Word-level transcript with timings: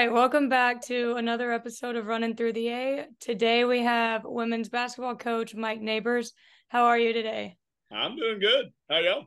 right, 0.00 0.10
welcome 0.10 0.48
back 0.48 0.80
to 0.80 1.16
another 1.16 1.52
episode 1.52 1.94
of 1.94 2.06
Running 2.06 2.34
Through 2.34 2.54
the 2.54 2.68
A. 2.70 3.06
Today 3.20 3.66
we 3.66 3.82
have 3.82 4.24
women's 4.24 4.70
basketball 4.70 5.14
coach 5.14 5.54
Mike 5.54 5.82
Neighbors. 5.82 6.32
How 6.68 6.86
are 6.86 6.98
you 6.98 7.12
today? 7.12 7.58
I'm 7.92 8.16
doing 8.16 8.40
good. 8.40 8.72
How 8.88 9.00
y'all? 9.00 9.26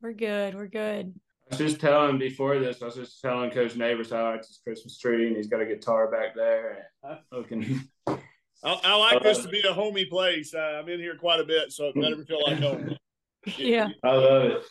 We're 0.00 0.12
good. 0.12 0.56
We're 0.56 0.66
good. 0.66 1.14
I 1.14 1.54
was 1.54 1.58
just 1.58 1.80
telling 1.80 2.18
before 2.18 2.58
this, 2.58 2.82
I 2.82 2.86
was 2.86 2.96
just 2.96 3.20
telling 3.20 3.52
Coach 3.52 3.76
Neighbors 3.76 4.10
how 4.10 4.30
it's 4.30 4.48
his 4.48 4.58
Christmas 4.64 4.98
tree 4.98 5.28
and 5.28 5.36
he's 5.36 5.46
got 5.46 5.60
a 5.60 5.66
guitar 5.66 6.10
back 6.10 6.34
there. 6.34 6.88
Looking. 7.30 7.88
I, 8.08 8.18
I 8.64 8.96
like 8.96 9.22
this 9.22 9.38
to 9.44 9.48
be 9.48 9.62
a 9.68 9.72
homey 9.72 10.06
place. 10.06 10.52
Uh, 10.52 10.80
I'm 10.80 10.88
in 10.88 10.98
here 10.98 11.14
quite 11.14 11.38
a 11.38 11.44
bit, 11.44 11.70
so 11.70 11.86
it 11.86 11.94
better 11.94 12.24
feel 12.24 12.42
like 12.44 12.58
home. 12.58 12.96
Yeah. 13.56 13.88
I 14.02 14.10
love 14.10 14.42
it. 14.46 14.64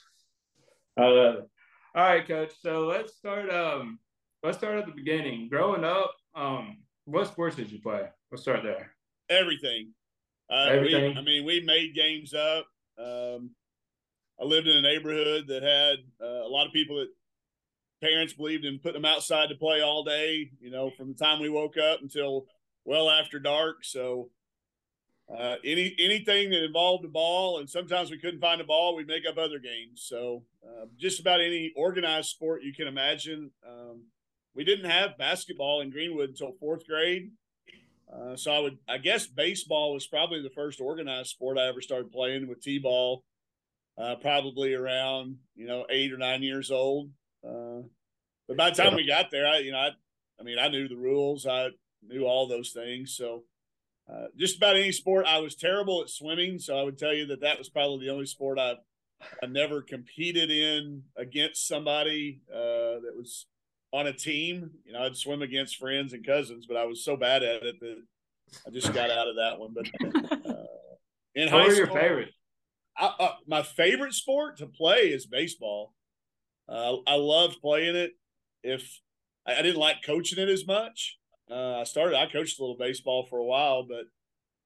I 0.98 1.05
love 1.05 1.35
it. 1.35 1.49
All 1.95 2.03
right, 2.03 2.27
Coach. 2.27 2.51
So 2.61 2.87
let's 2.87 3.15
start. 3.15 3.49
Um, 3.49 3.99
let's 4.43 4.57
start 4.57 4.77
at 4.77 4.85
the 4.85 4.91
beginning. 4.91 5.47
Growing 5.49 5.83
up, 5.83 6.15
um, 6.35 6.77
what 7.05 7.27
sports 7.27 7.55
did 7.55 7.71
you 7.71 7.79
play? 7.79 8.03
Let's 8.31 8.43
start 8.43 8.63
there. 8.63 8.91
Everything. 9.29 9.93
Uh, 10.51 10.67
Everything. 10.69 11.13
We, 11.13 11.19
I 11.19 11.21
mean, 11.21 11.45
we 11.45 11.61
made 11.61 11.95
games 11.95 12.33
up. 12.33 12.65
Um, 12.97 13.51
I 14.39 14.45
lived 14.45 14.67
in 14.67 14.77
a 14.77 14.81
neighborhood 14.81 15.47
that 15.47 15.63
had 15.63 15.99
uh, 16.21 16.45
a 16.45 16.49
lot 16.49 16.67
of 16.67 16.73
people 16.73 16.97
that 16.97 17.09
parents 18.01 18.33
believed 18.33 18.65
in 18.65 18.79
putting 18.79 19.01
them 19.01 19.11
outside 19.11 19.49
to 19.49 19.55
play 19.55 19.81
all 19.81 20.03
day. 20.03 20.49
You 20.59 20.71
know, 20.71 20.89
from 20.89 21.09
the 21.09 21.13
time 21.13 21.39
we 21.39 21.49
woke 21.49 21.77
up 21.77 22.01
until 22.01 22.45
well 22.85 23.09
after 23.09 23.39
dark. 23.39 23.83
So. 23.83 24.29
Uh, 25.31 25.55
any 25.63 25.95
anything 25.97 26.49
that 26.49 26.61
involved 26.61 27.05
a 27.05 27.07
ball, 27.07 27.59
and 27.59 27.70
sometimes 27.70 28.11
we 28.11 28.17
couldn't 28.17 28.41
find 28.41 28.59
a 28.59 28.65
ball, 28.65 28.98
we'd 28.98 29.07
make 29.07 29.23
up 29.26 29.37
other 29.37 29.59
games. 29.59 30.03
So 30.03 30.43
uh, 30.61 30.87
just 30.98 31.21
about 31.21 31.39
any 31.39 31.71
organized 31.77 32.27
sport 32.27 32.63
you 32.63 32.73
can 32.73 32.85
imagine. 32.85 33.49
Um, 33.65 34.01
we 34.55 34.63
didn't 34.63 34.90
have 34.90 35.18
basketball 35.18 35.82
in 35.82 35.90
Greenwood 35.90 36.30
until 36.30 36.54
fourth 36.60 36.85
grade. 36.85 37.32
Uh, 38.13 38.35
so 38.35 38.52
I 38.52 38.60
would, 38.60 38.77
I 38.90 38.98
guess, 38.98 39.26
baseball 39.26 39.94
was 39.94 40.05
probably 40.07 40.41
the 40.41 40.49
first 40.49 40.82
organized 40.82 41.30
sport 41.30 41.57
I 41.57 41.68
ever 41.68 41.82
started 41.82 42.12
playing 42.12 42.48
with 42.48 42.62
t-ball. 42.62 43.24
Uh, 43.98 44.16
probably 44.16 44.74
around 44.74 45.35
you 45.54 45.68
know 45.68 45.85
eight 45.90 46.13
or 46.13 46.18
nine 46.18 46.41
years 46.41 46.72
old. 46.72 47.12
Uh, 47.46 47.82
but 48.48 48.57
by 48.57 48.70
the 48.70 48.76
time 48.76 48.96
we 48.96 49.05
got 49.05 49.29
there, 49.32 49.46
I 49.46 49.60
you 49.60 49.72
know 49.72 49.77
I, 49.77 49.90
I 50.40 50.44
mean 50.44 50.57
I 50.57 50.70
knew 50.70 50.88
the 50.88 50.96
rules, 50.96 51.46
I 51.46 51.70
knew 52.02 52.24
all 52.24 52.48
those 52.48 52.72
things. 52.72 53.16
So 53.16 53.44
uh, 54.12 54.27
just 54.38 54.57
about 54.57 54.77
any 54.77 54.94
sport, 54.94 55.26
I 55.27 55.40
was 55.40 55.55
terrible 55.55 56.02
at 56.02 56.10
swimming. 56.10 56.57
So 56.57 56.79
I 56.79 56.84
would 56.84 56.98
tell 56.98 57.13
you 57.13 57.26
that 57.27 57.41
that 57.41 57.57
was 57.60 57.70
probably 57.70 58.05
the 58.05 58.13
only 58.13 58.26
sport 58.26 58.57
I 58.57 58.76
I 59.44 59.46
never 59.48 59.82
competed 59.82 60.49
in 60.49 61.04
against 61.18 61.68
somebody 61.68 62.41
uh, 62.52 63.04
that 63.04 63.13
was 63.16 63.46
on 63.93 64.07
a 64.07 64.13
team. 64.13 64.72
You 64.85 64.94
know, 64.94 65.03
I'd 65.03 65.17
swim 65.17 65.41
against 65.41 65.78
friends 65.78 66.13
and 66.13 66.25
cousins, 66.25 66.66
but 66.67 66.78
I 66.78 66.85
was 66.85 67.03
so 67.03 67.16
bad 67.16 67.44
at 67.44 67.63
it 67.63 67.79
that 67.79 68.03
I 68.67 68.69
just 68.72 68.94
got 68.94 69.09
out 69.09 69.28
of 69.28 69.35
that 69.35 69.59
one. 69.59 69.73
But 69.73 69.88
uh, 70.50 70.63
in 71.35 71.51
What 71.51 71.63
high 71.63 71.69
school, 71.69 71.75
your 71.75 71.88
favorite? 71.88 72.33
I, 72.97 73.13
uh, 73.19 73.35
my 73.47 73.63
favorite 73.63 74.13
sport 74.13 74.57
to 74.57 74.67
play 74.67 75.09
is 75.09 75.25
baseball. 75.25 75.94
Uh, 76.67 76.97
I 77.07 77.16
loved 77.16 77.61
playing 77.61 77.95
it. 77.95 78.11
If 78.63 79.00
I, 79.45 79.56
I 79.56 79.61
didn't 79.61 79.79
like 79.79 80.03
coaching 80.05 80.39
it 80.39 80.50
as 80.50 80.66
much, 80.66 81.17
uh, 81.50 81.79
I 81.79 81.83
started. 81.83 82.17
I 82.17 82.28
coached 82.31 82.59
a 82.59 82.63
little 82.63 82.78
baseball 82.78 83.25
for 83.29 83.39
a 83.39 83.45
while, 83.45 83.88
but 83.88 84.05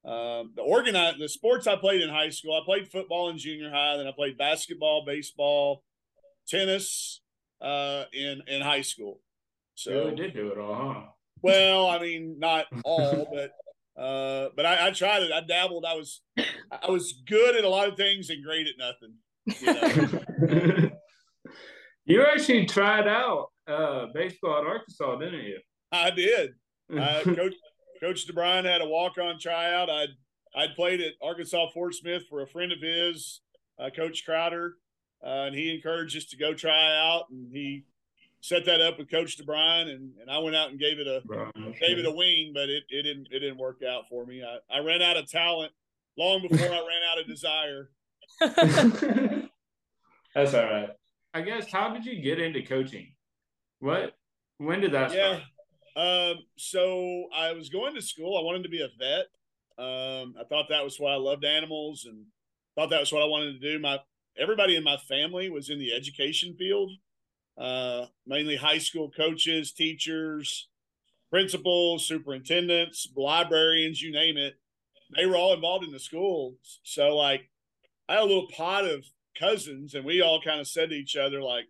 um, 0.09 0.51
the 0.55 0.61
organized 0.61 1.19
the 1.19 1.29
sports 1.29 1.65
I 1.65 1.75
played 1.75 2.01
in 2.01 2.09
high 2.09 2.29
school. 2.29 2.53
I 2.53 2.65
played 2.65 2.91
football 2.91 3.29
in 3.29 3.37
junior 3.37 3.71
high. 3.71 3.97
Then 3.97 4.07
I 4.07 4.11
played 4.11 4.37
basketball, 4.37 5.03
baseball, 5.05 5.83
tennis 6.47 7.21
uh, 7.65 8.05
in 8.13 8.43
in 8.47 8.61
high 8.61 8.81
school. 8.81 9.19
So 9.73 9.89
you 9.89 9.97
really 9.97 10.15
did 10.15 10.33
do 10.33 10.49
it 10.49 10.57
all, 10.57 10.93
huh? 10.93 11.01
well, 11.41 11.87
I 11.87 11.99
mean, 11.99 12.37
not 12.39 12.65
all, 12.83 13.27
but 13.33 14.01
uh, 14.01 14.49
but 14.55 14.65
I, 14.65 14.87
I 14.87 14.91
tried 14.91 15.23
it. 15.23 15.31
I 15.31 15.41
dabbled. 15.41 15.85
I 15.85 15.95
was 15.95 16.21
I 16.37 16.89
was 16.89 17.21
good 17.27 17.55
at 17.55 17.63
a 17.63 17.69
lot 17.69 17.87
of 17.87 17.97
things 17.97 18.29
and 18.29 18.43
great 18.43 18.67
at 18.67 18.75
nothing. 18.77 19.15
You 19.59 20.49
know? 20.49 20.89
you 22.05 22.23
actually 22.23 22.65
tried 22.65 23.07
out 23.07 23.47
uh, 23.67 24.07
baseball 24.13 24.59
at 24.59 24.65
Arkansas, 24.65 25.15
didn't 25.17 25.45
you? 25.45 25.59
I 25.91 26.11
did. 26.11 26.51
Uh, 26.95 27.23
Coach 27.23 27.55
Coach 27.99 28.27
DeBriyn 28.27 28.63
had 28.63 28.79
a 28.79 28.87
walk 28.87 29.17
on 29.17 29.39
tryout. 29.39 29.89
I'd 29.89 30.09
I'd 30.55 30.75
played 30.75 31.01
at 31.01 31.13
Arkansas 31.19 31.69
Fort 31.73 31.95
Smith 31.95 32.25
for 32.29 32.43
a 32.43 32.47
friend 32.47 32.71
of 32.71 32.79
his, 32.79 33.41
uh, 33.79 33.89
Coach 33.89 34.23
Crowder, 34.23 34.75
uh, 35.25 35.45
and 35.47 35.55
he 35.55 35.73
encouraged 35.73 36.15
us 36.15 36.25
to 36.25 36.37
go 36.37 36.53
try 36.53 36.95
out, 36.97 37.29
and 37.31 37.51
he 37.51 37.83
set 38.41 38.65
that 38.65 38.79
up 38.79 38.99
with 38.99 39.09
Coach 39.09 39.37
DeBriyn, 39.39 39.89
and, 39.89 40.11
and 40.21 40.29
I 40.29 40.37
went 40.37 40.55
out 40.55 40.69
and 40.69 40.79
gave 40.79 40.99
it 40.99 41.07
a 41.07 41.21
gave 41.79 41.97
it 41.97 42.05
a 42.05 42.11
wing, 42.11 42.51
but 42.53 42.69
it, 42.69 42.83
it 42.89 43.01
didn't 43.03 43.27
it 43.31 43.39
didn't 43.39 43.57
work 43.57 43.81
out 43.83 44.03
for 44.09 44.25
me. 44.25 44.43
I, 44.43 44.59
I 44.77 44.79
ran 44.79 45.01
out 45.01 45.17
of 45.17 45.29
talent 45.29 45.71
long 46.17 46.41
before 46.47 46.67
I 46.67 46.69
ran 46.69 47.01
out 47.11 47.19
of 47.19 47.27
desire. 47.27 47.89
That's 50.35 50.53
all 50.53 50.63
right. 50.65 50.89
I 51.33 51.41
guess 51.41 51.71
how 51.71 51.93
did 51.93 52.05
you 52.05 52.21
get 52.21 52.39
into 52.39 52.61
coaching? 52.61 53.13
What 53.79 54.15
when 54.57 54.81
did 54.81 54.91
that 54.93 55.11
Yeah. 55.13 55.39
start? 55.39 55.43
Um, 55.97 56.39
so 56.57 57.25
I 57.33 57.53
was 57.53 57.69
going 57.69 57.95
to 57.95 58.01
school. 58.01 58.37
I 58.37 58.41
wanted 58.41 58.63
to 58.63 58.69
be 58.69 58.81
a 58.81 58.89
vet. 58.99 59.27
Um, 59.77 60.35
I 60.39 60.43
thought 60.47 60.67
that 60.69 60.83
was 60.83 60.99
what 60.99 61.11
I 61.13 61.15
loved 61.15 61.45
animals 61.45 62.05
and 62.05 62.25
thought 62.75 62.89
that 62.89 62.99
was 62.99 63.11
what 63.11 63.21
I 63.23 63.27
wanted 63.27 63.59
to 63.59 63.71
do. 63.73 63.79
My 63.79 63.99
everybody 64.37 64.75
in 64.75 64.83
my 64.83 64.97
family 64.97 65.49
was 65.49 65.69
in 65.69 65.79
the 65.79 65.93
education 65.93 66.55
field, 66.57 66.91
uh, 67.57 68.05
mainly 68.25 68.57
high 68.57 68.77
school 68.77 69.09
coaches, 69.09 69.71
teachers, 69.71 70.67
principals, 71.29 72.07
superintendents, 72.07 73.07
librarians, 73.15 74.01
you 74.01 74.11
name 74.11 74.37
it. 74.37 74.55
They 75.15 75.25
were 75.25 75.37
all 75.37 75.53
involved 75.53 75.85
in 75.85 75.91
the 75.91 75.99
school. 75.99 76.55
So 76.83 77.15
like 77.15 77.49
I 78.07 78.13
had 78.13 78.23
a 78.23 78.25
little 78.25 78.47
pot 78.55 78.85
of 78.85 79.05
cousins 79.37 79.93
and 79.93 80.05
we 80.05 80.21
all 80.21 80.41
kind 80.41 80.59
of 80.59 80.67
said 80.67 80.89
to 80.89 80.95
each 80.95 81.15
other, 81.15 81.41
like, 81.41 81.65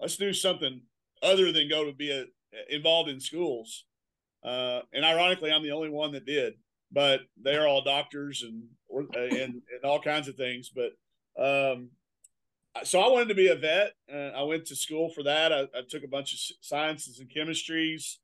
let's 0.00 0.16
do 0.16 0.32
something 0.32 0.82
other 1.22 1.52
than 1.52 1.68
go 1.68 1.84
to 1.84 1.92
be 1.92 2.10
a, 2.10 2.24
involved 2.74 3.10
in 3.10 3.20
schools. 3.20 3.84
Uh, 4.44 4.80
and 4.92 5.04
ironically, 5.04 5.50
I'm 5.50 5.62
the 5.62 5.72
only 5.72 5.90
one 5.90 6.12
that 6.12 6.26
did, 6.26 6.54
but 6.92 7.20
they're 7.42 7.66
all 7.66 7.82
doctors 7.82 8.42
and, 8.42 8.64
and, 9.14 9.32
and 9.32 9.84
all 9.84 10.00
kinds 10.00 10.28
of 10.28 10.36
things. 10.36 10.70
But, 10.74 10.92
um, 11.38 11.90
so 12.84 13.00
I 13.00 13.08
wanted 13.08 13.28
to 13.28 13.34
be 13.34 13.48
a 13.48 13.56
vet. 13.56 13.92
Uh, 14.12 14.28
I 14.36 14.42
went 14.42 14.66
to 14.66 14.76
school 14.76 15.10
for 15.10 15.22
that. 15.24 15.52
I, 15.52 15.62
I 15.76 15.82
took 15.88 16.04
a 16.04 16.08
bunch 16.08 16.32
of 16.32 16.38
sciences 16.60 17.18
and 17.18 17.28
chemistries 17.30 18.16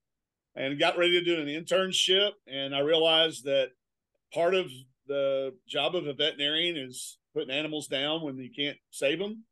and 0.54 0.78
got 0.78 0.96
ready 0.98 1.12
to 1.18 1.24
do 1.24 1.40
an 1.40 1.46
internship. 1.48 2.30
And 2.46 2.74
I 2.74 2.80
realized 2.80 3.44
that 3.44 3.70
part 4.32 4.54
of 4.54 4.70
the 5.08 5.54
job 5.66 5.96
of 5.96 6.06
a 6.06 6.12
veterinarian 6.12 6.76
is 6.76 7.18
putting 7.34 7.50
animals 7.50 7.88
down 7.88 8.22
when 8.22 8.36
you 8.38 8.50
can't 8.56 8.78
save 8.90 9.18
them. 9.18 9.44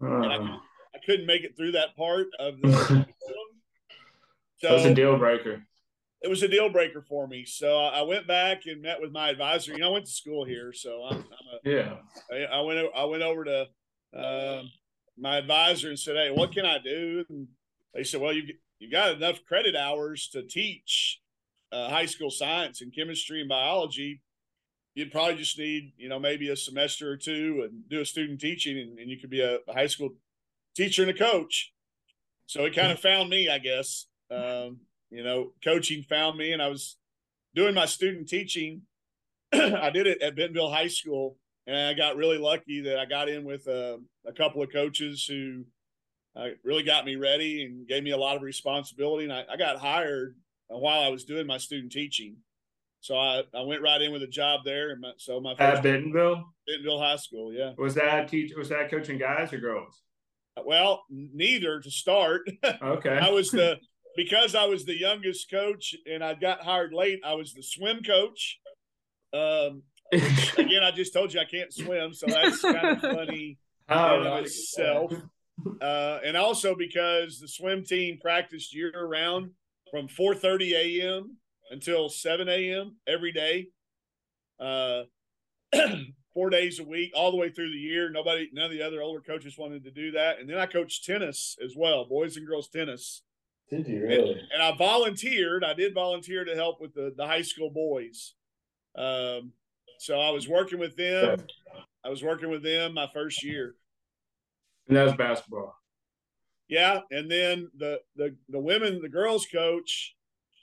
And 0.00 0.26
I, 0.26 0.36
Uh, 0.36 0.38
couldn't- 0.38 0.60
I 0.94 0.98
couldn't 1.04 1.26
make 1.26 1.44
it 1.44 1.54
through 1.58 1.72
that 1.72 1.94
part 1.94 2.28
of 2.38 2.58
the. 2.62 3.06
so 4.56 4.68
that's 4.70 4.84
a 4.86 4.94
deal 4.94 5.18
breaker. 5.18 5.66
It 6.22 6.28
was 6.28 6.42
a 6.42 6.48
deal 6.48 6.68
breaker 6.68 7.02
for 7.02 7.26
me. 7.26 7.44
So 7.44 7.78
I 7.78 8.02
went 8.02 8.26
back 8.26 8.62
and 8.66 8.82
met 8.82 9.00
with 9.00 9.12
my 9.12 9.30
advisor. 9.30 9.72
You 9.72 9.80
know, 9.80 9.90
I 9.90 9.92
went 9.92 10.06
to 10.06 10.12
school 10.12 10.44
here, 10.44 10.72
so 10.72 11.02
I'm, 11.04 11.18
I'm 11.30 11.70
Yeah. 11.70 11.98
a, 12.32 12.46
I 12.48 12.58
I 12.58 12.60
went 12.62 12.88
I 12.94 13.04
went 13.04 13.22
over 13.22 13.44
to 13.44 13.68
um, 14.14 14.70
my 15.18 15.36
advisor 15.36 15.88
and 15.88 15.98
said, 15.98 16.16
"Hey, 16.16 16.30
what 16.30 16.52
can 16.52 16.66
I 16.66 16.78
do?" 16.78 17.24
And 17.28 17.48
they 17.94 18.04
said, 18.04 18.20
"Well, 18.20 18.32
you 18.32 18.54
you 18.78 18.90
got 18.90 19.14
enough 19.14 19.44
credit 19.44 19.76
hours 19.76 20.28
to 20.28 20.42
teach 20.42 21.20
uh, 21.72 21.88
high 21.88 22.06
school 22.06 22.30
science 22.30 22.80
and 22.80 22.94
chemistry 22.94 23.40
and 23.40 23.48
biology. 23.48 24.22
You'd 24.94 25.12
probably 25.12 25.36
just 25.36 25.58
need, 25.58 25.92
you 25.98 26.08
know, 26.08 26.18
maybe 26.18 26.48
a 26.48 26.56
semester 26.56 27.10
or 27.10 27.16
two 27.18 27.62
and 27.64 27.88
do 27.88 28.00
a 28.00 28.04
student 28.06 28.40
teaching, 28.40 28.78
and, 28.78 28.98
and 28.98 29.10
you 29.10 29.18
could 29.18 29.30
be 29.30 29.42
a, 29.42 29.58
a 29.68 29.72
high 29.72 29.86
school 29.88 30.10
teacher 30.74 31.02
and 31.02 31.10
a 31.10 31.14
coach." 31.14 31.72
So 32.46 32.64
it 32.64 32.74
kind 32.74 32.92
of 32.92 33.00
found 33.00 33.28
me, 33.28 33.48
I 33.48 33.58
guess. 33.58 34.06
Um, 34.30 34.80
you 35.10 35.22
know, 35.22 35.52
coaching 35.62 36.02
found 36.02 36.38
me, 36.38 36.52
and 36.52 36.62
I 36.62 36.68
was 36.68 36.96
doing 37.54 37.74
my 37.74 37.86
student 37.86 38.28
teaching. 38.28 38.82
I 39.52 39.90
did 39.90 40.06
it 40.06 40.22
at 40.22 40.36
Bentonville 40.36 40.70
High 40.70 40.88
School, 40.88 41.36
and 41.66 41.76
I 41.76 41.94
got 41.94 42.16
really 42.16 42.38
lucky 42.38 42.80
that 42.82 42.98
I 42.98 43.04
got 43.06 43.28
in 43.28 43.44
with 43.44 43.66
a, 43.66 43.98
a 44.26 44.32
couple 44.32 44.62
of 44.62 44.72
coaches 44.72 45.24
who 45.24 45.64
uh, 46.34 46.48
really 46.64 46.82
got 46.82 47.04
me 47.04 47.16
ready 47.16 47.64
and 47.64 47.86
gave 47.86 48.02
me 48.02 48.10
a 48.10 48.16
lot 48.16 48.36
of 48.36 48.42
responsibility. 48.42 49.24
And 49.24 49.32
I, 49.32 49.44
I 49.50 49.56
got 49.56 49.78
hired 49.78 50.36
while 50.68 51.02
I 51.02 51.08
was 51.08 51.24
doing 51.24 51.46
my 51.46 51.58
student 51.58 51.92
teaching, 51.92 52.36
so 53.00 53.16
I, 53.16 53.42
I 53.54 53.62
went 53.62 53.82
right 53.82 54.02
in 54.02 54.12
with 54.12 54.22
a 54.22 54.28
job 54.28 54.60
there. 54.64 54.90
And 54.90 55.00
my, 55.00 55.12
so 55.16 55.40
my 55.40 55.52
At 55.52 55.82
Bentonville, 55.82 56.44
Bentonville 56.66 56.98
High 56.98 57.16
School, 57.16 57.52
yeah. 57.52 57.72
was 57.78 57.94
that 57.94 58.28
teach? 58.28 58.52
Was 58.56 58.68
that 58.70 58.90
coaching 58.90 59.18
guys 59.18 59.52
or 59.52 59.58
girls? 59.58 60.02
Well, 60.64 61.04
neither 61.10 61.80
to 61.80 61.90
start. 61.90 62.50
Okay. 62.82 63.16
I 63.16 63.30
was 63.30 63.50
the 63.50 63.78
because 64.16 64.54
I 64.54 64.64
was 64.64 64.84
the 64.84 64.98
youngest 64.98 65.50
coach 65.50 65.94
and 66.10 66.24
I 66.24 66.34
got 66.34 66.62
hired 66.62 66.92
late. 66.92 67.20
I 67.24 67.34
was 67.34 67.52
the 67.52 67.62
swim 67.62 68.02
coach. 68.02 68.58
Um, 69.32 69.82
again, 70.12 70.82
I 70.82 70.90
just 70.90 71.12
told 71.12 71.34
you 71.34 71.40
I 71.40 71.44
can't 71.44 71.72
swim, 71.72 72.14
so 72.14 72.26
that's 72.26 72.62
kind 72.62 72.96
of 72.96 73.00
funny 73.00 73.58
in 73.88 73.96
Oh, 73.96 74.22
of 74.22 74.44
itself. 74.44 75.12
Uh, 75.80 76.18
and 76.24 76.36
also 76.36 76.74
because 76.74 77.40
the 77.40 77.48
swim 77.48 77.84
team 77.84 78.18
practiced 78.20 78.74
year 78.74 78.92
round, 79.06 79.50
from 79.90 80.08
4:30 80.08 80.72
a.m. 80.72 81.36
until 81.70 82.08
7 82.08 82.48
a.m. 82.48 82.96
every 83.06 83.32
day, 83.32 83.68
uh, 84.60 85.02
four 86.34 86.50
days 86.50 86.78
a 86.80 86.84
week, 86.84 87.12
all 87.14 87.30
the 87.30 87.36
way 87.36 87.50
through 87.50 87.70
the 87.70 87.78
year. 87.78 88.10
Nobody, 88.10 88.50
none 88.52 88.66
of 88.66 88.70
the 88.72 88.82
other 88.82 89.02
older 89.02 89.20
coaches 89.20 89.56
wanted 89.58 89.84
to 89.84 89.90
do 89.90 90.12
that. 90.12 90.38
And 90.38 90.48
then 90.48 90.58
I 90.58 90.66
coached 90.66 91.04
tennis 91.04 91.56
as 91.64 91.74
well, 91.76 92.04
boys 92.04 92.36
and 92.36 92.46
girls 92.46 92.68
tennis. 92.68 93.22
Did 93.70 93.88
you 93.88 94.02
really? 94.02 94.32
And, 94.32 94.40
and 94.54 94.62
I 94.62 94.76
volunteered. 94.76 95.64
I 95.64 95.74
did 95.74 95.94
volunteer 95.94 96.44
to 96.44 96.54
help 96.54 96.80
with 96.80 96.94
the 96.94 97.12
the 97.16 97.26
high 97.26 97.42
school 97.42 97.70
boys. 97.70 98.34
Um, 98.96 99.52
so 99.98 100.20
I 100.20 100.30
was 100.30 100.48
working 100.48 100.78
with 100.78 100.96
them. 100.96 101.44
I 102.04 102.08
was 102.08 102.22
working 102.22 102.50
with 102.50 102.62
them 102.62 102.94
my 102.94 103.08
first 103.12 103.42
year. 103.42 103.74
And 104.88 104.96
that 104.96 105.04
was 105.04 105.14
basketball. 105.14 105.74
Yeah, 106.68 107.00
and 107.10 107.30
then 107.30 107.70
the 107.76 108.00
the 108.16 108.36
the 108.48 108.60
women, 108.60 109.00
the 109.02 109.08
girls 109.08 109.46
coach 109.52 110.14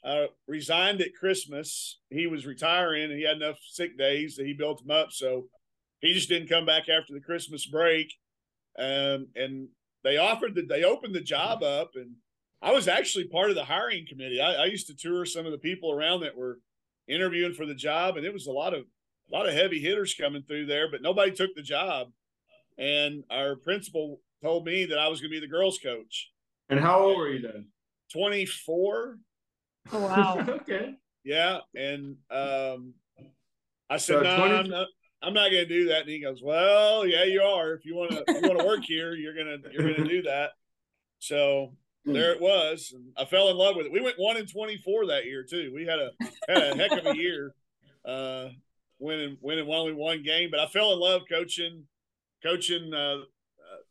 uh, 0.04 0.28
resigned 0.48 1.02
at 1.02 1.16
Christmas. 1.18 2.00
He 2.10 2.28
was 2.28 2.46
retiring, 2.46 3.04
and 3.04 3.20
he 3.20 3.26
had 3.26 3.38
enough 3.38 3.58
sick 3.62 3.98
days 3.98 4.36
that 4.36 4.46
he 4.46 4.54
built 4.54 4.80
them 4.80 4.92
up. 4.92 5.12
So 5.12 5.48
he 6.00 6.14
just 6.14 6.30
didn't 6.30 6.50
come 6.50 6.66
back 6.66 6.84
after 6.90 7.14
the 7.14 7.22
Christmas 7.22 7.66
break. 7.66 8.14
Um, 8.78 9.28
and 9.36 9.70
they 10.04 10.18
offered 10.18 10.56
that 10.56 10.68
they 10.68 10.84
opened 10.84 11.16
the 11.16 11.22
job 11.22 11.64
up, 11.64 11.92
and 11.96 12.16
I 12.64 12.72
was 12.72 12.88
actually 12.88 13.26
part 13.26 13.50
of 13.50 13.56
the 13.56 13.66
hiring 13.66 14.08
committee. 14.08 14.40
I, 14.40 14.54
I 14.54 14.66
used 14.66 14.88
to 14.88 14.96
tour 14.96 15.26
some 15.26 15.46
of 15.46 15.52
the 15.52 15.58
people 15.58 15.92
around 15.92 16.22
that 16.22 16.38
were 16.38 16.60
interviewing 17.10 17.54
for 17.54 17.66
the 17.66 17.76
job, 17.76 18.16
and 18.16 18.26
it 18.26 18.34
was 18.34 18.48
a 18.48 18.52
lot 18.52 18.74
of 18.74 18.86
a 19.32 19.36
lot 19.36 19.48
of 19.48 19.54
heavy 19.54 19.80
hitters 19.80 20.16
coming 20.16 20.44
through 20.44 20.66
there, 20.66 20.90
but 20.90 21.02
nobody 21.02 21.32
took 21.32 21.56
the 21.56 21.62
job. 21.62 22.08
And 22.78 23.24
our 23.30 23.56
principal 23.56 24.20
told 24.42 24.66
me 24.66 24.86
that 24.86 24.98
I 24.98 25.08
was 25.08 25.22
going 25.22 25.32
to 25.32 25.36
be 25.36 25.46
the 25.46 25.52
girls' 25.52 25.80
coach. 25.80 26.32
And 26.70 26.80
how 26.80 27.00
old 27.00 27.18
were 27.18 27.30
you 27.30 27.42
then? 27.42 27.68
24. 28.12 29.18
Oh, 29.92 30.00
wow. 30.00 30.46
okay. 30.50 30.96
Yeah. 31.24 31.60
And 31.76 32.18
um, 32.30 32.94
I 33.90 33.98
said, 33.98 34.18
So 34.18 34.22
no, 34.22 34.38
20 34.38 34.54
I'm 34.56 34.70
not. 34.70 34.88
I'm 35.22 35.34
not 35.34 35.52
going 35.52 35.66
to 35.66 35.66
do 35.66 35.88
that. 35.88 36.02
And 36.02 36.10
he 36.10 36.20
goes, 36.20 36.42
well, 36.44 37.08
yeah, 37.08 37.24
you 37.24 37.42
are. 37.42 37.74
If 37.74 37.86
you 37.86 37.96
want 37.96 38.12
to, 38.12 38.24
you 38.28 38.42
want 38.42 38.60
to 38.60 38.66
work 38.66 38.84
here, 38.84 39.14
you're 39.14 39.34
gonna, 39.34 39.56
you're 39.72 39.94
gonna 39.94 40.08
do 40.08 40.24
that. 40.24 40.52
So 41.20 41.78
there 42.06 42.34
it 42.34 42.42
was. 42.42 42.94
And 42.96 43.12
I 43.18 43.26
fell 43.26 43.50
in 43.50 43.58
love 43.58 43.76
with 43.76 43.86
it. 43.86 43.92
We 43.92 44.02
went 44.02 44.20
one 44.20 44.38
in 44.38 44.46
24 44.46 45.08
that 45.08 45.26
year 45.26 45.44
too. 45.44 45.72
We 45.74 45.86
had 45.86 46.00
a 46.00 46.12
had 46.48 46.64
a 46.64 46.76
heck 46.76 46.92
of 46.92 47.06
a 47.06 47.16
year, 47.16 47.54
uh, 48.06 48.50
winning 49.00 49.38
winning 49.42 49.70
only 49.70 49.94
one 49.94 50.24
game. 50.24 50.50
But 50.52 50.60
I 50.60 50.68
fell 50.68 50.94
in 50.94 51.00
love 51.00 51.24
coaching, 51.30 51.86
coaching 52.44 52.94
uh, 52.94 53.18
uh, 53.18 53.22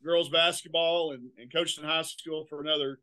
girls 0.03 0.29
basketball, 0.29 1.13
and 1.13 1.29
and 1.37 1.51
coached 1.51 1.79
in 1.79 1.85
high 1.85 2.03
school 2.03 2.45
for 2.49 2.61
another 2.61 2.99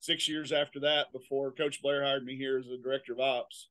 six 0.00 0.28
years 0.28 0.52
after 0.52 0.80
that. 0.80 1.12
Before 1.12 1.52
Coach 1.52 1.80
Blair 1.82 2.04
hired 2.04 2.24
me 2.24 2.36
here 2.36 2.58
as 2.58 2.66
a 2.66 2.82
director 2.82 3.12
of 3.12 3.20
ops. 3.20 3.68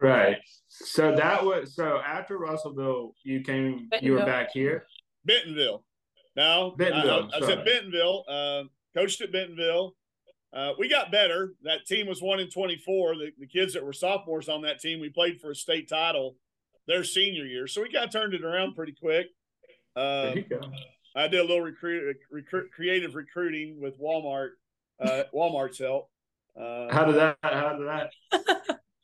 Right. 0.00 0.38
So 0.68 1.14
that 1.14 1.44
was 1.44 1.74
so 1.74 2.00
after 2.06 2.38
Russellville, 2.38 3.14
you 3.22 3.40
came, 3.40 3.88
you 4.00 4.12
were 4.12 4.24
back 4.24 4.50
here. 4.52 4.86
Bentonville. 5.24 5.84
No, 6.36 6.74
Bentonville, 6.76 7.30
I, 7.32 7.36
I 7.36 7.40
was 7.40 7.48
at 7.48 7.64
Bentonville. 7.64 8.24
Uh, 8.28 8.64
coached 8.94 9.20
at 9.22 9.32
Bentonville. 9.32 9.94
Uh, 10.56 10.72
we 10.78 10.88
got 10.88 11.12
better. 11.12 11.52
That 11.64 11.84
team 11.86 12.06
was 12.06 12.22
one 12.22 12.40
in 12.40 12.48
twenty 12.48 12.78
four. 12.78 13.14
The, 13.14 13.30
the 13.38 13.46
kids 13.46 13.74
that 13.74 13.84
were 13.84 13.92
sophomores 13.92 14.48
on 14.48 14.62
that 14.62 14.80
team, 14.80 15.00
we 15.00 15.10
played 15.10 15.38
for 15.38 15.50
a 15.50 15.54
state 15.54 15.86
title 15.88 16.36
their 16.86 17.04
senior 17.04 17.44
year, 17.44 17.66
so 17.66 17.82
we 17.82 17.90
got 17.90 18.10
turned 18.10 18.32
it 18.32 18.42
around 18.44 18.74
pretty 18.74 18.94
quick. 18.98 19.26
Uh, 19.94 20.22
There 20.26 20.36
you 20.38 20.42
go. 20.48 20.60
I 21.14 21.28
did 21.28 21.40
a 21.40 21.42
little 21.42 21.60
recruit, 21.62 22.16
recruit 22.30 22.70
creative 22.72 23.14
recruiting 23.14 23.80
with 23.80 24.00
Walmart. 24.00 24.50
Uh, 25.00 25.24
Walmart's 25.34 25.78
help. 25.78 26.08
Uh, 26.58 26.86
How 26.90 27.04
did 27.04 27.16
that? 27.16 27.36
How 27.42 27.76
did 27.76 27.86
that? 27.88 28.10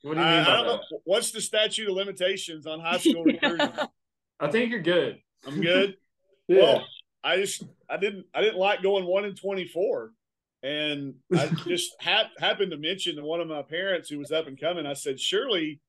What 0.03 0.15
do 0.15 0.21
you 0.21 0.27
I, 0.27 0.37
mean 0.39 0.47
I 0.47 0.57
don't 0.57 0.67
that? 0.67 0.73
know 0.73 0.81
what's 1.05 1.33
the 1.33 1.41
statute 1.41 1.89
of 1.89 1.95
limitations 1.95 2.67
on 2.67 2.81
high 2.81 2.99
school 2.99 3.25
recruiting. 3.25 3.69
I 4.41 4.49
think 4.51 4.71
you're 4.71 4.81
good. 4.81 5.19
I'm 5.47 5.61
good. 5.61 5.97
Yeah. 6.49 6.61
Well, 6.61 6.87
I 7.23 7.37
just 7.37 7.63
I 7.89 7.97
didn't 7.99 8.27
I 8.35 8.41
didn't 8.41 8.59
like 8.59 8.83
going 8.83 9.05
one 9.07 9.25
in 9.25 9.35
twenty 9.37 9.67
four, 9.67 10.11
and 10.63 11.15
I 11.37 11.47
just 11.67 11.91
hap- 12.01 12.39
happened 12.39 12.71
to 12.73 12.77
mention 12.79 13.17
to 13.17 13.23
one 13.25 13.41
of 13.41 13.49
my 13.49 13.63
parents 13.63 14.09
who 14.09 14.19
was 14.19 14.33
up 14.33 14.47
and 14.47 14.59
coming. 14.61 14.87
I 14.87 14.93
said, 14.95 15.19
surely 15.21 15.81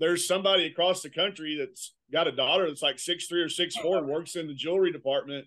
there's 0.00 0.26
somebody 0.26 0.66
across 0.66 1.02
the 1.02 1.10
country 1.10 1.56
that's 1.58 1.94
got 2.12 2.26
a 2.28 2.32
daughter 2.32 2.66
that's 2.68 2.82
like 2.82 2.98
six 2.98 3.26
three 3.26 3.40
or 3.42 3.48
six 3.48 3.76
four 3.76 3.98
and 3.98 4.06
works 4.08 4.36
in 4.36 4.46
the 4.46 4.54
jewelry 4.54 4.92
department, 4.92 5.46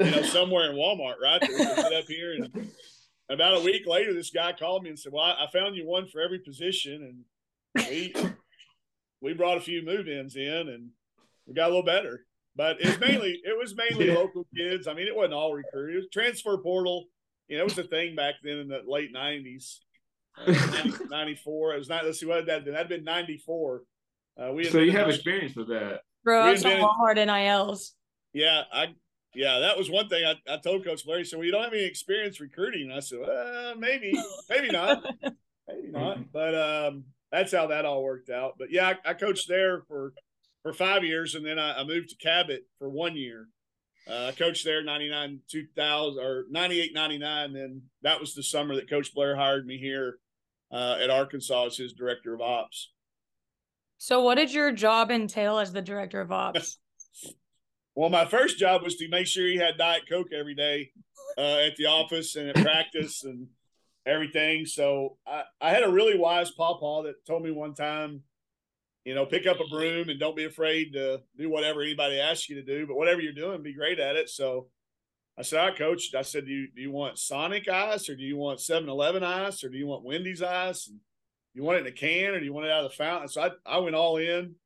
you 0.00 0.10
know, 0.10 0.22
somewhere 0.22 0.70
in 0.70 0.76
Walmart, 0.76 1.20
right? 1.22 1.40
That 1.40 1.50
we 1.50 1.56
can 1.56 1.76
sit 1.76 1.92
up 1.92 2.04
here 2.06 2.32
and. 2.34 2.70
About 3.28 3.56
a 3.56 3.64
week 3.64 3.88
later, 3.88 4.14
this 4.14 4.30
guy 4.30 4.52
called 4.52 4.84
me 4.84 4.90
and 4.90 4.96
said, 4.96 5.12
"Well, 5.12 5.24
I 5.24 5.46
I 5.46 5.50
found 5.52 5.74
you 5.74 5.84
one 5.84 6.06
for 6.06 6.20
every 6.20 6.38
position, 6.38 7.24
and 7.74 7.84
we 7.90 8.14
we 9.20 9.32
brought 9.34 9.56
a 9.56 9.60
few 9.60 9.84
move-ins 9.84 10.36
in, 10.36 10.68
and 10.68 10.90
we 11.44 11.52
got 11.52 11.64
a 11.66 11.74
little 11.74 11.82
better." 11.82 12.24
But 12.54 12.76
it's 12.78 13.00
mainly 13.00 13.40
it 13.42 13.58
was 13.58 13.74
mainly 13.74 14.06
Yeah. 14.06 14.14
local 14.14 14.46
kids. 14.56 14.86
I 14.86 14.94
mean, 14.94 15.08
it 15.08 15.16
wasn't 15.16 15.34
all 15.34 15.52
recruited. 15.52 15.96
It 15.96 15.98
was 15.98 16.08
transfer 16.12 16.56
portal. 16.58 17.06
You 17.48 17.56
know, 17.58 17.62
it 17.62 17.76
was 17.76 17.78
a 17.78 17.84
thing 17.84 18.16
back 18.16 18.34
then 18.42 18.58
in 18.58 18.68
the 18.68 18.82
late 18.86 19.12
nineties. 19.12 19.80
Uh, 20.38 20.52
94. 21.10 21.74
It 21.74 21.78
was 21.78 21.88
not. 21.88 22.04
Let's 22.04 22.20
see 22.20 22.26
what 22.26 22.46
that. 22.46 22.64
That'd 22.64 22.88
been 22.88 23.04
ninety 23.04 23.38
four. 23.38 23.82
Uh, 24.40 24.52
we 24.52 24.64
So 24.64 24.78
you 24.78 24.90
have 24.92 25.08
invented- 25.08 25.14
experience 25.14 25.56
with 25.56 25.68
that. 25.68 26.00
Bro, 26.24 26.44
We 26.44 26.50
I 26.50 26.54
saw 26.56 26.68
invented- 26.68 26.84
Walmart 26.86 27.16
NILs. 27.68 27.92
Yeah, 28.32 28.62
I 28.72 28.88
yeah, 29.34 29.60
that 29.60 29.76
was 29.78 29.90
one 29.90 30.08
thing 30.08 30.24
I, 30.24 30.34
I 30.52 30.56
told 30.58 30.84
Coach 30.84 31.06
Larry. 31.06 31.24
So 31.24 31.38
well, 31.38 31.44
you 31.46 31.52
don't 31.52 31.62
have 31.64 31.72
any 31.72 31.84
experience 31.84 32.40
recruiting. 32.40 32.82
And 32.90 32.94
I 32.94 33.00
said, 33.00 33.18
uh, 33.20 33.74
maybe, 33.78 34.12
maybe 34.50 34.68
not, 34.68 35.04
maybe 35.68 35.88
not. 35.88 36.32
But 36.32 36.54
um, 36.54 37.04
that's 37.30 37.52
how 37.52 37.66
that 37.68 37.84
all 37.84 38.02
worked 38.02 38.28
out. 38.30 38.54
But 38.58 38.70
yeah, 38.72 38.94
I, 39.04 39.10
I 39.10 39.14
coached 39.14 39.48
there 39.48 39.82
for 39.88 40.12
for 40.62 40.72
five 40.72 41.04
years, 41.04 41.34
and 41.34 41.46
then 41.46 41.58
I, 41.58 41.80
I 41.80 41.84
moved 41.84 42.08
to 42.10 42.16
Cabot 42.16 42.62
for 42.78 42.90
one 42.90 43.16
year. 43.16 43.48
Uh, 44.08 44.26
I 44.26 44.32
coached 44.32 44.64
there 44.64 44.84
99, 44.84 45.40
2000, 45.50 46.22
or 46.22 46.44
98, 46.50 46.94
99. 46.94 47.52
Then 47.52 47.82
that 48.02 48.20
was 48.20 48.34
the 48.34 48.42
summer 48.42 48.76
that 48.76 48.88
Coach 48.88 49.12
Blair 49.14 49.36
hired 49.36 49.66
me 49.66 49.78
here 49.78 50.18
uh, 50.70 50.96
at 51.00 51.10
Arkansas 51.10 51.66
as 51.66 51.76
his 51.76 51.92
director 51.92 52.34
of 52.34 52.40
ops. 52.40 52.92
So, 53.98 54.22
what 54.22 54.36
did 54.36 54.52
your 54.52 54.72
job 54.72 55.10
entail 55.10 55.58
as 55.58 55.72
the 55.72 55.82
director 55.82 56.20
of 56.20 56.30
ops? 56.30 56.78
Well, 57.98 58.10
my 58.10 58.26
first 58.26 58.58
job 58.58 58.82
was 58.82 58.96
to 58.96 59.08
make 59.08 59.26
sure 59.26 59.46
he 59.46 59.56
had 59.56 59.78
Diet 59.78 60.02
Coke 60.06 60.26
every 60.30 60.54
day 60.54 60.90
uh, 61.38 61.60
at 61.66 61.76
the 61.76 61.86
office 61.86 62.36
and 62.36 62.50
at 62.50 62.56
practice 62.56 63.24
and 63.24 63.46
everything. 64.04 64.66
So 64.66 65.16
I, 65.26 65.44
I 65.62 65.70
had 65.70 65.82
a 65.82 65.90
really 65.90 66.18
wise 66.18 66.50
pawpaw 66.50 67.04
that 67.04 67.24
told 67.26 67.42
me 67.42 67.50
one 67.50 67.74
time, 67.74 68.22
you 69.06 69.14
know, 69.14 69.24
pick 69.24 69.46
up 69.46 69.60
a 69.60 69.68
broom 69.68 70.08
and 70.08 70.20
don't 70.20 70.36
be 70.36 70.44
afraid 70.44 70.92
to 70.92 71.22
do 71.38 71.48
whatever 71.48 71.80
anybody 71.80 72.20
asks 72.20 72.48
you 72.48 72.56
to 72.56 72.62
do, 72.62 72.86
but 72.86 72.96
whatever 72.96 73.20
you're 73.20 73.32
doing, 73.32 73.62
be 73.62 73.72
great 73.72 74.00
at 74.00 74.16
it. 74.16 74.28
So 74.28 74.66
I 75.38 75.42
said, 75.42 75.58
right, 75.58 75.76
coached. 75.76 76.14
I 76.14 76.22
said, 76.22 76.44
do 76.46 76.52
you, 76.52 76.68
do 76.74 76.82
you 76.82 76.90
want 76.90 77.18
Sonic 77.18 77.68
ice 77.68 78.08
or 78.08 78.16
do 78.16 78.24
you 78.24 78.36
want 78.36 78.60
7 78.60 78.88
Eleven 78.88 79.22
ice 79.22 79.62
or 79.62 79.68
do 79.68 79.78
you 79.78 79.86
want 79.86 80.04
Wendy's 80.04 80.42
ice? 80.42 80.88
And 80.88 80.98
you 81.54 81.62
want 81.62 81.78
it 81.78 81.82
in 81.82 81.86
a 81.86 81.92
can 81.92 82.34
or 82.34 82.40
do 82.40 82.44
you 82.44 82.52
want 82.52 82.66
it 82.66 82.72
out 82.72 82.84
of 82.84 82.90
the 82.90 82.96
fountain? 82.96 83.28
So 83.28 83.42
I, 83.42 83.50
I 83.64 83.78
went 83.78 83.94
all 83.94 84.16
in 84.16 84.56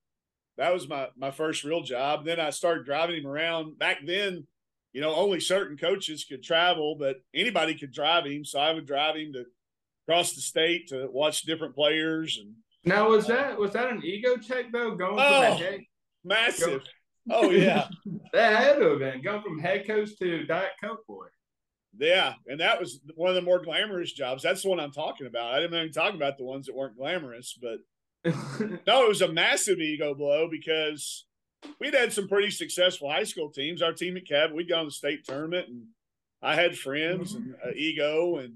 that 0.61 0.75
was 0.75 0.87
my 0.87 1.09
my 1.17 1.31
first 1.31 1.65
real 1.65 1.83
job. 1.83 2.27
Then 2.27 2.39
I 2.39 2.51
started 2.51 2.85
driving 2.85 3.17
him 3.17 3.27
around. 3.27 3.79
Back 3.79 3.99
then, 4.05 4.47
you 4.93 5.01
know, 5.01 5.15
only 5.15 5.41
certain 5.41 5.79
coaches 5.79 6.27
could 6.29 6.43
travel, 6.43 6.97
but 6.99 7.23
anybody 7.35 7.79
could 7.79 7.93
drive 7.93 8.27
him. 8.27 8.45
So 8.45 8.61
I 8.61 8.73
would 8.73 8.87
drive 8.87 9.17
him 9.17 9.33
to 9.33 9.47
across 10.07 10.35
the 10.35 10.43
state 10.43 10.89
to 10.89 11.09
watch 11.11 11.43
different 11.43 11.75
players 11.75 12.39
and 12.39 12.55
Now 12.85 13.09
was 13.11 13.27
that 13.27 13.59
was 13.59 13.73
that 13.73 13.91
an 13.91 14.03
ego 14.05 14.37
check 14.37 14.67
though? 14.73 14.95
Going 14.95 15.17
from 15.17 15.19
Oh. 15.19 15.43
a 15.43 15.55
head, 15.57 15.81
massive. 16.25 16.83
Oh 17.31 17.51
yeah, 17.51 17.89
that 18.33 18.63
had 18.63 18.77
to 18.79 18.91
have 18.91 18.99
been 18.99 19.23
going 19.23 19.43
from 19.43 19.59
head 19.59 19.87
coach 19.87 20.11
to 20.19 20.45
Diet 20.45 20.71
Coke 20.83 21.07
boy. 21.07 21.27
yeah. 21.99 22.35
And 22.47 22.61
that 22.61 22.81
was 22.81 23.01
one 23.15 23.29
of 23.29 23.35
the 23.35 23.43
more 23.43 23.63
glamorous 23.63 24.13
jobs. 24.13 24.43
That's 24.43 24.63
the 24.63 24.71
one 24.71 24.81
I'm 24.81 24.93
talking 24.93 25.27
about. 25.27 25.53
I 25.55 25.61
didn't 25.61 25.77
even 25.79 25.93
talk 25.93 26.15
about 26.15 26.39
the 26.39 26.45
ones 26.45 26.67
that 26.67 26.75
weren't 26.77 26.97
glamorous, 26.97 27.59
but 27.61 27.79
No, 28.87 29.05
it 29.05 29.09
was 29.09 29.23
a 29.23 29.33
massive 29.33 29.79
ego 29.79 30.15
blow 30.15 30.49
because 30.51 31.27
we'd 31.79 31.95
had 31.95 32.13
some 32.13 32.29
pretty 32.29 32.51
successful 32.51 33.11
high 33.11 33.25
school 33.25 33.51
teams. 33.51 33.83
Our 33.83 33.93
team 33.93 34.17
at 34.17 34.27
Cabot, 34.27 34.55
we'd 34.57 34.69
gone 34.69 34.85
to 34.85 34.87
the 34.89 34.91
state 34.93 35.25
tournament, 35.27 35.69
and 35.69 35.85
I 36.43 36.55
had 36.55 36.77
friends 36.79 37.35
and 37.35 37.55
uh, 37.65 37.71
ego, 37.77 38.37
and 38.39 38.55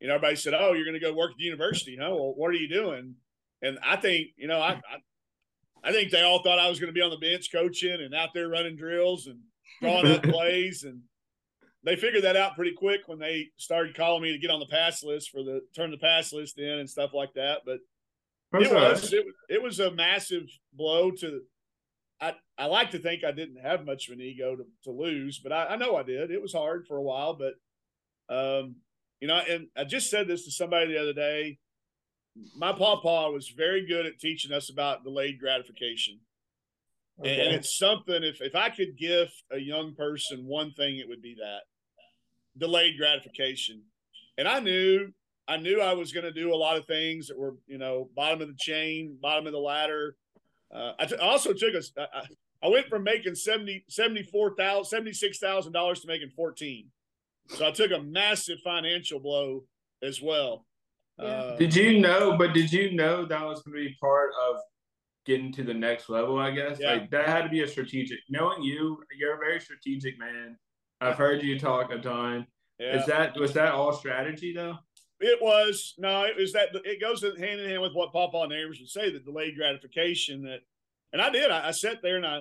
you 0.00 0.08
know 0.08 0.14
everybody 0.14 0.36
said, 0.36 0.54
"Oh, 0.54 0.72
you're 0.72 0.84
going 0.84 0.98
to 0.98 1.06
go 1.06 1.12
work 1.14 1.32
at 1.32 1.36
the 1.38 1.44
university, 1.44 1.96
huh? 2.00 2.10
Well, 2.10 2.32
what 2.36 2.48
are 2.48 2.54
you 2.54 2.68
doing?" 2.68 3.14
And 3.62 3.78
I 3.84 3.96
think 3.96 4.28
you 4.36 4.48
know 4.48 4.60
I 4.60 4.72
I, 4.72 5.88
I 5.88 5.92
think 5.92 6.10
they 6.10 6.22
all 6.22 6.42
thought 6.42 6.58
I 6.58 6.68
was 6.68 6.80
going 6.80 6.92
to 6.92 6.98
be 6.98 7.02
on 7.02 7.10
the 7.10 7.16
bench 7.16 7.50
coaching 7.52 8.00
and 8.00 8.14
out 8.14 8.30
there 8.34 8.48
running 8.48 8.76
drills 8.76 9.26
and 9.26 9.38
drawing 9.80 10.12
up 10.12 10.22
plays, 10.24 10.84
and 10.84 11.00
they 11.84 11.96
figured 11.96 12.24
that 12.24 12.36
out 12.36 12.56
pretty 12.56 12.74
quick 12.76 13.02
when 13.06 13.18
they 13.18 13.48
started 13.56 13.96
calling 13.96 14.22
me 14.22 14.32
to 14.32 14.38
get 14.38 14.50
on 14.50 14.60
the 14.60 14.66
pass 14.66 15.02
list 15.02 15.30
for 15.30 15.42
the 15.42 15.60
turn 15.74 15.90
the 15.90 15.98
pass 15.98 16.32
list 16.32 16.58
in 16.58 16.78
and 16.78 16.90
stuff 16.90 17.10
like 17.14 17.34
that. 17.34 17.60
But 17.64 17.78
it 18.52 18.72
was, 18.72 19.12
it 19.12 19.24
was 19.24 19.34
it 19.48 19.62
was 19.62 19.80
a 19.80 19.90
massive 19.90 20.44
blow 20.72 21.10
to 21.10 21.42
I, 22.20 22.34
I 22.56 22.66
like 22.66 22.90
to 22.92 22.98
think 22.98 23.24
I 23.24 23.32
didn't 23.32 23.60
have 23.60 23.84
much 23.84 24.08
of 24.08 24.14
an 24.14 24.20
ego 24.20 24.56
to, 24.56 24.64
to 24.84 24.90
lose, 24.90 25.38
but 25.38 25.52
I, 25.52 25.66
I 25.66 25.76
know 25.76 25.96
I 25.96 26.02
did. 26.02 26.30
It 26.30 26.40
was 26.40 26.52
hard 26.52 26.86
for 26.86 26.96
a 26.96 27.02
while, 27.02 27.34
but 27.34 27.54
um, 28.28 28.76
you 29.20 29.28
know, 29.28 29.40
and 29.48 29.68
I 29.76 29.84
just 29.84 30.10
said 30.10 30.26
this 30.26 30.44
to 30.44 30.50
somebody 30.50 30.92
the 30.92 31.00
other 31.00 31.12
day. 31.12 31.58
My 32.56 32.72
papa 32.72 33.30
was 33.30 33.48
very 33.48 33.86
good 33.86 34.06
at 34.06 34.18
teaching 34.18 34.52
us 34.52 34.70
about 34.70 35.04
delayed 35.04 35.40
gratification. 35.40 36.20
Okay. 37.20 37.46
And 37.46 37.54
it's 37.54 37.78
something 37.78 38.22
if 38.22 38.42
if 38.42 38.54
I 38.54 38.68
could 38.68 38.98
gift 38.98 39.42
a 39.50 39.58
young 39.58 39.94
person 39.94 40.46
one 40.46 40.72
thing, 40.72 40.98
it 40.98 41.08
would 41.08 41.22
be 41.22 41.34
that 41.36 41.60
delayed 42.58 42.98
gratification. 42.98 43.82
And 44.36 44.46
I 44.46 44.60
knew 44.60 45.12
I 45.48 45.56
knew 45.56 45.80
I 45.80 45.94
was 45.94 46.12
going 46.12 46.24
to 46.24 46.32
do 46.32 46.52
a 46.52 46.56
lot 46.56 46.76
of 46.76 46.86
things 46.86 47.28
that 47.28 47.38
were, 47.38 47.54
you 47.66 47.78
know, 47.78 48.10
bottom 48.14 48.42
of 48.42 48.48
the 48.48 48.56
chain, 48.58 49.16
bottom 49.20 49.46
of 49.46 49.52
the 49.52 49.58
ladder. 49.58 50.16
Uh, 50.74 50.92
I, 50.98 51.06
t- 51.06 51.16
also 51.16 51.52
took 51.52 51.74
a, 51.74 51.82
I, 52.00 52.22
I 52.64 52.68
went 52.68 52.88
from 52.88 53.04
making 53.04 53.36
70, 53.36 53.84
74,000, 53.88 55.04
$76,000 55.04 56.00
to 56.00 56.06
making 56.08 56.30
14. 56.30 56.86
So 57.50 57.66
I 57.66 57.70
took 57.70 57.92
a 57.92 58.02
massive 58.02 58.58
financial 58.64 59.20
blow 59.20 59.62
as 60.02 60.20
well. 60.20 60.66
Yeah. 61.18 61.24
Uh, 61.24 61.56
did 61.56 61.74
you 61.74 62.00
know, 62.00 62.36
but 62.36 62.52
did 62.52 62.72
you 62.72 62.92
know 62.92 63.24
that 63.24 63.44
was 63.44 63.62
going 63.62 63.76
to 63.76 63.88
be 63.88 63.96
part 64.00 64.30
of 64.48 64.56
getting 65.24 65.52
to 65.52 65.62
the 65.62 65.74
next 65.74 66.08
level, 66.08 66.38
I 66.38 66.50
guess? 66.50 66.78
Yeah. 66.80 66.92
Like 66.92 67.10
that 67.10 67.28
had 67.28 67.42
to 67.42 67.48
be 67.48 67.62
a 67.62 67.68
strategic, 67.68 68.18
knowing 68.28 68.62
you, 68.62 69.02
you're 69.18 69.34
a 69.34 69.38
very 69.38 69.60
strategic 69.60 70.18
man. 70.18 70.56
I've 71.00 71.16
heard 71.16 71.42
you 71.42 71.58
talk 71.58 71.90
a 71.90 71.98
ton. 71.98 72.46
Yeah. 72.78 73.00
Is 73.00 73.06
that, 73.06 73.38
was 73.38 73.52
that 73.54 73.72
all 73.72 73.92
strategy 73.92 74.52
though? 74.54 74.76
It 75.18 75.40
was 75.40 75.94
no, 75.96 76.24
it 76.24 76.36
was 76.36 76.52
that 76.52 76.68
it 76.84 77.00
goes 77.00 77.22
hand 77.22 77.60
in 77.60 77.70
hand 77.70 77.80
with 77.80 77.94
what 77.94 78.12
Papa 78.12 78.46
Neighbors 78.48 78.78
would 78.80 78.90
say, 78.90 79.10
the 79.10 79.18
delayed 79.18 79.56
gratification 79.56 80.42
that, 80.42 80.60
and 81.12 81.22
I 81.22 81.30
did. 81.30 81.50
I, 81.50 81.68
I 81.68 81.70
sat 81.70 82.02
there 82.02 82.16
and 82.16 82.26
I, 82.26 82.40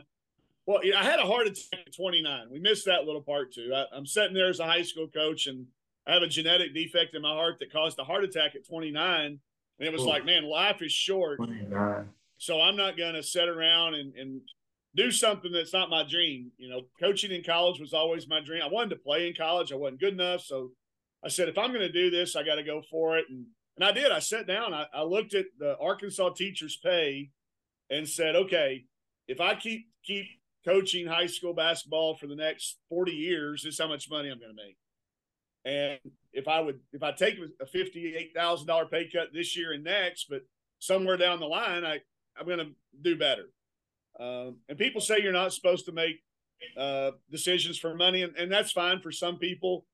well, 0.66 0.82
I 0.98 1.04
had 1.04 1.20
a 1.20 1.26
heart 1.26 1.48
attack 1.48 1.88
at 1.88 1.96
29. 1.96 2.48
We 2.52 2.60
missed 2.60 2.86
that 2.86 3.06
little 3.06 3.22
part 3.22 3.54
too. 3.54 3.72
I, 3.74 3.96
am 3.96 4.06
sitting 4.06 4.34
there 4.34 4.50
as 4.50 4.60
a 4.60 4.66
high 4.66 4.82
school 4.82 5.08
coach, 5.08 5.48
and 5.48 5.68
I 6.08 6.14
have 6.14 6.22
a 6.22 6.28
genetic 6.28 6.74
defect 6.74 7.16
in 7.16 7.22
my 7.22 7.34
heart 7.34 7.58
that 7.60 7.72
caused 7.72 8.00
a 8.00 8.04
heart 8.04 8.24
attack 8.24 8.56
at 8.56 8.68
29. 8.68 9.40
And 9.78 9.88
it 9.88 9.92
was 9.92 10.04
Ooh. 10.04 10.08
like, 10.08 10.26
man, 10.26 10.44
life 10.46 10.82
is 10.82 10.92
short. 10.92 11.38
29. 11.38 12.10
So 12.38 12.62
I'm 12.62 12.76
not 12.76 12.98
going 12.98 13.16
to 13.16 13.24
sit 13.24 13.48
around 13.48 13.96
and, 13.96 14.14
and 14.16 14.42
do 14.96 15.12
something 15.12 15.52
that's 15.52 15.74
not 15.74 15.90
my 15.90 16.04
dream. 16.04 16.52
You 16.58 16.70
know, 16.70 16.82
coaching 17.00 17.32
in 17.32 17.44
college 17.44 17.80
was 17.80 17.94
always 17.94 18.28
my 18.28 18.40
dream. 18.40 18.62
I 18.64 18.70
wanted 18.72 18.92
to 18.92 19.02
play 19.02 19.28
in 19.28 19.36
college. 19.36 19.72
I 19.72 19.76
wasn't 19.76 20.00
good 20.00 20.14
enough, 20.14 20.42
so 20.42 20.72
I 21.24 21.28
said, 21.28 21.50
if 21.50 21.58
I'm 21.58 21.72
going 21.72 21.82
to 21.82 21.92
do 21.92 22.10
this, 22.10 22.36
I 22.36 22.44
got 22.44 22.56
to 22.56 22.64
go 22.64 22.82
for 22.90 23.18
it. 23.18 23.26
And, 23.30 23.46
and 23.78 23.86
I 23.86 23.92
did. 23.92 24.12
I 24.12 24.20
sat 24.20 24.48
down, 24.48 24.74
I, 24.74 24.86
I 24.94 25.04
looked 25.04 25.34
at 25.34 25.46
the 25.58 25.78
Arkansas 25.80 26.30
teachers' 26.30 26.80
pay 26.82 27.32
and 27.90 28.08
said, 28.08 28.36
okay, 28.36 28.86
if 29.28 29.42
I 29.42 29.56
keep, 29.56 29.88
keep 30.06 30.28
coaching 30.66 31.08
high 31.08 31.28
school 31.28 31.54
basketball 31.54 32.16
for 32.16 32.28
the 32.28 32.36
next 32.36 32.78
40 32.90 33.12
years, 33.12 33.64
this 33.64 33.74
is 33.74 33.80
how 33.80 33.88
much 33.88 34.10
money 34.10 34.30
I'm 34.30 34.40
going 34.40 34.56
to 34.56 34.64
make. 34.64 34.78
And 35.66 36.00
if 36.32 36.48
I 36.48 36.60
would, 36.60 36.80
if 36.94 37.02
I 37.02 37.12
take 37.12 37.38
a 37.60 37.66
$58,000 37.66 38.92
pay 38.92 39.10
cut 39.12 39.30
this 39.34 39.58
year 39.58 39.74
and 39.74 39.84
next, 39.84 40.28
but 40.30 40.42
somewhere 40.80 41.18
down 41.18 41.40
the 41.40 41.48
line, 41.48 41.84
I, 41.84 42.00
I'm 42.40 42.46
going 42.46 42.60
to 42.60 42.72
do 43.02 43.18
better. 43.18 43.46
Um, 44.20 44.58
and 44.70 44.78
people 44.78 45.02
say 45.02 45.22
you're 45.22 45.34
not 45.34 45.54
supposed 45.54 45.86
to 45.88 45.92
make 45.92 46.22
uh, 46.78 47.12
decisions 47.32 47.78
for 47.78 47.96
money, 47.96 48.22
and, 48.22 48.36
and 48.38 48.52
that's 48.52 48.72
fine 48.72 49.02
for 49.02 49.12
some 49.12 49.38
people. 49.38 49.86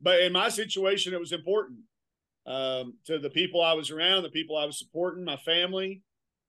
But 0.00 0.20
in 0.20 0.32
my 0.32 0.48
situation, 0.48 1.14
it 1.14 1.20
was 1.20 1.32
important 1.32 1.80
um, 2.46 2.94
to 3.06 3.18
the 3.18 3.30
people 3.30 3.62
I 3.62 3.74
was 3.74 3.90
around, 3.90 4.22
the 4.22 4.30
people 4.30 4.56
I 4.56 4.64
was 4.64 4.78
supporting, 4.78 5.24
my 5.24 5.36
family. 5.36 6.02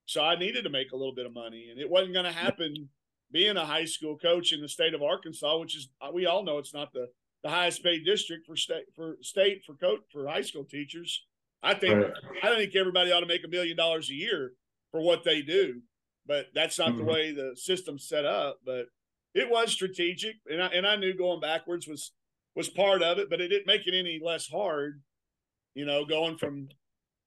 So 0.06 0.24
I 0.24 0.36
needed 0.36 0.64
to 0.64 0.70
make 0.70 0.92
a 0.92 0.96
little 0.96 1.16
bit 1.16 1.26
of 1.26 1.34
money, 1.34 1.68
and 1.70 1.80
it 1.80 1.90
wasn't 1.90 2.14
going 2.14 2.26
to 2.26 2.32
happen 2.32 2.90
being 3.32 3.56
a 3.56 3.66
high 3.66 3.86
school 3.86 4.18
coach 4.18 4.52
in 4.52 4.62
the 4.62 4.68
state 4.68 4.94
of 4.94 5.02
Arkansas, 5.02 5.58
which 5.60 5.76
is 5.76 5.90
we 6.14 6.26
all 6.26 6.44
know 6.44 6.58
it's 6.58 6.74
not 6.74 6.92
the 6.92 7.08
the 7.44 7.50
highest 7.50 7.84
paid 7.84 8.06
district 8.06 8.46
for 8.46 8.56
state 8.56 8.86
for 8.96 9.18
state 9.22 9.64
for 9.66 9.76
coach 9.76 10.02
for 10.12 10.28
high 10.28 10.42
school 10.42 10.64
teachers. 10.64 11.26
I 11.64 11.74
think 11.74 11.96
right. 11.96 12.14
I 12.44 12.56
think 12.56 12.76
everybody 12.76 13.12
ought 13.12 13.22
to 13.22 13.26
make 13.26 13.44
a 13.46 13.50
million 13.50 13.78
dollars 13.78 14.10
a 14.10 14.14
year 14.14 14.54
for 14.92 15.02
what 15.02 15.24
they 15.24 15.42
do, 15.42 15.82
but 16.26 16.48
that's 16.54 16.78
not 16.78 16.90
mm-hmm. 16.90 17.00
the 17.00 17.04
way 17.06 17.32
the 17.32 17.56
system's 17.56 18.08
set 18.08 18.26
up. 18.26 18.60
But 18.66 18.88
it 19.34 19.50
was 19.50 19.72
strategic, 19.72 20.36
and 20.50 20.62
I 20.62 20.68
and 20.68 20.86
I 20.86 20.96
knew 20.96 21.14
going 21.14 21.40
backwards 21.40 21.88
was 21.88 22.12
was 22.56 22.70
part 22.70 23.02
of 23.02 23.18
it, 23.18 23.30
but 23.30 23.42
it 23.42 23.48
didn't 23.48 23.68
make 23.68 23.88
it 23.88 23.98
any 23.98 24.20
less 24.24 24.48
hard. 24.48 25.02
You 25.74 25.86
know, 25.86 26.06
going 26.06 26.38
from 26.38 26.68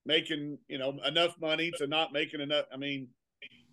making 0.05 0.59
you 0.67 0.77
know 0.77 0.97
enough 1.05 1.35
money 1.39 1.71
to 1.77 1.87
not 1.87 2.13
making 2.13 2.41
enough. 2.41 2.65
I 2.73 2.77
mean, 2.77 3.07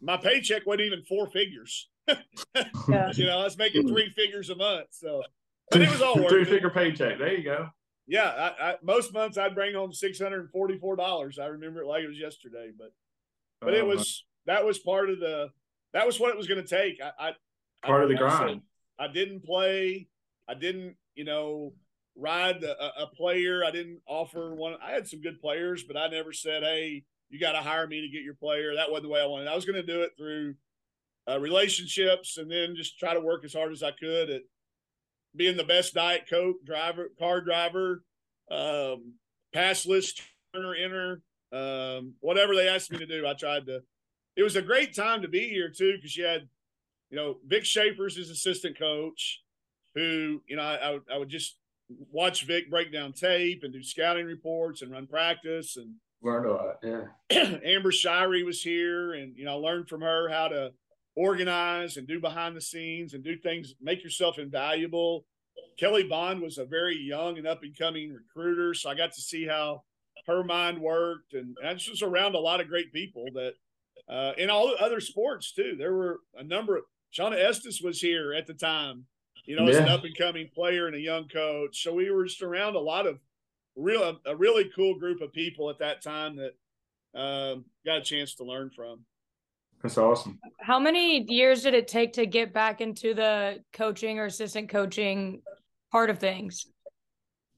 my 0.01 0.17
paycheck 0.17 0.67
wasn't 0.67 0.83
even 0.87 1.03
four 1.05 1.29
figures. 1.29 1.89
yeah. 2.09 3.13
You 3.15 3.27
know, 3.27 3.39
I 3.39 3.45
was 3.45 3.59
making 3.59 3.87
three 3.87 4.11
figures 4.11 4.51
a 4.51 4.57
month, 4.57 4.89
so 4.91 5.23
but 5.73 5.83
it 5.83 5.91
was 5.91 6.03
all 6.03 6.29
three 6.29 6.45
figure 6.45 6.71
paycheck. 6.71 7.19
There 7.19 7.37
you 7.37 7.45
go. 7.45 7.69
Yeah, 8.07 8.29
I, 8.29 8.71
I, 8.71 8.75
most 8.83 9.13
months 9.13 9.39
I'd 9.39 9.55
bring 9.55 9.75
home 9.75 9.93
six 9.93 10.21
hundred 10.21 10.41
and 10.41 10.51
forty 10.51 10.79
four 10.79 10.97
dollars. 10.97 11.39
I 11.39 11.47
remember 11.47 11.83
it 11.83 11.87
like 11.87 12.05
it 12.05 12.09
was 12.09 12.19
yesterday, 12.19 12.71
but 12.77 12.93
but 13.61 13.75
it 13.75 13.83
uh-huh. 13.83 13.97
was 13.97 14.25
that 14.47 14.65
was 14.65 14.79
part 14.79 15.11
of 15.11 15.21
the 15.21 15.51
that 15.93 16.07
was 16.07 16.19
what 16.19 16.31
it 16.31 16.37
was 16.37 16.47
going 16.47 16.63
to 16.63 16.69
take. 16.69 17.01
I, 17.03 17.29
I 17.29 17.33
part 17.87 18.01
I, 18.01 18.05
of 18.05 18.09
the 18.09 18.17
grind. 18.17 18.63
I 18.99 19.09
didn't 19.09 19.45
play. 19.45 20.09
I 20.49 20.55
didn't 20.55 20.97
you 21.15 21.25
know, 21.25 21.73
ride 22.17 22.63
a, 22.63 23.03
a, 23.03 23.07
player. 23.07 23.65
I 23.65 23.71
didn't 23.71 24.01
offer 24.07 24.55
one. 24.55 24.77
I 24.83 24.93
had 24.93 25.07
some 25.07 25.21
good 25.21 25.41
players, 25.41 25.85
but 25.85 25.97
I 25.97 26.09
never 26.09 26.33
said, 26.33 26.63
"Hey, 26.63 27.05
you 27.31 27.39
got 27.39 27.53
to 27.53 27.59
hire 27.59 27.87
me 27.87 28.01
to 28.01 28.09
get 28.09 28.23
your 28.23 28.35
player." 28.35 28.75
That 28.75 28.91
wasn't 28.91 29.05
the 29.05 29.11
way 29.11 29.21
I 29.21 29.27
wanted. 29.27 29.49
I 29.49 29.55
was 29.55 29.65
going 29.65 29.81
to 29.81 29.87
do 29.87 30.03
it 30.03 30.13
through 30.17 30.55
uh, 31.29 31.41
relationships, 31.41 32.39
and 32.39 32.51
then 32.51 32.77
just 32.77 32.99
try 32.99 33.15
to 33.15 33.21
work 33.21 33.45
as 33.45 33.55
hard 33.55 33.73
as 33.73 33.83
I 33.83 33.93
could 33.93 34.31
at 34.31 34.43
being 35.35 35.57
the 35.57 35.65
best 35.65 35.95
diet 35.95 36.27
coke 36.29 36.65
driver, 36.65 37.11
car 37.19 37.41
driver, 37.41 38.05
um, 38.51 39.15
pass 39.55 39.87
list 39.87 40.23
turner, 40.55 40.75
inner, 40.75 41.23
um, 41.53 42.15
whatever 42.21 42.55
they 42.55 42.69
asked 42.69 42.91
me 42.91 42.99
to 42.99 43.07
do. 43.07 43.27
I 43.27 43.35
tried 43.35 43.67
to. 43.67 43.83
It 44.37 44.43
was 44.43 44.57
a 44.57 44.63
great 44.63 44.95
time 44.95 45.23
to 45.23 45.29
be 45.29 45.49
here 45.49 45.71
too, 45.71 45.95
because 45.97 46.17
you 46.17 46.25
had, 46.25 46.49
you 47.11 47.17
know, 47.17 47.37
Vic 47.47 47.65
Schaefer's 47.65 48.17
his 48.17 48.31
assistant 48.31 48.79
coach 48.79 49.43
who, 49.95 50.43
you 50.47 50.57
know, 50.57 50.63
I, 50.63 50.99
I 51.13 51.19
would 51.19 51.29
just 51.29 51.57
watch 52.11 52.45
Vic 52.47 52.71
break 52.71 52.93
down 52.93 53.13
tape 53.13 53.63
and 53.63 53.73
do 53.73 53.83
scouting 53.83 54.27
reports 54.27 54.81
and 54.81 54.91
run 54.91 55.07
practice 55.07 55.77
and 55.77 55.95
learned 56.23 56.47
a 56.47 56.53
lot. 56.53 56.79
Yeah. 56.83 57.59
Amber 57.65 57.91
Shirey 57.91 58.45
was 58.45 58.63
here 58.63 59.13
and, 59.13 59.37
you 59.37 59.45
know, 59.45 59.53
I 59.53 59.55
learned 59.55 59.89
from 59.89 60.01
her 60.01 60.29
how 60.31 60.49
to 60.49 60.73
organize 61.15 61.97
and 61.97 62.07
do 62.07 62.21
behind 62.21 62.57
the 62.57 62.61
scenes 62.61 63.15
and 63.15 63.23
do 63.23 63.37
things, 63.37 63.75
make 63.81 64.03
yourself 64.03 64.39
invaluable. 64.39 65.25
Kelly 65.79 66.05
Bond 66.05 66.41
was 66.41 66.59
a 66.59 66.65
very 66.65 66.97
young 66.97 67.39
and 67.39 67.47
up 67.47 67.63
and 67.63 67.77
coming 67.77 68.13
recruiter. 68.13 68.75
So 68.75 68.91
I 68.91 68.95
got 68.95 69.13
to 69.13 69.21
see 69.21 69.47
how 69.47 69.83
her 70.27 70.43
mind 70.45 70.81
worked. 70.81 71.35
And 71.35 71.57
I 71.65 71.75
just 71.75 71.91
was 71.91 72.03
around 72.03 72.35
a 72.35 72.41
lot 72.41 72.61
of 72.61 72.69
great 72.69 72.93
people 72.93 73.27
that, 73.35 73.55
uh, 74.09 74.33
in 74.39 74.51
all 74.51 74.75
other 74.81 75.01
sports 75.01 75.53
too. 75.53 75.77
There 75.79 75.95
were 75.95 76.21
a 76.37 76.45
number 76.45 76.77
of, 76.77 76.85
Shauna 77.13 77.39
Estes 77.39 77.83
was 77.83 78.01
here 78.01 78.33
at 78.33 78.47
the 78.47 78.55
time 78.55 79.07
you 79.45 79.57
know, 79.57 79.65
yeah. 79.65 79.71
as 79.71 79.77
an 79.79 79.89
up 79.89 80.05
and 80.05 80.17
coming 80.17 80.49
player 80.55 80.87
and 80.87 80.97
a 80.97 81.01
young 81.01 81.29
coach. 81.29 81.83
So 81.83 81.93
we 81.93 82.11
were 82.11 82.25
just 82.25 82.43
around 82.43 82.77
a 82.77 82.81
lot 82.81 83.07
of 83.07 83.19
real, 83.77 84.19
a 84.25 84.37
really 84.37 84.71
cool 84.75 84.99
group 84.99 85.21
of 85.21 85.33
people 85.33 85.71
at 85.71 85.79
that 85.81 86.03
time 86.03 86.37
that 86.37 86.55
um, 87.19 87.65
got 87.85 87.99
a 87.99 88.03
chance 88.03 88.35
to 88.37 88.45
learn 88.45 88.71
from. 88.75 89.01
That's 89.83 89.99
awesome. 89.99 90.39
How 90.61 90.79
many 90.79 91.25
years 91.29 91.63
did 91.63 91.75
it 91.75 91.89
take 91.89 92.13
to 92.15 92.27
get 92.27 92.53
back 92.53 92.81
into 92.81 93.15
the 93.15 93.63
coaching 93.73 94.19
or 94.19 94.27
assistant 94.27 94.69
coaching 94.69 95.43
part 95.91 96.09
of 96.09 96.19
things? 96.19 96.67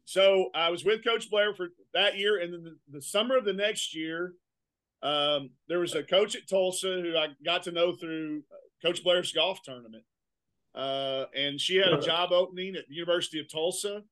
So 0.07 0.50
I 0.54 0.71
was 0.71 0.85
with 0.85 1.04
Coach 1.04 1.31
Blair 1.31 1.54
for 1.54 1.69
that 1.93 2.16
year, 2.16 2.40
and 2.40 2.52
then 2.52 2.64
the, 2.64 2.76
the 2.90 3.02
summer 3.02 3.37
of 3.37 3.45
the 3.45 3.52
next 3.52 3.95
year, 3.95 4.35
um, 5.02 5.50
there 5.69 5.78
was 5.78 5.95
a 5.95 6.02
coach 6.02 6.35
at 6.35 6.49
Tulsa 6.49 7.00
who 7.02 7.16
I 7.16 7.28
got 7.45 7.62
to 7.64 7.73
know 7.73 7.93
through 7.93 8.43
Coach 8.83 9.04
Blair's 9.04 9.33
golf 9.33 9.61
tournament. 9.62 10.04
Uh, 10.75 11.26
and 11.37 11.61
she 11.61 11.76
had 11.76 11.93
a 11.93 12.00
job 12.00 12.33
opening 12.33 12.75
at 12.75 12.88
the 12.88 12.95
University 12.95 13.38
of 13.38 13.50
Tulsa. 13.50 14.02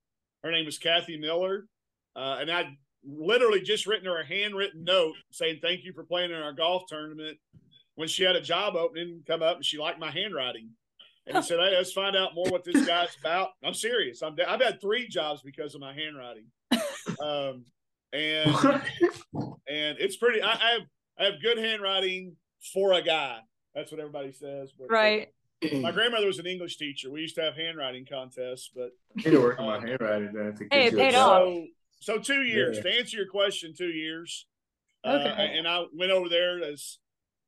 Her 0.45 0.51
name 0.51 0.65
was 0.65 0.79
Kathy 0.79 1.19
Miller. 1.19 1.67
Uh, 2.15 2.37
and 2.41 2.51
I'd 2.51 2.77
literally 3.05 3.61
just 3.61 3.87
written 3.87 4.07
her 4.07 4.21
a 4.21 4.27
handwritten 4.27 4.85
note 4.85 5.15
saying, 5.31 5.59
Thank 5.61 5.85
you 5.85 5.93
for 5.93 6.05
playing 6.05 6.31
in 6.31 6.37
our 6.37 6.53
golf 6.53 6.85
tournament. 6.89 7.39
When 7.95 8.09
she 8.09 8.23
had 8.23 8.37
a 8.37 8.41
job 8.41 8.75
opening 8.75 9.23
come 9.27 9.43
up 9.43 9.57
and 9.57 9.65
she 9.65 9.79
liked 9.79 9.99
my 9.99 10.11
handwriting. 10.11 10.71
And 11.27 11.37
he 11.37 11.43
said, 11.43 11.59
Hey, 11.61 11.77
let's 11.77 11.93
find 11.93 12.17
out 12.17 12.35
more 12.35 12.49
what 12.49 12.65
this 12.65 12.87
guy's 12.87 13.17
about. 13.21 13.51
I'm 13.63 13.75
serious. 13.75 14.23
I'm, 14.23 14.37
I've 14.47 14.61
had 14.61 14.81
three 14.81 15.09
jobs 15.09 15.43
because 15.43 15.75
of 15.75 15.81
my 15.81 15.95
handwriting. 15.95 16.47
Um, 17.21 17.65
and 18.13 18.55
and 19.69 19.99
it's 19.99 20.17
pretty, 20.17 20.43
I, 20.43 20.53
I, 20.53 20.71
have, 20.73 20.83
I 21.19 21.25
have 21.25 21.35
good 21.43 21.59
handwriting 21.59 22.37
for 22.73 22.93
a 22.93 23.03
guy. 23.03 23.39
That's 23.75 23.93
what 23.93 24.01
everybody 24.01 24.33
says. 24.33 24.73
But, 24.77 24.91
right 24.91 25.29
my 25.81 25.93
grandmother 25.93 26.27
was 26.27 26.39
an 26.39 26.47
English 26.47 26.77
teacher. 26.77 27.11
We 27.11 27.21
used 27.21 27.37
to 27.37 27.43
have 27.43 27.57
handwriting 27.57 28.07
contests, 28.11 28.71
but 28.75 28.91
I 29.19 29.23
need 29.23 29.31
to 29.33 29.41
work 29.41 29.61
on 29.61 29.67
my 29.67 29.81
handwriting. 29.81 30.33
Then 30.33 30.57
hey, 30.71 30.87
it 30.87 30.97
paid 30.97 31.15
off. 31.15 31.43
So, 31.43 31.67
so 32.01 32.19
two 32.19 32.43
years 32.43 32.77
yeah. 32.77 32.83
to 32.83 32.99
answer 32.99 33.17
your 33.17 33.29
question. 33.29 33.75
Two 33.77 33.89
years. 33.89 34.47
Uh, 35.05 35.19
okay. 35.21 35.31
Uh, 35.31 35.59
and 35.59 35.69
I 35.69 35.85
went 35.93 36.11
over 36.11 36.29
there 36.29 36.63
as 36.65 36.99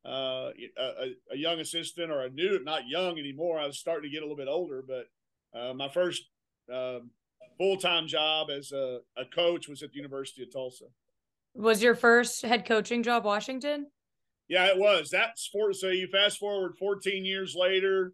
uh, 0.04 0.50
a, 0.78 1.14
a, 1.32 1.36
young 1.36 1.60
assistant, 1.60 2.10
or 2.10 2.20
a 2.20 2.30
new, 2.30 2.62
not 2.62 2.86
young 2.86 3.18
anymore. 3.18 3.58
I 3.58 3.66
was 3.66 3.78
starting 3.78 4.10
to 4.10 4.14
get 4.14 4.22
a 4.22 4.26
little 4.26 4.36
bit 4.36 4.48
older, 4.48 4.84
but 4.86 5.58
uh, 5.58 5.72
my 5.72 5.88
first 5.88 6.24
um, 6.72 7.10
full 7.58 7.76
time 7.76 8.06
job 8.06 8.48
as 8.50 8.72
a, 8.72 9.00
a 9.16 9.24
coach 9.24 9.68
was 9.68 9.82
at 9.82 9.92
the 9.92 9.96
University 9.96 10.42
of 10.42 10.52
Tulsa. 10.52 10.84
Was 11.54 11.82
your 11.82 11.94
first 11.94 12.42
head 12.42 12.66
coaching 12.66 13.02
job 13.02 13.24
Washington? 13.24 13.86
Yeah, 14.48 14.66
it 14.66 14.76
was. 14.76 15.08
That's 15.10 15.46
for 15.46 15.72
so 15.72 15.88
you 15.88 16.08
fast 16.08 16.38
forward 16.38 16.76
14 16.78 17.24
years 17.24 17.54
later. 17.54 18.12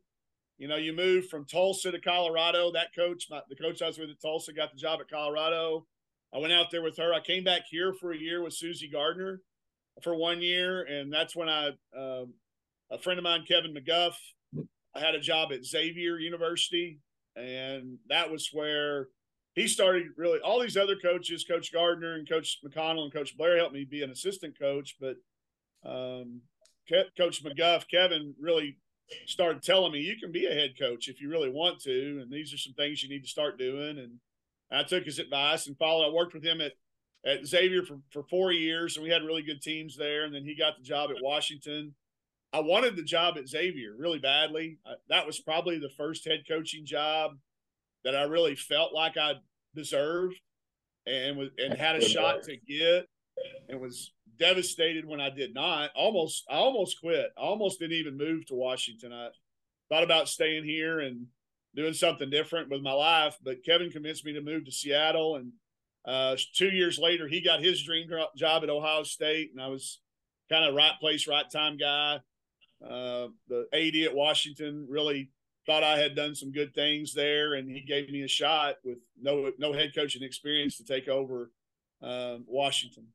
You 0.59 0.69
know, 0.69 0.77
you 0.77 0.93
moved 0.93 1.31
from 1.31 1.47
Tulsa 1.47 1.91
to 1.91 2.01
Colorado. 2.01 2.71
That 2.71 2.95
coach, 2.95 3.27
my, 3.31 3.41
the 3.49 3.57
coach 3.57 3.83
I 3.83 3.87
was 3.87 3.99
with 3.99 4.11
at 4.11 4.21
Tulsa, 4.21 4.53
got 4.53 4.71
the 4.71 4.79
job 4.79 5.01
at 5.01 5.11
Colorado. 5.11 5.87
I 6.33 6.39
went 6.39 6.53
out 6.53 6.71
there 6.71 6.83
with 6.83 6.99
her. 6.99 7.13
I 7.15 7.21
came 7.21 7.43
back 7.43 7.63
here 7.69 7.93
for 7.95 8.13
a 8.13 8.19
year 8.19 8.43
with 8.43 8.53
Susie 8.53 8.89
Gardner 8.89 9.41
for 10.03 10.15
one 10.15 10.41
year, 10.41 10.83
and 10.83 11.13
that's 11.13 11.37
when 11.37 11.49
I, 11.49 11.69
um, 11.97 12.35
a 12.91 12.99
friend 12.99 13.19
of 13.19 13.25
mine, 13.25 13.45
Kevin 13.47 13.75
McGuff, 13.75 14.15
I 14.95 15.01
had 15.01 15.15
a 15.15 15.21
job 15.21 15.53
at 15.53 15.65
Xavier 15.65 16.19
University, 16.19 16.99
and 17.37 17.99
that 18.09 18.31
was 18.31 18.51
where 18.53 19.09
he 19.55 19.69
started 19.69 20.09
really. 20.17 20.41
All 20.41 20.61
these 20.61 20.77
other 20.77 20.97
coaches, 20.97 21.45
Coach 21.45 21.73
Gardner 21.73 22.15
and 22.15 22.29
Coach 22.29 22.59
McConnell 22.65 23.05
and 23.05 23.13
Coach 23.13 23.37
Blair, 23.37 23.59
helped 23.59 23.75
me 23.75 23.85
be 23.85 24.03
an 24.03 24.11
assistant 24.11 24.59
coach, 24.59 24.97
but 25.01 25.17
um, 25.85 26.41
Coach 27.17 27.45
McGuff, 27.45 27.85
Kevin, 27.89 28.35
really 28.41 28.79
started 29.27 29.63
telling 29.63 29.93
me 29.93 30.01
you 30.01 30.17
can 30.17 30.33
be 30.33 30.47
a 30.47 30.55
head 30.55 30.79
coach 30.79 31.09
if 31.09 31.21
you 31.21 31.29
really 31.29 31.51
want 31.51 31.81
to, 31.81 32.21
and 32.23 32.31
these 32.31 32.53
are 32.53 32.59
some 32.59 32.75
things 32.75 33.03
you 33.03 33.09
need 33.09 33.23
to 33.23 33.29
start 33.29 33.59
doing, 33.59 33.99
and 33.99 34.19
I 34.73 34.85
took 34.85 35.05
his 35.05 35.19
advice 35.19 35.67
and 35.67 35.77
followed. 35.79 36.09
I 36.09 36.13
worked 36.13 36.35
with 36.35 36.45
him 36.45 36.61
at 36.61 36.73
at 37.25 37.47
Xavier 37.47 37.83
for, 37.83 37.99
for 38.11 38.23
four 38.25 38.53
years, 38.53 38.97
and 38.97 39.05
we 39.05 39.11
had 39.11 39.23
really 39.23 39.43
good 39.43 39.61
teams 39.63 39.97
there. 39.97 40.25
And 40.25 40.35
then 40.35 40.45
he 40.45 40.57
got 40.57 40.77
the 40.77 40.83
job 40.83 41.11
at 41.11 41.23
Washington. 41.23 41.95
I 42.53 42.61
wanted 42.61 42.97
the 42.97 43.03
job 43.03 43.37
at 43.37 43.49
Xavier 43.49 43.95
really 43.97 44.19
badly. 44.19 44.79
I, 44.87 44.95
that 45.09 45.27
was 45.27 45.39
probably 45.39 45.79
the 45.79 45.91
first 45.97 46.27
head 46.27 46.45
coaching 46.49 46.85
job 46.85 47.33
that 48.05 48.17
I 48.17 48.23
really 48.23 48.57
felt 48.57 48.93
like 48.95 49.17
I 49.17 49.35
deserved 49.75 50.35
and 51.07 51.37
was 51.37 51.51
and 51.59 51.75
had 51.75 51.97
a 51.97 52.01
shot 52.01 52.43
to 52.45 52.57
get 52.57 53.07
and 53.69 53.81
was 53.81 54.13
devastated 54.39 55.05
when 55.07 55.21
I 55.21 55.31
did 55.31 55.55
not. 55.55 55.91
Almost 55.95 56.45
I 56.51 56.55
almost 56.55 57.01
quit. 57.01 57.31
I 57.37 57.43
almost 57.43 57.79
didn't 57.79 57.99
even 57.99 58.17
move 58.17 58.47
to 58.47 58.55
Washington. 58.55 59.13
I 59.13 59.29
thought 59.89 60.03
about 60.03 60.29
staying 60.29 60.65
here 60.65 61.01
and 61.01 61.27
doing 61.75 61.95
something 61.95 62.31
different 62.31 62.71
with 62.71 62.83
my 62.83 62.93
life. 62.93 63.37
But 63.43 63.65
Kevin 63.65 63.91
convinced 63.91 64.25
me 64.25 64.33
to 64.33 64.41
move 64.41 64.65
to 64.65 64.73
Seattle. 64.73 65.37
And 65.37 65.53
uh, 66.05 66.37
two 66.55 66.69
years 66.69 66.99
later, 66.99 67.29
he 67.29 67.41
got 67.41 67.61
his 67.61 67.83
dream 67.83 68.09
job 68.37 68.63
at 68.63 68.71
Ohio 68.71 69.03
State. 69.03 69.51
And 69.53 69.63
I 69.63 69.69
was 69.69 70.01
kind 70.49 70.65
of 70.65 70.75
right 70.75 70.99
place, 71.01 71.27
right 71.29 71.49
time 71.51 71.77
guy. 71.77 72.21
Uh, 72.83 73.29
the 73.49 73.67
AD 73.73 74.09
at 74.09 74.15
Washington 74.15 74.87
really 74.89 75.31
thought 75.67 75.85
I 75.85 75.99
had 75.99 76.17
done 76.17 76.35
some 76.35 76.51
good 76.51 76.75
things 76.75 77.13
there, 77.13 77.55
and 77.55 77.71
he 77.71 77.81
gave 77.81 78.11
me 78.11 78.23
a 78.23 78.29
shot 78.29 78.77
with 78.85 78.99
no 79.21 79.53
no 79.59 79.73
head 79.73 79.95
coaching 79.95 80.23
experience 80.23 80.79
to 80.79 80.85
take 80.85 81.07
over 81.07 81.51
um, 82.03 82.45
Washington. 82.47 83.07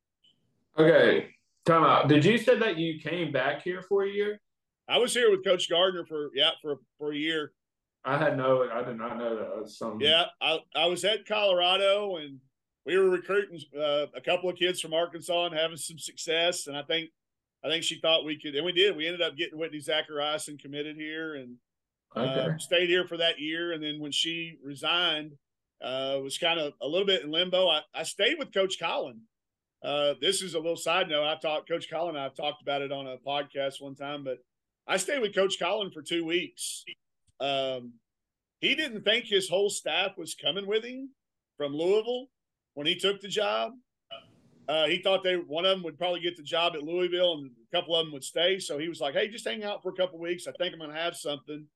Okay, 0.77 1.29
time 1.65 1.83
out. 1.83 2.07
Did 2.07 2.23
you 2.23 2.37
say 2.37 2.59
that 2.59 2.77
you 2.77 2.99
came 2.99 3.31
back 3.31 3.63
here 3.63 3.81
for 3.81 4.03
a 4.03 4.09
year? 4.09 4.39
I 4.87 4.99
was 4.99 5.13
here 5.15 5.31
with 5.31 5.43
Coach 5.43 5.67
Gardner 5.67 6.05
for 6.05 6.29
yeah 6.35 6.51
for 6.61 6.77
for 6.99 7.11
a 7.11 7.17
year. 7.17 7.53
I 8.07 8.19
had 8.19 8.37
no, 8.37 8.69
I 8.71 8.83
did 8.83 8.97
not 8.97 9.17
know 9.17 9.35
that. 9.35 9.59
Was 9.59 9.79
some. 9.79 9.99
Yeah, 9.99 10.25
I, 10.39 10.59
I 10.75 10.85
was 10.85 11.03
at 11.03 11.25
Colorado 11.25 12.17
and 12.17 12.39
we 12.85 12.97
were 12.97 13.09
recruiting 13.09 13.59
uh, 13.77 14.05
a 14.15 14.21
couple 14.21 14.49
of 14.49 14.57
kids 14.57 14.79
from 14.79 14.93
Arkansas 14.93 15.47
and 15.47 15.55
having 15.55 15.77
some 15.77 15.97
success. 15.97 16.67
And 16.67 16.77
I 16.77 16.83
think, 16.83 17.09
I 17.63 17.69
think 17.69 17.83
she 17.83 17.99
thought 17.99 18.25
we 18.25 18.39
could, 18.39 18.55
and 18.55 18.65
we 18.65 18.71
did. 18.71 18.95
We 18.95 19.07
ended 19.07 19.21
up 19.21 19.35
getting 19.35 19.57
Whitney 19.57 19.79
Zachariason 19.79 20.59
committed 20.59 20.95
here 20.95 21.35
and 21.35 21.55
uh, 22.15 22.19
okay. 22.19 22.53
uh, 22.53 22.57
stayed 22.59 22.89
here 22.89 23.07
for 23.07 23.17
that 23.17 23.39
year. 23.39 23.73
And 23.73 23.83
then 23.83 23.99
when 23.99 24.11
she 24.11 24.57
resigned, 24.63 25.33
uh, 25.83 26.19
was 26.23 26.37
kind 26.37 26.59
of 26.59 26.73
a 26.81 26.87
little 26.87 27.05
bit 27.05 27.23
in 27.23 27.31
limbo. 27.31 27.67
I, 27.67 27.81
I 27.93 28.03
stayed 28.03 28.37
with 28.39 28.53
Coach 28.53 28.79
Collen. 28.79 29.19
Uh, 29.83 30.13
this 30.21 30.41
is 30.41 30.53
a 30.53 30.59
little 30.59 30.77
side 30.77 31.09
note. 31.09 31.27
I 31.27 31.35
talked 31.35 31.67
Coach 31.67 31.91
Collen. 31.91 32.17
I've 32.17 32.35
talked 32.35 32.61
about 32.61 32.81
it 32.81 32.91
on 32.91 33.07
a 33.07 33.17
podcast 33.17 33.81
one 33.81 33.95
time, 33.95 34.23
but 34.23 34.37
I 34.87 34.97
stayed 34.97 35.21
with 35.21 35.35
Coach 35.35 35.59
Collen 35.59 35.93
for 35.93 36.01
two 36.01 36.25
weeks. 36.25 36.85
Um, 37.39 37.93
he 38.61 38.73
didn't 38.73 39.03
think 39.03 39.25
his 39.25 39.49
whole 39.49 39.69
staff 39.69 40.17
was 40.17 40.33
coming 40.33 40.65
with 40.65 40.83
him 40.83 41.09
from 41.57 41.73
Louisville 41.73 42.27
when 42.75 42.87
he 42.87 42.95
took 42.95 43.19
the 43.21 43.27
job. 43.27 43.73
Uh, 44.67 44.87
he 44.87 44.99
thought 44.99 45.23
they 45.23 45.35
one 45.35 45.63
of 45.63 45.71
them 45.71 45.83
would 45.83 45.97
probably 45.97 46.19
get 46.19 46.35
the 46.35 46.43
job 46.43 46.73
at 46.75 46.81
Louisville 46.81 47.33
and 47.33 47.51
a 47.51 47.75
couple 47.75 47.95
of 47.95 48.05
them 48.05 48.13
would 48.13 48.23
stay. 48.23 48.57
So 48.57 48.79
he 48.79 48.89
was 48.89 48.99
like, 48.99 49.13
"Hey, 49.13 49.27
just 49.27 49.47
hang 49.47 49.63
out 49.63 49.83
for 49.83 49.89
a 49.89 49.95
couple 49.95 50.19
weeks. 50.19 50.47
I 50.47 50.53
think 50.53 50.73
I'm 50.73 50.79
going 50.79 50.91
to 50.91 50.97
have 50.97 51.15
something." 51.15 51.67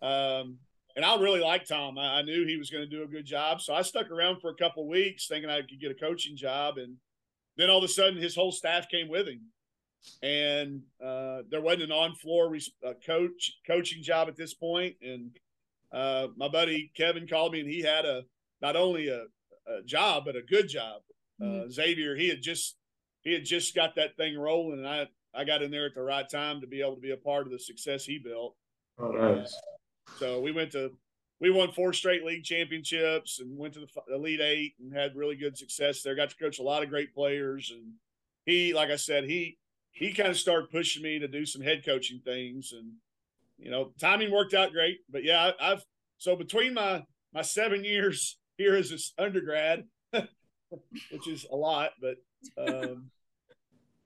Um, 0.00 0.58
and 0.94 1.04
I 1.04 1.20
really 1.20 1.40
liked 1.40 1.68
Tom. 1.68 1.98
I, 1.98 2.20
I 2.20 2.22
knew 2.22 2.46
he 2.46 2.56
was 2.56 2.70
going 2.70 2.88
to 2.88 2.96
do 2.96 3.02
a 3.02 3.06
good 3.06 3.26
job, 3.26 3.60
so 3.60 3.74
I 3.74 3.82
stuck 3.82 4.10
around 4.10 4.40
for 4.40 4.50
a 4.50 4.54
couple 4.54 4.88
weeks, 4.88 5.26
thinking 5.26 5.50
I 5.50 5.60
could 5.60 5.80
get 5.80 5.90
a 5.90 5.94
coaching 5.94 6.36
job. 6.36 6.78
And 6.78 6.96
then 7.58 7.68
all 7.68 7.78
of 7.78 7.84
a 7.84 7.88
sudden, 7.88 8.16
his 8.16 8.34
whole 8.34 8.52
staff 8.52 8.88
came 8.88 9.08
with 9.08 9.28
him 9.28 9.40
and 10.22 10.82
uh, 11.04 11.42
there 11.50 11.60
wasn't 11.60 11.84
an 11.84 11.92
on-floor 11.92 12.56
uh, 12.86 12.92
coach 13.04 13.52
coaching 13.66 14.02
job 14.02 14.28
at 14.28 14.36
this 14.36 14.54
point. 14.54 14.96
And 15.02 15.30
uh, 15.92 16.28
my 16.36 16.48
buddy 16.48 16.90
Kevin 16.96 17.26
called 17.26 17.52
me, 17.52 17.60
and 17.60 17.68
he 17.68 17.82
had 17.82 18.04
a 18.04 18.22
not 18.62 18.76
only 18.76 19.08
a, 19.08 19.24
a 19.66 19.82
job 19.82 20.24
but 20.24 20.36
a 20.36 20.42
good 20.42 20.68
job. 20.68 21.02
Uh, 21.40 21.44
mm-hmm. 21.44 21.70
Xavier, 21.70 22.16
he 22.16 22.28
had 22.28 22.42
just 22.42 22.76
he 23.22 23.32
had 23.32 23.44
just 23.44 23.74
got 23.74 23.96
that 23.96 24.16
thing 24.16 24.38
rolling, 24.38 24.78
and 24.78 24.88
I 24.88 25.08
I 25.34 25.44
got 25.44 25.62
in 25.62 25.70
there 25.70 25.86
at 25.86 25.94
the 25.94 26.02
right 26.02 26.28
time 26.28 26.60
to 26.60 26.66
be 26.66 26.80
able 26.80 26.94
to 26.94 27.00
be 27.00 27.12
a 27.12 27.16
part 27.16 27.46
of 27.46 27.52
the 27.52 27.58
success 27.58 28.04
he 28.04 28.18
built. 28.18 28.54
Oh, 28.98 29.10
nice. 29.10 29.54
so 30.18 30.40
we 30.40 30.52
went 30.52 30.72
to 30.72 30.92
we 31.40 31.50
won 31.50 31.72
four 31.72 31.92
straight 31.92 32.24
league 32.24 32.44
championships 32.44 33.40
and 33.40 33.58
went 33.58 33.74
to 33.74 33.80
the 33.80 34.14
Elite 34.14 34.40
Eight 34.40 34.74
and 34.80 34.94
had 34.94 35.14
really 35.14 35.36
good 35.36 35.58
success 35.58 36.02
there. 36.02 36.14
Got 36.14 36.30
to 36.30 36.36
coach 36.36 36.58
a 36.58 36.62
lot 36.62 36.82
of 36.82 36.88
great 36.88 37.14
players, 37.14 37.70
and 37.70 37.92
he, 38.46 38.72
like 38.72 38.90
I 38.90 38.96
said, 38.96 39.24
he 39.24 39.58
he 39.90 40.12
kind 40.12 40.30
of 40.30 40.38
started 40.38 40.70
pushing 40.70 41.02
me 41.02 41.18
to 41.18 41.28
do 41.28 41.44
some 41.44 41.62
head 41.62 41.84
coaching 41.84 42.20
things, 42.24 42.72
and 42.72 42.92
you 43.58 43.70
know, 43.70 43.92
timing 44.00 44.30
worked 44.30 44.54
out 44.54 44.72
great. 44.72 44.98
But 45.10 45.24
yeah, 45.24 45.52
I, 45.60 45.70
have 45.70 45.84
so 46.16 46.36
between 46.36 46.74
my 46.74 47.04
my 47.34 47.42
seven 47.42 47.84
years 47.84 48.38
here 48.58 48.74
as 48.76 48.90
an 48.90 48.98
undergrad, 49.24 49.84
which 50.12 51.28
is 51.28 51.46
a 51.50 51.56
lot, 51.56 51.92
but 52.00 52.16
um, 52.58 53.10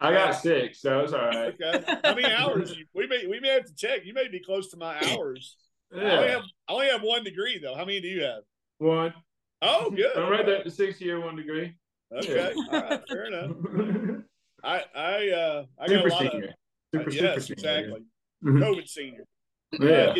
I 0.00 0.12
got 0.12 0.32
six, 0.32 0.80
so 0.80 1.00
it's 1.00 1.12
all 1.12 1.26
right. 1.26 1.54
Okay, 1.60 1.84
how 2.04 2.14
many 2.14 2.32
hours? 2.32 2.74
we 2.94 3.06
may 3.06 3.26
we 3.26 3.38
may 3.38 3.48
have 3.48 3.66
to 3.66 3.74
check. 3.74 4.04
You 4.04 4.14
may 4.14 4.28
be 4.28 4.40
close 4.40 4.70
to 4.70 4.76
my 4.76 4.96
hours. 5.10 5.56
Yeah. 5.94 6.02
I, 6.02 6.16
only 6.16 6.28
have, 6.28 6.42
I 6.68 6.72
only 6.72 6.88
have 6.88 7.02
one 7.02 7.24
degree 7.24 7.58
though. 7.58 7.74
How 7.74 7.84
many 7.84 8.00
do 8.00 8.08
you 8.08 8.22
have? 8.22 8.42
One. 8.78 9.12
Oh, 9.60 9.90
good. 9.90 10.16
I'm 10.16 10.30
right 10.30 10.46
there, 10.46 10.68
six 10.70 11.00
year, 11.00 11.20
one 11.20 11.36
degree. 11.36 11.74
Okay, 12.12 12.52
yeah. 12.54 12.72
all 12.72 12.80
right, 12.80 13.02
fair 13.08 13.24
enough. 13.26 13.56
I 14.64 14.84
I 14.94 15.28
uh 15.30 15.64
I 15.78 15.86
super 15.86 16.08
got 16.08 16.22
a 16.22 16.24
lot 16.24 16.32
senior. 16.32 16.44
of 16.44 16.54
super, 16.94 17.10
uh, 17.10 17.12
yes 17.12 17.46
super 17.46 17.52
exactly 17.52 18.04
senior. 18.42 18.60
COVID 18.60 18.88
senior. 18.88 19.24
Yeah, 19.72 19.88
uh, 19.88 20.14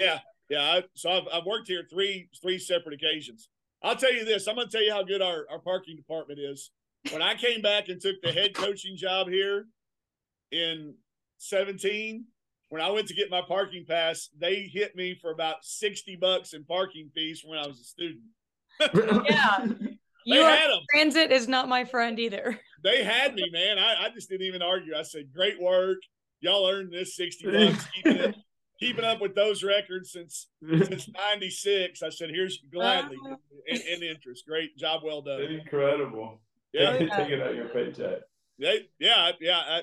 yeah, 0.00 0.18
yeah. 0.48 0.60
I, 0.60 0.84
so 0.94 1.10
I've 1.10 1.28
I've 1.32 1.44
worked 1.44 1.68
here 1.68 1.84
three 1.90 2.28
three 2.40 2.58
separate 2.58 2.94
occasions. 2.94 3.48
I'll 3.82 3.96
tell 3.96 4.12
you 4.12 4.24
this. 4.24 4.46
I'm 4.46 4.56
going 4.56 4.68
to 4.68 4.72
tell 4.72 4.84
you 4.84 4.92
how 4.92 5.02
good 5.02 5.22
our 5.22 5.46
our 5.50 5.60
parking 5.60 5.96
department 5.96 6.40
is. 6.40 6.70
When 7.10 7.22
I 7.22 7.34
came 7.34 7.62
back 7.62 7.88
and 7.88 8.00
took 8.00 8.16
the 8.22 8.32
head 8.32 8.54
coaching 8.54 8.96
job 8.96 9.28
here 9.28 9.66
in 10.50 10.94
17, 11.38 12.24
when 12.70 12.82
I 12.82 12.90
went 12.90 13.06
to 13.08 13.14
get 13.14 13.30
my 13.30 13.40
parking 13.46 13.84
pass, 13.88 14.28
they 14.38 14.68
hit 14.72 14.96
me 14.96 15.16
for 15.20 15.30
about 15.30 15.56
60 15.62 16.16
bucks 16.20 16.52
in 16.52 16.64
parking 16.64 17.10
fees 17.14 17.42
when 17.44 17.58
I 17.58 17.66
was 17.66 17.80
a 17.80 17.84
student. 17.84 18.22
yeah. 19.30 19.66
You 20.24 20.42
had 20.42 20.68
them. 20.70 20.80
Transit 20.92 21.32
is 21.32 21.48
not 21.48 21.68
my 21.68 21.84
friend 21.84 22.18
either. 22.18 22.58
They 22.84 23.02
had 23.02 23.34
me, 23.34 23.48
man. 23.50 23.78
I, 23.78 24.06
I 24.06 24.08
just 24.10 24.28
didn't 24.28 24.46
even 24.46 24.62
argue. 24.62 24.94
I 24.94 25.02
said, 25.02 25.32
"Great 25.34 25.60
work, 25.60 25.98
y'all 26.40 26.68
earned 26.68 26.92
this 26.92 27.16
sixty 27.16 27.50
bucks 27.50 27.86
keeping 27.94 28.16
it, 28.16 28.36
keeping 28.78 29.04
up 29.04 29.20
with 29.20 29.34
those 29.34 29.62
records 29.62 30.12
since 30.12 30.48
since 30.68 31.08
'96." 31.08 32.02
I 32.02 32.10
said, 32.10 32.30
"Here's 32.30 32.58
gladly 32.72 33.18
uh, 33.24 33.36
in, 33.66 33.80
in, 33.80 34.02
interest. 34.02 34.46
Great 34.46 34.76
job, 34.76 35.02
well 35.04 35.22
done. 35.22 35.42
Incredible. 35.42 36.40
Yeah, 36.72 36.98
take, 36.98 37.10
take 37.10 37.30
it 37.30 37.40
out 37.40 37.54
your 37.54 37.68
paycheck. 37.68 38.20
Yeah, 38.58 38.74
yeah, 38.98 39.30
yeah. 39.40 39.58
I, 39.58 39.82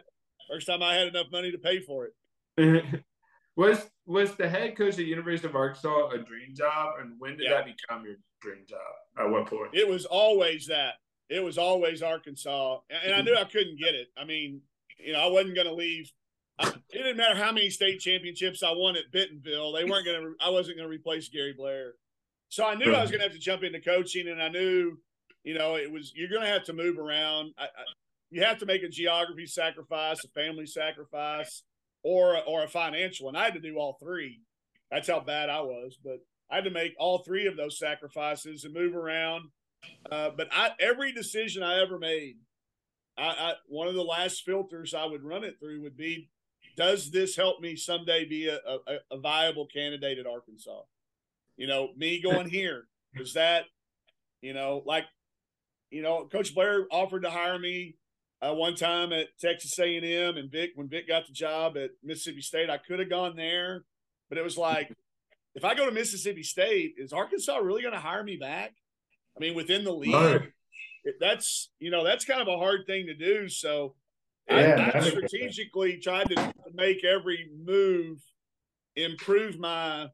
first 0.50 0.68
time 0.68 0.84
I 0.84 0.96
had 0.96 1.08
enough 1.08 1.28
money 1.32 1.52
to 1.52 1.58
pay 1.58 1.80
for 1.80 2.08
it. 2.08 3.04
was 3.56 3.80
was 4.06 4.36
the 4.36 4.48
head 4.48 4.78
coach 4.78 5.00
at 5.00 5.06
University 5.06 5.48
of 5.48 5.56
Arkansas 5.56 6.10
a 6.10 6.18
dream 6.20 6.54
job, 6.54 6.96
and 7.02 7.14
when 7.20 7.38
did 7.38 7.48
yeah. 7.50 7.56
that 7.56 7.66
become 7.66 8.06
your 8.06 8.16
dream 8.42 8.66
job? 8.68 8.80
At 9.18 9.30
what 9.30 9.48
point? 9.48 9.72
It 9.74 9.88
was 9.88 10.06
always 10.06 10.68
that. 10.68 10.96
It 11.30 11.44
was 11.44 11.58
always 11.58 12.04
Arkansas, 12.04 12.80
and 12.90 13.16
I 13.16 13.22
knew 13.22 13.36
I 13.36 13.46
couldn't 13.46 13.80
get 13.80 13.96
it. 13.96 14.08
I 14.16 14.26
mean, 14.26 14.62
you 15.00 15.14
know, 15.14 15.20
I 15.20 15.28
wasn't 15.28 15.56
going 15.56 15.68
to 15.68 15.74
leave. 15.74 16.12
It 16.60 16.76
didn't 16.90 17.18
matter 17.18 17.36
how 17.36 17.52
many 17.52 17.70
state 17.70 18.00
championships 18.00 18.64
I 18.64 18.72
won 18.72 18.96
at 18.96 19.12
Bentonville; 19.12 19.74
they 19.74 19.84
weren't 19.84 20.06
going 20.06 20.22
to. 20.22 20.36
I 20.40 20.50
wasn't 20.50 20.78
going 20.78 20.90
to 20.90 20.96
replace 20.96 21.30
Gary 21.30 21.54
Blair. 21.54 21.94
So 22.50 22.66
I 22.66 22.76
knew 22.76 22.94
I 22.94 23.02
was 23.02 23.12
going 23.12 23.20
to 23.20 23.26
have 23.26 23.34
to 23.34 23.40
jump 23.40 23.64
into 23.64 23.82
coaching, 23.82 24.28
and 24.30 24.42
I 24.42 24.50
knew, 24.50 24.98
you 25.44 25.58
know, 25.58 25.76
it 25.76 25.92
was 25.92 26.14
you're 26.16 26.30
going 26.30 26.42
to 26.42 26.48
have 26.48 26.64
to 26.66 26.74
move 26.74 26.98
around. 26.98 27.54
I, 27.58 27.64
I, 27.64 27.84
you 28.30 28.44
have 28.44 28.60
to 28.60 28.66
make 28.66 28.84
a 28.84 28.90
geography 28.90 29.46
sacrifice, 29.46 30.24
a 30.24 30.30
family 30.30 30.66
sacrifice, 30.66 31.64
or 32.04 32.42
or 32.48 32.64
a 32.64 32.68
financial, 32.68 33.26
one. 33.26 33.36
I 33.36 33.46
had 33.46 33.56
to 33.56 33.60
do 33.60 33.78
all 33.78 33.98
three. 34.02 34.42
That's 34.92 35.08
how 35.10 35.20
bad 35.20 35.50
I 35.50 35.62
was, 35.62 35.98
but 36.02 36.20
I 36.50 36.56
had 36.56 36.66
to 36.66 36.72
make 36.72 36.94
all 36.98 37.20
three 37.20 37.48
of 37.48 37.58
those 37.58 37.78
sacrifices 37.80 38.64
and 38.64 38.74
move 38.74 38.96
around. 38.96 39.50
Uh, 40.10 40.30
but 40.36 40.48
I 40.52 40.72
every 40.80 41.12
decision 41.12 41.64
I 41.64 41.82
ever 41.82 42.00
made, 42.00 42.38
I, 43.18 43.24
I 43.24 43.54
one 43.68 43.88
of 43.88 43.96
the 43.96 44.04
last 44.04 44.44
filters 44.46 44.94
I 44.94 45.06
would 45.06 45.24
run 45.24 45.44
it 45.44 45.60
through 45.60 45.82
would 45.82 45.98
be, 45.98 46.30
does 46.76 47.12
this 47.12 47.36
help 47.36 47.62
me 47.62 47.76
someday 47.76 48.26
be 48.26 48.48
a, 48.48 48.58
a, 48.58 48.98
a 49.12 49.18
viable 49.20 49.68
candidate 49.68 50.20
at 50.20 50.28
Arkansas? 50.28 50.82
You 51.58 51.68
know, 51.68 51.90
me 51.96 52.22
going 52.22 52.50
here 52.50 52.88
is 53.16 53.34
that, 53.34 53.66
you 54.42 54.54
know, 54.54 54.84
like, 54.86 55.06
you 55.90 56.02
know, 56.02 56.28
Coach 56.32 56.54
Blair 56.54 56.86
offered 56.92 57.24
to 57.24 57.30
hire 57.30 57.58
me 57.58 57.96
uh, 58.42 58.54
one 58.54 58.76
time 58.76 59.14
at 59.14 59.28
Texas 59.40 59.78
A&M 59.80 60.38
and 60.38 60.52
Vic 60.52 60.72
when 60.76 60.90
Vic 60.90 61.08
got 61.08 61.28
the 61.28 61.34
job 61.34 61.78
at 61.78 61.92
Mississippi 62.04 62.42
State. 62.42 62.70
I 62.70 62.78
could 62.78 63.00
have 63.00 63.10
gone 63.10 63.36
there, 63.36 63.84
but 64.30 64.38
it 64.38 64.44
was 64.44 64.58
like, 64.58 64.92
if 65.54 65.64
I 65.64 65.74
go 65.74 65.86
to 65.86 65.92
Mississippi 65.92 66.44
State, 66.44 66.96
is 66.98 67.14
Arkansas 67.14 67.58
really 67.58 67.82
going 67.82 67.94
to 67.94 68.00
hire 68.00 68.24
me 68.24 68.36
back? 68.36 68.74
I 69.38 69.40
mean, 69.40 69.56
within 69.56 69.86
the 69.86 69.94
league, 69.94 70.52
that's 71.20 71.70
you 71.80 71.92
know 71.92 72.04
that's 72.04 72.26
kind 72.26 72.42
of 72.42 72.48
a 72.48 72.58
hard 72.58 72.86
thing 72.86 73.06
to 73.08 73.14
do. 73.14 73.48
So 73.48 73.96
yeah, 74.50 74.92
I, 74.94 74.98
I 74.98 75.02
strategically 75.02 75.98
tried 75.98 76.30
to 76.30 76.54
make 76.74 77.04
every 77.04 77.50
move 77.64 78.22
improve 78.96 79.60
my. 79.60 80.08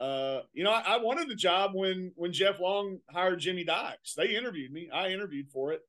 Uh, 0.00 0.42
you 0.52 0.62
know, 0.62 0.70
I, 0.70 0.94
I, 0.94 0.96
wanted 0.98 1.28
the 1.28 1.34
job 1.34 1.72
when 1.74 2.12
when 2.14 2.32
Jeff 2.32 2.60
Long 2.60 2.98
hired 3.10 3.40
Jimmy 3.40 3.64
Dykes. 3.64 4.14
They 4.14 4.36
interviewed 4.36 4.72
me. 4.72 4.88
I 4.92 5.08
interviewed 5.08 5.50
for 5.50 5.72
it. 5.72 5.80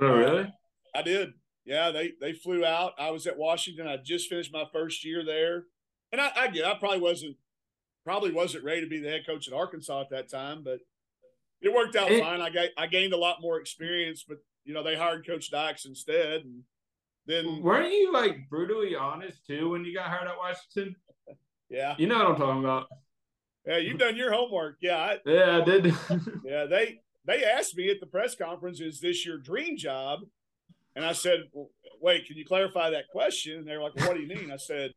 Oh, 0.00 0.16
really? 0.16 0.42
Uh, 0.42 0.50
I 0.94 1.02
did. 1.02 1.32
Yeah, 1.64 1.90
they 1.90 2.12
they 2.20 2.32
flew 2.32 2.64
out. 2.64 2.92
I 2.98 3.10
was 3.10 3.26
at 3.26 3.36
Washington. 3.36 3.88
I 3.88 3.96
just 3.96 4.28
finished 4.28 4.52
my 4.52 4.64
first 4.72 5.04
year 5.04 5.24
there, 5.24 5.64
and 6.12 6.20
I, 6.20 6.30
I 6.36 6.48
get. 6.48 6.64
I 6.64 6.74
probably 6.74 7.00
wasn't 7.00 7.36
probably 8.04 8.32
wasn't 8.32 8.64
ready 8.64 8.80
to 8.80 8.86
be 8.86 9.00
the 9.00 9.10
head 9.10 9.26
coach 9.26 9.48
at 9.48 9.54
Arkansas 9.54 10.00
at 10.00 10.10
that 10.10 10.30
time, 10.30 10.62
but 10.64 10.80
it 11.60 11.72
worked 11.72 11.96
out 11.96 12.10
it, 12.10 12.22
fine. 12.22 12.40
I 12.40 12.50
got 12.50 12.68
I 12.76 12.86
gained 12.86 13.12
a 13.12 13.18
lot 13.18 13.42
more 13.42 13.60
experience, 13.60 14.24
but 14.26 14.38
you 14.64 14.74
know 14.74 14.82
they 14.82 14.96
hired 14.96 15.26
Coach 15.26 15.50
Dykes 15.50 15.84
instead, 15.84 16.44
and 16.44 16.62
then 17.26 17.62
weren't 17.62 17.92
you 17.92 18.12
like 18.12 18.48
brutally 18.48 18.96
honest 18.96 19.46
too 19.46 19.70
when 19.70 19.84
you 19.84 19.94
got 19.94 20.06
hired 20.06 20.28
at 20.28 20.36
Washington? 20.38 20.96
yeah, 21.68 21.94
you 21.98 22.06
know 22.06 22.18
what 22.18 22.28
I'm 22.28 22.36
talking 22.36 22.64
about. 22.64 22.86
Yeah, 23.66 23.78
you've 23.78 23.98
done 23.98 24.16
your 24.16 24.32
homework. 24.32 24.78
Yeah, 24.80 24.96
I, 24.96 25.18
yeah, 25.26 25.58
I 25.58 25.64
did. 25.64 25.86
yeah, 26.44 26.64
they 26.64 27.00
they 27.26 27.44
asked 27.44 27.76
me 27.76 27.90
at 27.90 28.00
the 28.00 28.06
press 28.06 28.34
conference, 28.34 28.80
"Is 28.80 29.00
this 29.00 29.24
your 29.24 29.38
dream 29.38 29.76
job?" 29.76 30.20
And 30.96 31.04
I 31.04 31.12
said, 31.12 31.44
well, 31.52 31.70
"Wait, 32.00 32.26
can 32.26 32.36
you 32.36 32.44
clarify 32.44 32.90
that 32.90 33.08
question?" 33.12 33.58
And 33.58 33.68
they're 33.68 33.82
like, 33.82 33.94
well, 33.96 34.08
"What 34.08 34.16
do 34.16 34.22
you 34.22 34.28
mean?" 34.28 34.50
I 34.50 34.56
said, 34.56 34.92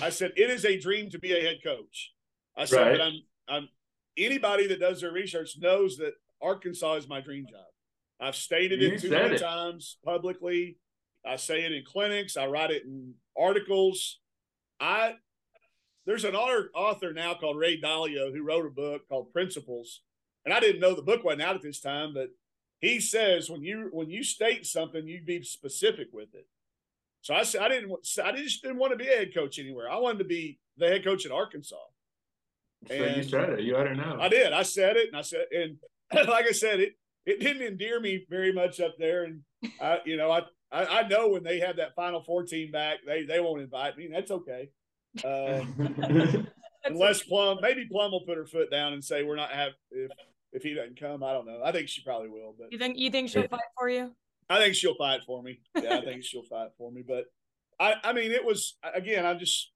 "I 0.00 0.10
said 0.10 0.32
it 0.36 0.50
is 0.50 0.64
a 0.64 0.78
dream 0.78 1.10
to 1.10 1.18
be 1.18 1.32
a 1.36 1.42
head 1.42 1.58
coach." 1.62 2.12
I 2.56 2.64
said, 2.64 2.80
right. 2.80 2.92
"But 2.92 3.00
I'm 3.00 3.22
I'm 3.48 3.68
anybody 4.16 4.66
that 4.68 4.80
does 4.80 5.00
their 5.00 5.12
research 5.12 5.58
knows 5.58 5.96
that 5.96 6.14
Arkansas 6.40 6.94
is 6.94 7.08
my 7.08 7.20
dream 7.20 7.46
job. 7.50 7.66
I've 8.20 8.36
stated 8.36 8.80
you 8.80 8.92
it 8.92 9.00
too 9.00 9.10
many 9.10 9.34
it. 9.34 9.40
times 9.40 9.98
publicly. 10.04 10.78
I 11.24 11.36
say 11.36 11.64
it 11.64 11.72
in 11.72 11.84
clinics. 11.84 12.36
I 12.36 12.46
write 12.46 12.70
it 12.70 12.84
in 12.84 13.14
articles. 13.38 14.20
I 14.80 15.14
there's 16.04 16.24
an 16.24 16.34
author 16.34 17.12
now 17.12 17.34
called 17.34 17.56
Ray 17.56 17.80
Dalio 17.80 18.34
who 18.34 18.42
wrote 18.42 18.66
a 18.66 18.70
book 18.70 19.08
called 19.08 19.32
Principles, 19.32 20.02
and 20.44 20.52
I 20.52 20.60
didn't 20.60 20.80
know 20.80 20.94
the 20.94 21.02
book 21.02 21.22
wasn't 21.22 21.42
out 21.42 21.54
at 21.54 21.62
this 21.62 21.80
time, 21.80 22.12
but 22.12 22.30
he 22.80 22.98
says 22.98 23.48
when 23.48 23.62
you 23.62 23.88
when 23.92 24.10
you 24.10 24.24
state 24.24 24.66
something, 24.66 25.06
you 25.06 25.22
be 25.24 25.42
specific 25.42 26.08
with 26.12 26.34
it. 26.34 26.46
So 27.20 27.34
I 27.34 27.44
said 27.44 27.62
I 27.62 27.68
didn't 27.68 27.92
I 28.22 28.32
just 28.32 28.62
didn't 28.62 28.78
want 28.78 28.92
to 28.92 28.98
be 28.98 29.08
a 29.08 29.16
head 29.16 29.34
coach 29.34 29.58
anywhere. 29.58 29.90
I 29.90 29.98
wanted 29.98 30.18
to 30.18 30.24
be 30.24 30.58
the 30.76 30.88
head 30.88 31.04
coach 31.04 31.24
at 31.24 31.32
Arkansas. 31.32 31.76
So 32.88 32.94
and 32.94 33.16
you 33.16 33.22
said 33.22 33.50
it. 33.50 33.60
You 33.60 33.76
ought 33.76 33.84
to 33.84 33.94
know. 33.94 34.18
I 34.20 34.28
did. 34.28 34.52
I 34.52 34.62
said 34.62 34.96
it, 34.96 35.06
and 35.06 35.16
I 35.16 35.22
said, 35.22 35.44
and 35.52 35.76
like 36.28 36.46
I 36.46 36.52
said, 36.52 36.80
it 36.80 36.94
it 37.24 37.38
didn't 37.38 37.62
endear 37.62 38.00
me 38.00 38.26
very 38.28 38.52
much 38.52 38.80
up 38.80 38.96
there. 38.98 39.24
And 39.24 39.42
I, 39.80 40.00
you 40.04 40.16
know, 40.16 40.32
I 40.32 40.42
I, 40.72 41.00
I 41.00 41.08
know 41.08 41.28
when 41.28 41.42
they 41.42 41.60
have 41.60 41.76
that 41.76 41.94
Final 41.94 42.22
Four 42.22 42.44
team 42.44 42.70
back, 42.70 42.98
they 43.06 43.24
they 43.24 43.40
won't 43.40 43.60
invite 43.60 43.96
me. 43.96 44.08
That's 44.10 44.30
okay. 44.30 44.70
Uh, 45.22 45.64
unless 46.84 47.22
Plum, 47.22 47.58
maybe 47.60 47.86
Plum 47.86 48.12
will 48.12 48.24
put 48.24 48.38
her 48.38 48.46
foot 48.46 48.70
down 48.70 48.94
and 48.94 49.04
say 49.04 49.22
we're 49.22 49.36
not 49.36 49.50
have 49.50 49.72
if 49.90 50.10
if 50.52 50.62
he 50.62 50.74
doesn't 50.74 50.98
come. 50.98 51.22
I 51.22 51.32
don't 51.32 51.46
know. 51.46 51.60
I 51.64 51.72
think 51.72 51.88
she 51.88 52.02
probably 52.02 52.28
will. 52.30 52.54
But 52.58 52.72
you 52.72 52.78
think 52.78 52.98
you 52.98 53.10
think 53.10 53.28
she'll 53.28 53.48
fight 53.48 53.60
for 53.78 53.88
you? 53.88 54.14
I 54.48 54.58
think 54.58 54.74
she'll 54.74 54.96
fight 54.96 55.20
for 55.26 55.42
me. 55.42 55.60
Yeah, 55.82 55.98
I 55.98 56.04
think 56.04 56.24
she'll 56.24 56.42
fight 56.42 56.70
for 56.78 56.90
me. 56.90 57.02
But 57.06 57.26
I 57.78 57.96
I 58.02 58.12
mean, 58.12 58.32
it 58.32 58.44
was 58.44 58.78
again. 58.94 59.26
I'm 59.26 59.38
just 59.38 59.70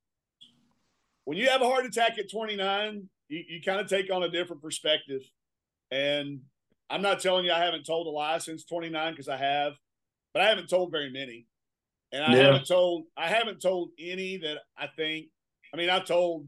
when 1.25 1.37
you 1.37 1.49
have 1.49 1.61
a 1.61 1.67
heart 1.67 1.85
attack 1.85 2.19
at 2.19 2.31
29, 2.31 3.09
you, 3.29 3.45
you 3.49 3.61
kind 3.61 3.81
of 3.81 3.89
take 3.89 4.13
on 4.13 4.23
a 4.23 4.31
different 4.31 4.63
perspective. 4.63 5.23
And 5.91 6.41
I'm 6.89 7.03
not 7.03 7.21
telling 7.21 7.45
you 7.45 7.53
I 7.53 7.59
haven't 7.59 7.85
told 7.85 8.07
a 8.07 8.11
lie 8.11 8.39
since 8.39 8.65
29 8.65 9.13
because 9.13 9.29
I 9.29 9.37
have, 9.37 9.73
but 10.37 10.43
I 10.45 10.51
haven't 10.51 10.69
told 10.69 10.91
very 10.91 11.11
many. 11.11 11.47
And 12.13 12.23
I 12.23 12.37
yeah. 12.37 12.43
haven't 12.43 12.67
told 12.67 13.05
I 13.17 13.29
haven't 13.29 13.63
told 13.63 13.93
any 13.99 14.37
that 14.37 14.59
I 14.77 14.87
think. 14.87 15.29
I 15.73 15.79
mean, 15.79 15.89
I've 15.89 16.05
told 16.05 16.47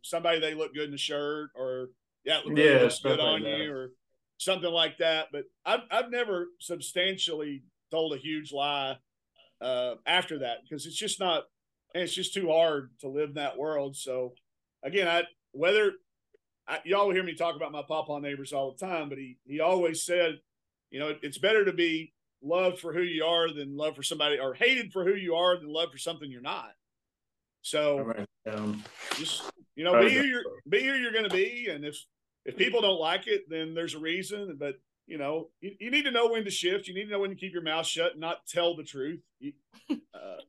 somebody 0.00 0.40
they 0.40 0.54
look 0.54 0.72
good 0.72 0.86
in 0.86 0.90
the 0.90 0.96
shirt, 0.96 1.50
or 1.54 1.90
yeah, 2.24 2.38
it 2.46 2.56
yeah, 2.56 2.80
looks 2.80 3.00
good 3.00 3.20
on 3.20 3.42
like 3.42 3.58
you, 3.58 3.70
or 3.70 3.90
something 4.38 4.72
like 4.72 4.96
that. 4.98 5.26
But 5.32 5.44
I've 5.66 5.80
I've 5.90 6.10
never 6.10 6.46
substantially 6.60 7.62
told 7.90 8.14
a 8.14 8.16
huge 8.16 8.54
lie 8.54 8.96
uh, 9.60 9.96
after 10.06 10.38
that 10.38 10.60
because 10.62 10.86
it's 10.86 10.96
just 10.96 11.20
not 11.20 11.44
and 11.94 12.02
it's 12.02 12.14
just 12.14 12.32
too 12.32 12.48
hard 12.48 12.88
to 13.00 13.08
live 13.08 13.28
in 13.28 13.34
that 13.34 13.58
world. 13.58 13.96
So 13.96 14.32
again, 14.82 15.08
I 15.08 15.24
whether 15.52 15.92
I, 16.66 16.78
y'all 16.86 17.12
hear 17.12 17.22
me 17.22 17.34
talk 17.34 17.54
about 17.54 17.70
my 17.70 17.82
papa 17.86 18.18
neighbors 18.18 18.54
all 18.54 18.72
the 18.72 18.86
time, 18.86 19.10
but 19.10 19.18
he 19.18 19.36
he 19.46 19.60
always 19.60 20.06
said, 20.06 20.40
you 20.90 21.00
know, 21.00 21.08
it, 21.08 21.18
it's 21.20 21.36
better 21.36 21.66
to 21.66 21.74
be 21.74 22.14
loved 22.42 22.78
for 22.78 22.92
who 22.92 23.02
you 23.02 23.24
are 23.24 23.52
than 23.52 23.76
love 23.76 23.96
for 23.96 24.02
somebody, 24.02 24.38
or 24.38 24.54
hated 24.54 24.92
for 24.92 25.04
who 25.04 25.14
you 25.14 25.34
are 25.34 25.56
than 25.56 25.68
love 25.68 25.90
for 25.92 25.98
something 25.98 26.30
you're 26.30 26.40
not. 26.40 26.72
So 27.62 28.00
right. 28.00 28.26
um, 28.48 28.84
just 29.16 29.42
you 29.74 29.84
know, 29.84 30.00
be 30.00 30.14
who 30.14 30.22
you're 30.22 30.44
be 30.68 30.84
who 30.84 30.94
you're 30.94 31.12
going 31.12 31.28
to 31.28 31.34
be, 31.34 31.68
and 31.70 31.84
if 31.84 31.96
if 32.44 32.56
people 32.56 32.80
don't 32.80 33.00
like 33.00 33.26
it, 33.26 33.48
then 33.48 33.74
there's 33.74 33.94
a 33.94 33.98
reason. 33.98 34.56
But 34.58 34.76
you 35.06 35.18
know, 35.18 35.48
you, 35.60 35.72
you, 35.80 35.90
need 35.90 36.04
to 36.04 36.10
know 36.10 36.28
when 36.28 36.44
to 36.44 36.50
shift. 36.50 36.88
You 36.88 36.94
need 36.94 37.04
to 37.04 37.10
know 37.10 37.20
when 37.20 37.30
to 37.30 37.36
keep 37.36 37.52
your 37.52 37.62
mouth 37.62 37.86
shut 37.86 38.12
and 38.12 38.20
not 38.20 38.46
tell 38.46 38.76
the 38.76 38.82
truth. 38.82 39.20
You, 39.38 39.52
uh, 39.90 39.96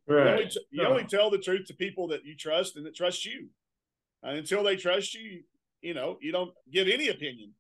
right. 0.08 0.26
you, 0.26 0.32
only, 0.32 0.50
you 0.72 0.86
only, 0.86 1.04
tell 1.04 1.30
the 1.30 1.38
truth 1.38 1.68
to 1.68 1.74
people 1.74 2.08
that 2.10 2.26
you 2.26 2.36
trust 2.36 2.76
and 2.76 2.86
that 2.86 2.96
trust 2.96 3.26
you. 3.26 3.50
And 4.24 4.38
until 4.38 4.64
they 4.64 4.76
trust 4.76 5.14
you, 5.14 5.42
you 5.82 5.94
know, 5.94 6.18
you 6.22 6.32
don't 6.32 6.52
give 6.72 6.88
any 6.88 7.10
opinion. 7.10 7.54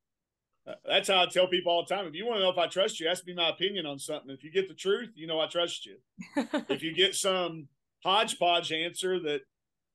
That's 0.85 1.07
how 1.07 1.21
I 1.21 1.25
tell 1.27 1.47
people 1.47 1.71
all 1.71 1.85
the 1.87 1.93
time. 1.93 2.05
If 2.07 2.15
you 2.15 2.25
want 2.25 2.37
to 2.37 2.43
know 2.43 2.49
if 2.49 2.57
I 2.57 2.67
trust 2.67 2.99
you, 2.99 3.07
ask 3.07 3.25
me 3.25 3.33
my 3.33 3.49
opinion 3.49 3.85
on 3.85 3.99
something. 3.99 4.29
If 4.29 4.43
you 4.43 4.51
get 4.51 4.67
the 4.67 4.73
truth, 4.73 5.11
you 5.15 5.27
know 5.27 5.39
I 5.39 5.47
trust 5.47 5.85
you. 5.85 5.97
if 6.69 6.83
you 6.83 6.93
get 6.93 7.15
some 7.15 7.67
hodgepodge 8.03 8.71
answer 8.71 9.19
that, 9.21 9.41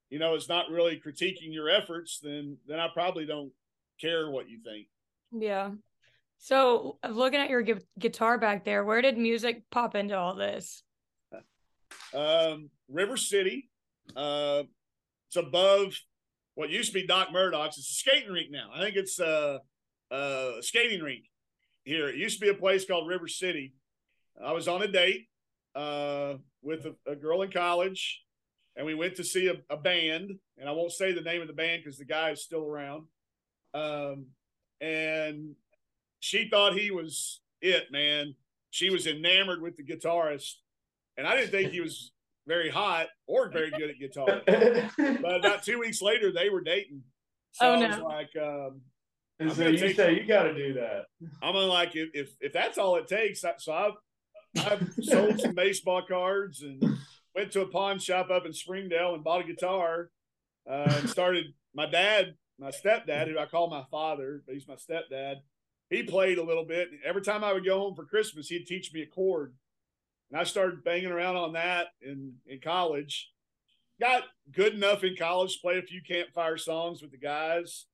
you 0.08 0.18
know, 0.18 0.35
is 0.35 0.48
not 0.48 0.70
really 0.70 1.00
critiquing 1.04 1.52
your 1.52 1.68
efforts, 1.68 2.20
then 2.22 2.56
then 2.66 2.80
I 2.80 2.88
probably 2.92 3.26
don't 3.26 3.52
care 4.00 4.30
what 4.30 4.48
you 4.48 4.61
think. 4.62 4.87
Yeah. 5.32 5.72
So, 6.38 6.98
looking 7.08 7.40
at 7.40 7.50
your 7.50 7.62
gu- 7.62 7.78
guitar 7.98 8.37
back 8.38 8.64
there, 8.64 8.85
where 8.85 9.00
did 9.00 9.16
music 9.16 9.62
pop 9.70 9.94
into 9.94 10.16
all 10.16 10.35
this? 10.35 10.82
Um, 12.14 12.68
River 12.90 13.16
City. 13.16 13.70
Uh, 14.16 14.64
it's 15.28 15.37
above 15.37 15.94
what 16.54 16.70
used 16.70 16.92
to 16.92 16.94
be 16.94 17.06
Doc 17.06 17.32
Murdoch's. 17.32 17.78
It's 17.78 17.90
a 17.90 17.94
skating 17.94 18.30
rink 18.30 18.50
now. 18.50 18.70
I 18.74 18.80
think 18.80 18.96
it's 18.96 19.20
uh, 19.20 19.58
uh, 20.12 20.59
a 20.59 20.62
skating 20.62 21.01
rink 21.01 21.25
here. 21.85 22.09
It 22.09 22.16
used 22.16 22.38
to 22.38 22.44
be 22.44 22.51
a 22.51 22.55
place 22.55 22.85
called 22.85 23.09
River 23.09 23.29
City. 23.29 23.75
I 24.42 24.53
was 24.53 24.68
on 24.68 24.83
a 24.83 24.88
date 24.88 25.27
uh, 25.75 26.35
with 26.62 26.87
a, 26.87 27.11
a 27.11 27.16
girl 27.16 27.42
in 27.42 27.51
college, 27.51 28.22
and 28.77 28.87
we 28.87 28.94
went 28.94 29.16
to 29.16 29.25
see 29.25 29.48
a, 29.48 29.55
a, 29.72 29.77
band. 29.77 30.33
And 30.59 30.68
I 30.68 30.72
won't 30.72 30.92
say 30.92 31.12
the 31.12 31.20
name 31.20 31.40
of 31.40 31.48
the 31.48 31.55
band 31.55 31.83
because 31.83 31.98
the 31.98 32.05
guy 32.05 32.31
is 32.31 32.42
still 32.42 32.64
around. 32.64 33.05
Um, 33.75 34.27
and 34.81 35.55
she 36.20 36.48
thought 36.48 36.75
he 36.79 36.90
was 36.90 37.40
it, 37.61 37.90
man. 37.90 38.35
She 38.70 38.90
was 38.90 39.07
enamored 39.07 39.62
with 39.62 39.77
the 39.77 39.85
guitarist, 39.85 40.55
and 41.16 41.27
I 41.27 41.37
didn't 41.37 41.51
think 41.51 41.72
he 41.72 41.81
was 41.81 42.12
very 42.46 42.70
hot 42.70 43.07
or 43.27 43.51
very 43.51 43.70
good 43.70 43.90
at 43.90 43.98
guitar. 43.98 44.42
but 45.22 45.37
about 45.37 45.62
two 45.62 45.79
weeks 45.79 46.03
later, 46.03 46.33
they 46.33 46.48
were 46.48 46.62
dating. 46.62 47.03
So 47.53 47.75
oh, 47.75 47.79
no. 47.79 47.87
I 47.87 47.88
was 47.88 47.98
like, 48.01 48.42
um, 48.42 48.81
and 49.42 49.52
so 49.52 49.68
you 49.68 49.94
say 49.94 50.14
you 50.14 50.26
got 50.26 50.44
to 50.44 50.55
do 50.55 50.74
that. 50.74 51.05
I'm 51.42 51.55
gonna 51.55 51.66
like, 51.66 51.94
if, 51.94 52.11
if 52.14 52.31
if 52.40 52.52
that's 52.52 52.78
all 52.78 52.96
it 52.96 53.09
takes, 53.09 53.42
so 53.59 53.72
I've 53.72 54.64
I've 54.64 54.92
sold 55.02 55.40
some 55.40 55.55
baseball 55.55 56.02
cards 56.07 56.62
and 56.62 56.83
went 57.35 57.52
to 57.52 57.62
a 57.62 57.66
pawn 57.66 57.98
shop 57.98 58.31
up 58.31 58.46
in 58.46 58.52
Springdale 58.52 59.14
and 59.14 59.24
bought 59.24 59.40
a 59.40 59.44
guitar 59.44 60.11
uh, 60.68 60.92
and 60.98 61.09
started. 61.09 61.46
My 61.74 61.87
dad, 61.87 62.35
my 62.59 62.70
stepdad, 62.70 63.28
who 63.28 63.38
I 63.38 63.46
call 63.46 63.70
my 63.70 63.85
father, 63.90 64.42
but 64.46 64.55
he's 64.55 64.68
my 64.68 64.74
stepdad 64.74 65.37
he 65.92 66.02
played 66.02 66.38
a 66.38 66.42
little 66.42 66.64
bit. 66.64 66.88
Every 67.05 67.20
time 67.20 67.44
I 67.44 67.52
would 67.52 67.66
go 67.66 67.78
home 67.78 67.94
for 67.94 68.05
Christmas, 68.05 68.48
he'd 68.48 68.66
teach 68.66 68.92
me 68.92 69.02
a 69.02 69.07
chord. 69.07 69.55
And 70.31 70.40
I 70.40 70.44
started 70.44 70.83
banging 70.83 71.12
around 71.12 71.37
on 71.37 71.52
that 71.52 71.88
in, 72.00 72.35
in 72.46 72.61
college. 72.61 73.31
Got 74.00 74.22
good 74.50 74.72
enough 74.72 75.05
in 75.05 75.16
college 75.16 75.55
to 75.55 75.61
play 75.61 75.78
a 75.78 75.83
few 75.83 76.00
campfire 76.00 76.57
songs 76.57 77.02
with 77.02 77.11
the 77.11 77.18
guys. 77.18 77.87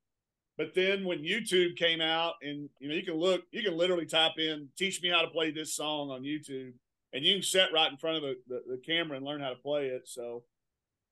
But 0.59 0.75
then 0.75 1.05
when 1.05 1.21
YouTube 1.21 1.77
came 1.77 2.01
out, 2.01 2.35
and 2.43 2.69
you 2.81 2.89
know, 2.89 2.95
you 2.95 3.05
can 3.05 3.15
look, 3.15 3.43
you 3.53 3.63
can 3.63 3.77
literally 3.77 4.07
type 4.07 4.39
in 4.39 4.69
"teach 4.77 5.01
me 5.01 5.09
how 5.09 5.23
to 5.23 5.29
play 5.29 5.53
this 5.53 5.75
song" 5.75 6.11
on 6.11 6.23
YouTube, 6.23 6.73
and 7.13 7.25
you 7.25 7.35
can 7.35 7.43
sit 7.45 7.73
right 7.73 7.91
in 7.91 7.97
front 7.97 8.17
of 8.17 8.23
the, 8.23 8.35
the, 8.49 8.63
the 8.73 8.79
camera 8.79 9.17
and 9.17 9.25
learn 9.25 9.41
how 9.41 9.51
to 9.51 9.55
play 9.55 9.87
it. 9.87 10.09
So 10.09 10.43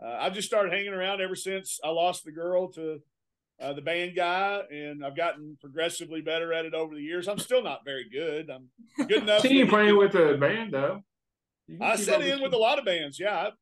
uh, 0.04 0.16
I've 0.20 0.34
just 0.34 0.48
started 0.48 0.72
hanging 0.72 0.92
around 0.92 1.20
ever 1.20 1.36
since 1.36 1.78
I 1.84 1.90
lost 1.90 2.24
the 2.24 2.32
girl 2.32 2.72
to 2.72 3.00
uh, 3.60 3.72
the 3.72 3.82
band 3.82 4.16
guy, 4.16 4.62
and 4.68 5.04
I've 5.04 5.16
gotten 5.16 5.56
progressively 5.60 6.22
better 6.22 6.52
at 6.52 6.64
it 6.64 6.74
over 6.74 6.96
the 6.96 7.00
years. 7.00 7.28
I'm 7.28 7.38
still 7.38 7.62
not 7.62 7.84
very 7.84 8.08
good. 8.10 8.50
I'm 8.50 8.68
good 9.06 9.22
enough. 9.22 9.42
See 9.42 9.58
you 9.58 9.68
playing 9.68 9.96
with 9.96 10.16
a 10.16 10.36
band 10.36 10.72
though. 10.72 11.02
I 11.80 11.94
set 11.94 12.20
in 12.20 12.42
with 12.42 12.52
a 12.52 12.58
lot 12.58 12.80
of 12.80 12.84
bands. 12.84 13.20
Yeah, 13.20 13.46
I've, 13.46 13.52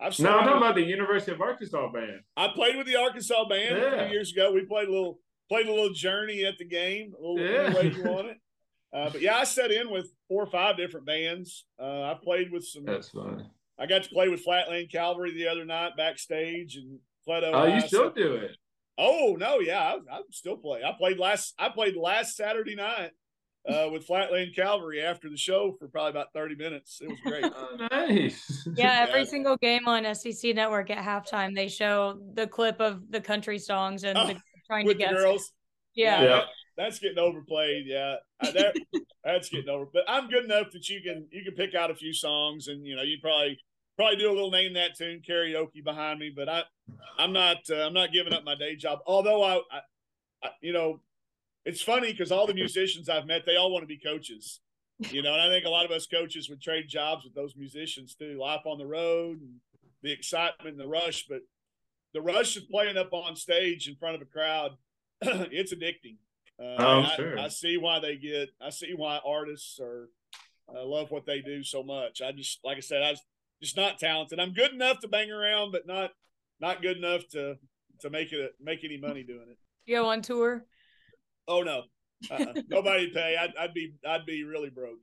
I've. 0.00 0.18
No, 0.18 0.38
I'm 0.38 0.44
talking 0.44 0.56
about 0.56 0.74
the 0.74 0.82
University 0.82 1.32
of 1.32 1.40
Arkansas 1.42 1.92
band. 1.92 2.20
I 2.34 2.48
played 2.48 2.76
with 2.76 2.86
the 2.86 2.96
Arkansas 2.96 3.46
band 3.46 3.76
yeah. 3.76 3.84
a 3.84 4.06
few 4.06 4.14
years 4.14 4.32
ago. 4.32 4.50
We 4.52 4.64
played 4.64 4.88
a 4.88 4.90
little 4.90 5.18
played 5.48 5.66
a 5.66 5.72
little 5.72 5.92
journey 5.92 6.44
at 6.44 6.58
the 6.58 6.64
game, 6.64 7.12
a 7.18 7.20
little, 7.20 7.38
yeah. 7.38 7.68
little 7.68 7.80
way 7.80 7.96
you 7.96 8.04
want 8.04 8.26
it. 8.28 8.36
Uh, 8.94 9.10
but 9.10 9.20
yeah, 9.20 9.36
I 9.36 9.42
set 9.42 9.72
in 9.72 9.90
with 9.90 10.06
four 10.28 10.44
or 10.44 10.46
five 10.46 10.76
different 10.76 11.04
bands. 11.04 11.64
Uh, 11.80 12.02
I 12.02 12.16
played 12.22 12.52
with 12.52 12.64
some. 12.64 12.84
That's 12.84 13.08
fun. 13.08 13.50
I 13.76 13.86
got 13.86 14.04
to 14.04 14.08
play 14.08 14.28
with 14.28 14.42
Flatland 14.42 14.88
Cavalry 14.88 15.34
the 15.34 15.48
other 15.48 15.64
night 15.64 15.96
backstage 15.96 16.76
and 16.76 17.00
Fleto. 17.26 17.50
Oh, 17.52 17.64
you 17.64 17.80
still 17.80 18.10
do 18.10 18.34
it? 18.34 18.56
Oh 18.96 19.36
no, 19.38 19.58
yeah, 19.58 19.80
I, 19.80 20.16
I 20.16 20.20
still 20.30 20.56
play. 20.56 20.82
I 20.84 20.92
played 20.96 21.18
last. 21.18 21.54
I 21.58 21.70
played 21.70 21.96
last 21.96 22.36
Saturday 22.36 22.76
night 22.76 23.10
uh, 23.68 23.88
with 23.90 24.06
Flatland 24.06 24.54
Cavalry 24.54 25.02
after 25.02 25.28
the 25.28 25.36
show 25.36 25.74
for 25.78 25.88
probably 25.88 26.10
about 26.10 26.32
thirty 26.32 26.54
minutes. 26.54 27.00
It 27.02 27.08
was 27.08 27.18
great. 27.24 27.44
oh, 27.56 27.88
nice. 27.90 28.68
Yeah, 28.76 29.04
every 29.08 29.20
yeah. 29.20 29.26
single 29.26 29.56
game 29.56 29.88
on 29.88 30.14
SEC 30.14 30.54
Network 30.54 30.90
at 30.90 30.98
halftime, 30.98 31.54
they 31.54 31.68
show 31.68 32.18
the 32.34 32.46
clip 32.46 32.80
of 32.80 33.10
the 33.10 33.20
country 33.20 33.58
songs 33.58 34.04
and 34.04 34.16
oh, 34.16 34.26
the, 34.28 34.36
trying 34.82 34.88
to 34.88 34.94
get 34.94 35.14
girls. 35.14 35.52
Yeah. 35.94 36.22
yeah. 36.22 36.42
That's 36.76 36.98
getting 36.98 37.18
overplayed. 37.18 37.84
Yeah, 37.86 38.16
that, 38.40 38.74
that's 39.24 39.48
getting 39.48 39.68
over. 39.68 39.86
But 39.92 40.02
I'm 40.08 40.28
good 40.28 40.44
enough 40.44 40.72
that 40.72 40.88
you 40.88 41.00
can 41.00 41.28
you 41.30 41.44
can 41.44 41.54
pick 41.54 41.74
out 41.74 41.90
a 41.90 41.94
few 41.94 42.12
songs, 42.12 42.66
and 42.66 42.84
you 42.84 42.96
know 42.96 43.02
you 43.02 43.18
probably 43.22 43.58
probably 43.96 44.16
do 44.16 44.28
a 44.28 44.34
little 44.34 44.50
name 44.50 44.74
that 44.74 44.96
tune 44.96 45.22
karaoke 45.28 45.84
behind 45.84 46.18
me. 46.18 46.32
But 46.34 46.48
I 46.48 46.62
I'm 47.16 47.32
not 47.32 47.58
uh, 47.70 47.86
I'm 47.86 47.94
not 47.94 48.12
giving 48.12 48.32
up 48.32 48.44
my 48.44 48.56
day 48.56 48.74
job. 48.74 48.98
Although 49.06 49.42
I, 49.42 49.56
I, 49.70 49.80
I 50.42 50.48
you 50.60 50.72
know 50.72 51.00
it's 51.64 51.80
funny 51.80 52.10
because 52.10 52.32
all 52.32 52.46
the 52.46 52.54
musicians 52.54 53.08
I've 53.08 53.26
met 53.26 53.46
they 53.46 53.56
all 53.56 53.72
want 53.72 53.84
to 53.84 53.88
be 53.88 53.98
coaches. 53.98 54.60
You 55.10 55.22
know, 55.22 55.32
and 55.32 55.42
I 55.42 55.48
think 55.48 55.64
a 55.64 55.70
lot 55.70 55.84
of 55.84 55.90
us 55.90 56.06
coaches 56.06 56.48
would 56.48 56.62
trade 56.62 56.88
jobs 56.88 57.24
with 57.24 57.34
those 57.34 57.56
musicians 57.56 58.14
too. 58.14 58.38
Life 58.40 58.62
on 58.64 58.78
the 58.78 58.86
road 58.86 59.40
and 59.40 59.54
the 60.02 60.12
excitement 60.12 60.76
and 60.76 60.80
the 60.80 60.88
rush, 60.88 61.26
but 61.28 61.40
the 62.14 62.22
rush 62.22 62.56
of 62.56 62.68
playing 62.70 62.96
up 62.96 63.12
on 63.12 63.36
stage 63.36 63.88
in 63.88 63.96
front 63.96 64.14
of 64.14 64.22
a 64.22 64.24
crowd, 64.24 64.70
it's 65.20 65.74
addicting. 65.74 66.16
Uh, 66.58 66.76
oh, 66.78 67.00
I, 67.00 67.16
sure. 67.16 67.38
I, 67.38 67.48
see 67.48 67.76
why 67.76 67.98
they 67.98 68.16
get. 68.16 68.50
I 68.62 68.70
see 68.70 68.92
why 68.96 69.20
artists 69.26 69.78
are 69.80 70.08
uh, 70.72 70.86
love 70.86 71.10
what 71.10 71.26
they 71.26 71.40
do 71.40 71.64
so 71.64 71.82
much. 71.82 72.22
I 72.22 72.30
just, 72.30 72.60
like 72.64 72.76
I 72.76 72.80
said, 72.80 73.02
I 73.02 73.10
was 73.10 73.20
just 73.60 73.76
not 73.76 73.98
talented. 73.98 74.38
I'm 74.38 74.52
good 74.52 74.72
enough 74.72 75.00
to 75.00 75.08
bang 75.08 75.30
around, 75.30 75.72
but 75.72 75.86
not 75.86 76.12
not 76.60 76.80
good 76.80 76.96
enough 76.96 77.26
to 77.32 77.56
to 78.00 78.10
make 78.10 78.32
it 78.32 78.52
make 78.60 78.84
any 78.84 78.96
money 78.96 79.24
doing 79.24 79.46
it. 79.50 79.58
You 79.84 79.96
go 79.96 80.06
on 80.06 80.22
tour? 80.22 80.64
Oh 81.48 81.62
no, 81.62 81.82
uh-uh. 82.30 82.54
nobody 82.68 83.10
pay. 83.10 83.36
I'd, 83.38 83.52
I'd 83.58 83.74
be 83.74 83.94
I'd 84.06 84.24
be 84.24 84.44
really 84.44 84.70
broke. 84.70 84.98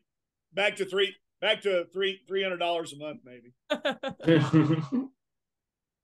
Back 0.54 0.78
to 0.78 0.86
three. 0.86 1.14
Back 1.42 1.62
to 1.62 1.86
three 1.92 2.22
three 2.28 2.44
hundred 2.44 2.58
dollars 2.58 2.94
a 2.94 2.98
month, 2.98 3.22
maybe. 3.26 3.54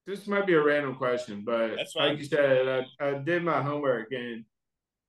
this 0.07 0.25
might 0.25 0.47
be 0.47 0.53
a 0.53 0.63
random 0.63 0.95
question, 0.95 1.43
but 1.45 1.75
That's 1.75 1.95
like 1.95 2.17
you 2.17 2.23
said, 2.23 2.87
I, 2.99 3.05
I 3.05 3.13
did 3.15 3.43
my 3.43 3.61
homework 3.61 4.07
and 4.11 4.45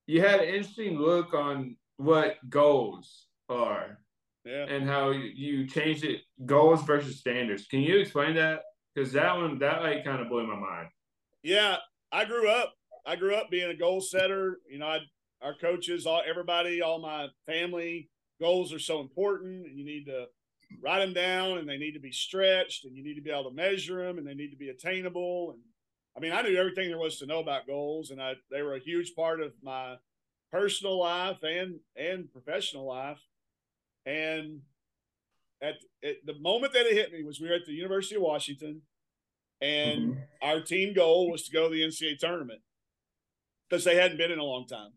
you 0.06 0.20
had 0.20 0.40
an 0.40 0.48
interesting 0.48 0.98
look 0.98 1.32
on 1.32 1.76
what 1.98 2.36
goals 2.50 3.26
are. 3.48 3.98
Yeah. 4.44 4.64
And 4.64 4.88
how 4.88 5.10
you 5.10 5.66
changed 5.66 6.04
it 6.04 6.22
goals 6.46 6.82
versus 6.82 7.18
standards. 7.18 7.66
Can 7.66 7.80
you 7.80 7.98
explain 7.98 8.34
that? 8.36 8.62
Because 8.94 9.12
that 9.12 9.36
one 9.36 9.58
that 9.58 9.82
like 9.82 10.04
kind 10.04 10.22
of 10.22 10.28
blew 10.28 10.46
my 10.46 10.56
mind. 10.56 10.88
Yeah, 11.42 11.76
I 12.10 12.24
grew 12.24 12.48
up. 12.48 12.72
I 13.06 13.16
grew 13.16 13.34
up 13.34 13.50
being 13.50 13.70
a 13.70 13.76
goal 13.76 14.00
setter. 14.00 14.58
You 14.70 14.78
know, 14.78 14.86
I 14.86 14.98
our 15.42 15.54
coaches, 15.54 16.06
all 16.06 16.22
everybody, 16.26 16.80
all 16.80 16.98
my 16.98 17.26
family, 17.46 18.08
goals 18.40 18.72
are 18.72 18.78
so 18.78 19.00
important. 19.00 19.66
and 19.66 19.76
You 19.76 19.84
need 19.84 20.06
to 20.06 20.26
write 20.82 21.00
them 21.00 21.14
down, 21.14 21.58
and 21.58 21.68
they 21.68 21.78
need 21.78 21.92
to 21.92 22.00
be 22.00 22.12
stretched, 22.12 22.84
and 22.84 22.96
you 22.96 23.02
need 23.02 23.14
to 23.14 23.22
be 23.22 23.30
able 23.30 23.50
to 23.50 23.56
measure 23.56 24.04
them, 24.04 24.18
and 24.18 24.26
they 24.26 24.34
need 24.34 24.50
to 24.50 24.56
be 24.56 24.68
attainable. 24.68 25.50
And 25.52 25.60
I 26.16 26.20
mean, 26.20 26.32
I 26.32 26.42
knew 26.42 26.56
everything 26.56 26.88
there 26.88 26.98
was 26.98 27.18
to 27.18 27.26
know 27.26 27.40
about 27.40 27.66
goals, 27.66 28.10
and 28.10 28.20
I 28.20 28.34
they 28.50 28.62
were 28.62 28.74
a 28.74 28.80
huge 28.80 29.14
part 29.14 29.40
of 29.40 29.52
my 29.62 29.96
personal 30.50 30.98
life 30.98 31.38
and 31.42 31.80
and 31.96 32.30
professional 32.32 32.86
life. 32.86 33.20
And 34.06 34.60
at, 35.60 35.74
at 36.04 36.16
the 36.24 36.38
moment 36.38 36.72
that 36.72 36.86
it 36.86 36.94
hit 36.94 37.12
me 37.12 37.22
was 37.22 37.40
we 37.40 37.48
were 37.48 37.54
at 37.54 37.66
the 37.66 37.72
University 37.72 38.16
of 38.16 38.22
Washington, 38.22 38.82
and 39.60 40.00
mm-hmm. 40.00 40.20
our 40.42 40.60
team 40.60 40.94
goal 40.94 41.30
was 41.30 41.44
to 41.44 41.52
go 41.52 41.68
to 41.68 41.74
the 41.74 41.82
NCAA 41.82 42.18
tournament 42.18 42.60
because 43.68 43.84
they 43.84 43.96
hadn't 43.96 44.18
been 44.18 44.30
in 44.30 44.38
a 44.38 44.44
long 44.44 44.66
time, 44.66 44.92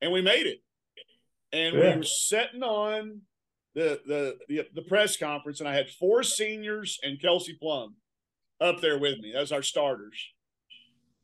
and 0.00 0.12
we 0.12 0.20
made 0.20 0.46
it. 0.46 0.58
And 1.52 1.76
yeah. 1.76 1.90
we 1.90 1.96
were 1.96 2.02
sitting 2.02 2.62
on 2.62 3.22
the, 3.74 4.00
the 4.06 4.38
the 4.48 4.68
the 4.74 4.82
press 4.82 5.16
conference, 5.16 5.60
and 5.60 5.68
I 5.68 5.74
had 5.74 5.90
four 5.90 6.22
seniors 6.22 6.98
and 7.02 7.20
Kelsey 7.20 7.54
Plum 7.54 7.96
up 8.60 8.80
there 8.80 8.98
with 8.98 9.18
me 9.20 9.34
as 9.34 9.52
our 9.52 9.62
starters. 9.62 10.18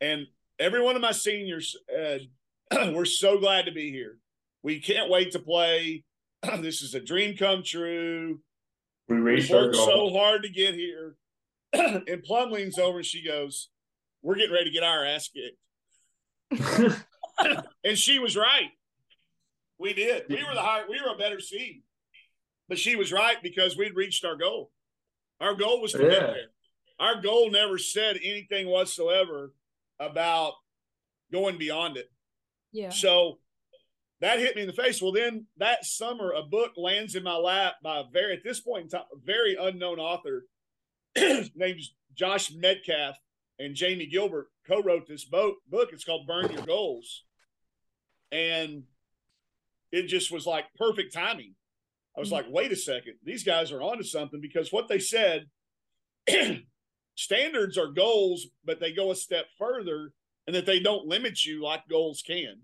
And 0.01 0.27
every 0.59 0.81
one 0.81 0.97
of 0.97 1.03
my 1.03 1.13
seniors, 1.13 1.77
uh, 1.93 2.19
we're 2.93 3.05
so 3.05 3.39
glad 3.39 3.67
to 3.67 3.73
be 3.73 3.91
here. 3.91 4.19
We 4.63 4.81
can't 4.81 5.11
wait 5.11 5.33
to 5.33 5.39
play. 5.39 6.05
this 6.59 6.83
is 6.83 6.95
a 6.95 7.01
dream 7.01 7.37
come 7.37 7.63
true. 7.63 8.41
We, 9.09 9.21
we 9.21 9.49
worked 9.51 9.77
so 9.77 10.11
hard 10.11 10.43
to 10.43 10.49
get 10.49 10.75
here. 10.75 11.17
and 11.73 12.23
Plum 12.23 12.51
leans 12.51 12.79
over 12.79 12.99
and 12.99 13.07
she 13.07 13.25
goes, 13.25 13.69
We're 14.23 14.37
getting 14.37 14.53
ready 14.53 14.67
to 14.67 14.71
get 14.71 14.83
our 14.83 15.05
ass 15.05 15.29
kicked. 15.29 15.59
and 17.85 17.99
she 17.99 18.19
was 18.19 18.37
right. 18.37 18.71
We 19.79 19.93
did. 19.93 20.25
We 20.29 20.37
were 20.37 20.55
the 20.55 20.61
higher, 20.61 20.85
we 20.89 21.01
were 21.01 21.15
a 21.15 21.19
better 21.19 21.41
seed. 21.41 21.83
But 22.75 22.79
she 22.81 22.97
was 22.97 23.13
right 23.13 23.37
because 23.43 23.77
we'd 23.77 23.97
reached 23.97 24.25
our 24.25 24.37
goal. 24.37 24.71
Our 25.41 25.55
goal 25.55 25.81
was 25.81 25.93
to 25.93 26.03
yeah. 26.03 26.11
get 26.11 26.21
there 26.21 26.49
our 26.99 27.21
goal 27.21 27.51
never 27.51 27.79
said 27.79 28.19
anything 28.23 28.69
whatsoever 28.69 29.53
about 29.99 30.55
going 31.33 31.59
beyond 31.59 31.97
it. 31.97 32.11
Yeah. 32.73 32.91
So 32.91 33.39
that 34.21 34.39
hit 34.39 34.57
me 34.57 34.63
in 34.63 34.69
the 34.69 34.73
face. 34.73 35.03
Well, 35.03 35.13
then 35.13 35.47
that 35.59 35.85
summer, 35.85 36.33
a 36.33 36.43
book 36.43 36.73
lands 36.77 37.15
in 37.15 37.23
my 37.23 37.37
lap 37.37 37.75
by 37.83 37.99
a 37.99 38.05
very, 38.13 38.35
at 38.35 38.45
this 38.45 38.61
point 38.61 38.85
in 38.85 38.89
time, 38.91 39.03
a 39.13 39.19
very 39.25 39.57
unknown 39.61 39.99
author 39.99 40.47
named 41.17 41.81
Josh 42.15 42.53
Medcalf 42.53 43.15
and 43.59 43.75
Jamie 43.75 44.07
Gilbert 44.07 44.49
co-wrote 44.67 45.07
this 45.09 45.25
book. 45.25 45.57
Book. 45.69 45.91
It's 45.93 46.05
called 46.05 46.27
Burn 46.27 46.51
Your 46.51 46.65
Goals, 46.65 47.25
and 48.33 48.85
it 49.93 50.07
just 50.07 50.33
was 50.33 50.47
like 50.47 50.65
perfect 50.77 51.13
timing. 51.13 51.55
I 52.16 52.20
was 52.20 52.29
mm-hmm. 52.29 52.37
like, 52.37 52.46
wait 52.48 52.72
a 52.72 52.77
second, 52.77 53.14
these 53.24 53.44
guys 53.44 53.72
are 53.72 53.83
onto 53.83 54.05
something 54.05 54.40
because 54.40 54.72
what 54.72 54.88
they 54.88 54.98
said 54.98 55.46
standards 57.16 57.79
are 57.79 57.88
goals, 57.88 58.46
but 58.64 58.81
they 58.81 58.92
go 58.92 59.11
a 59.11 59.16
step 59.16 59.46
further 59.59 60.12
and 60.46 60.55
that 60.55 60.66
they 60.66 60.81
don't 60.81 61.07
limit 61.07 61.44
you 61.44 61.62
like 61.62 61.88
goals 61.88 62.22
can, 62.27 62.61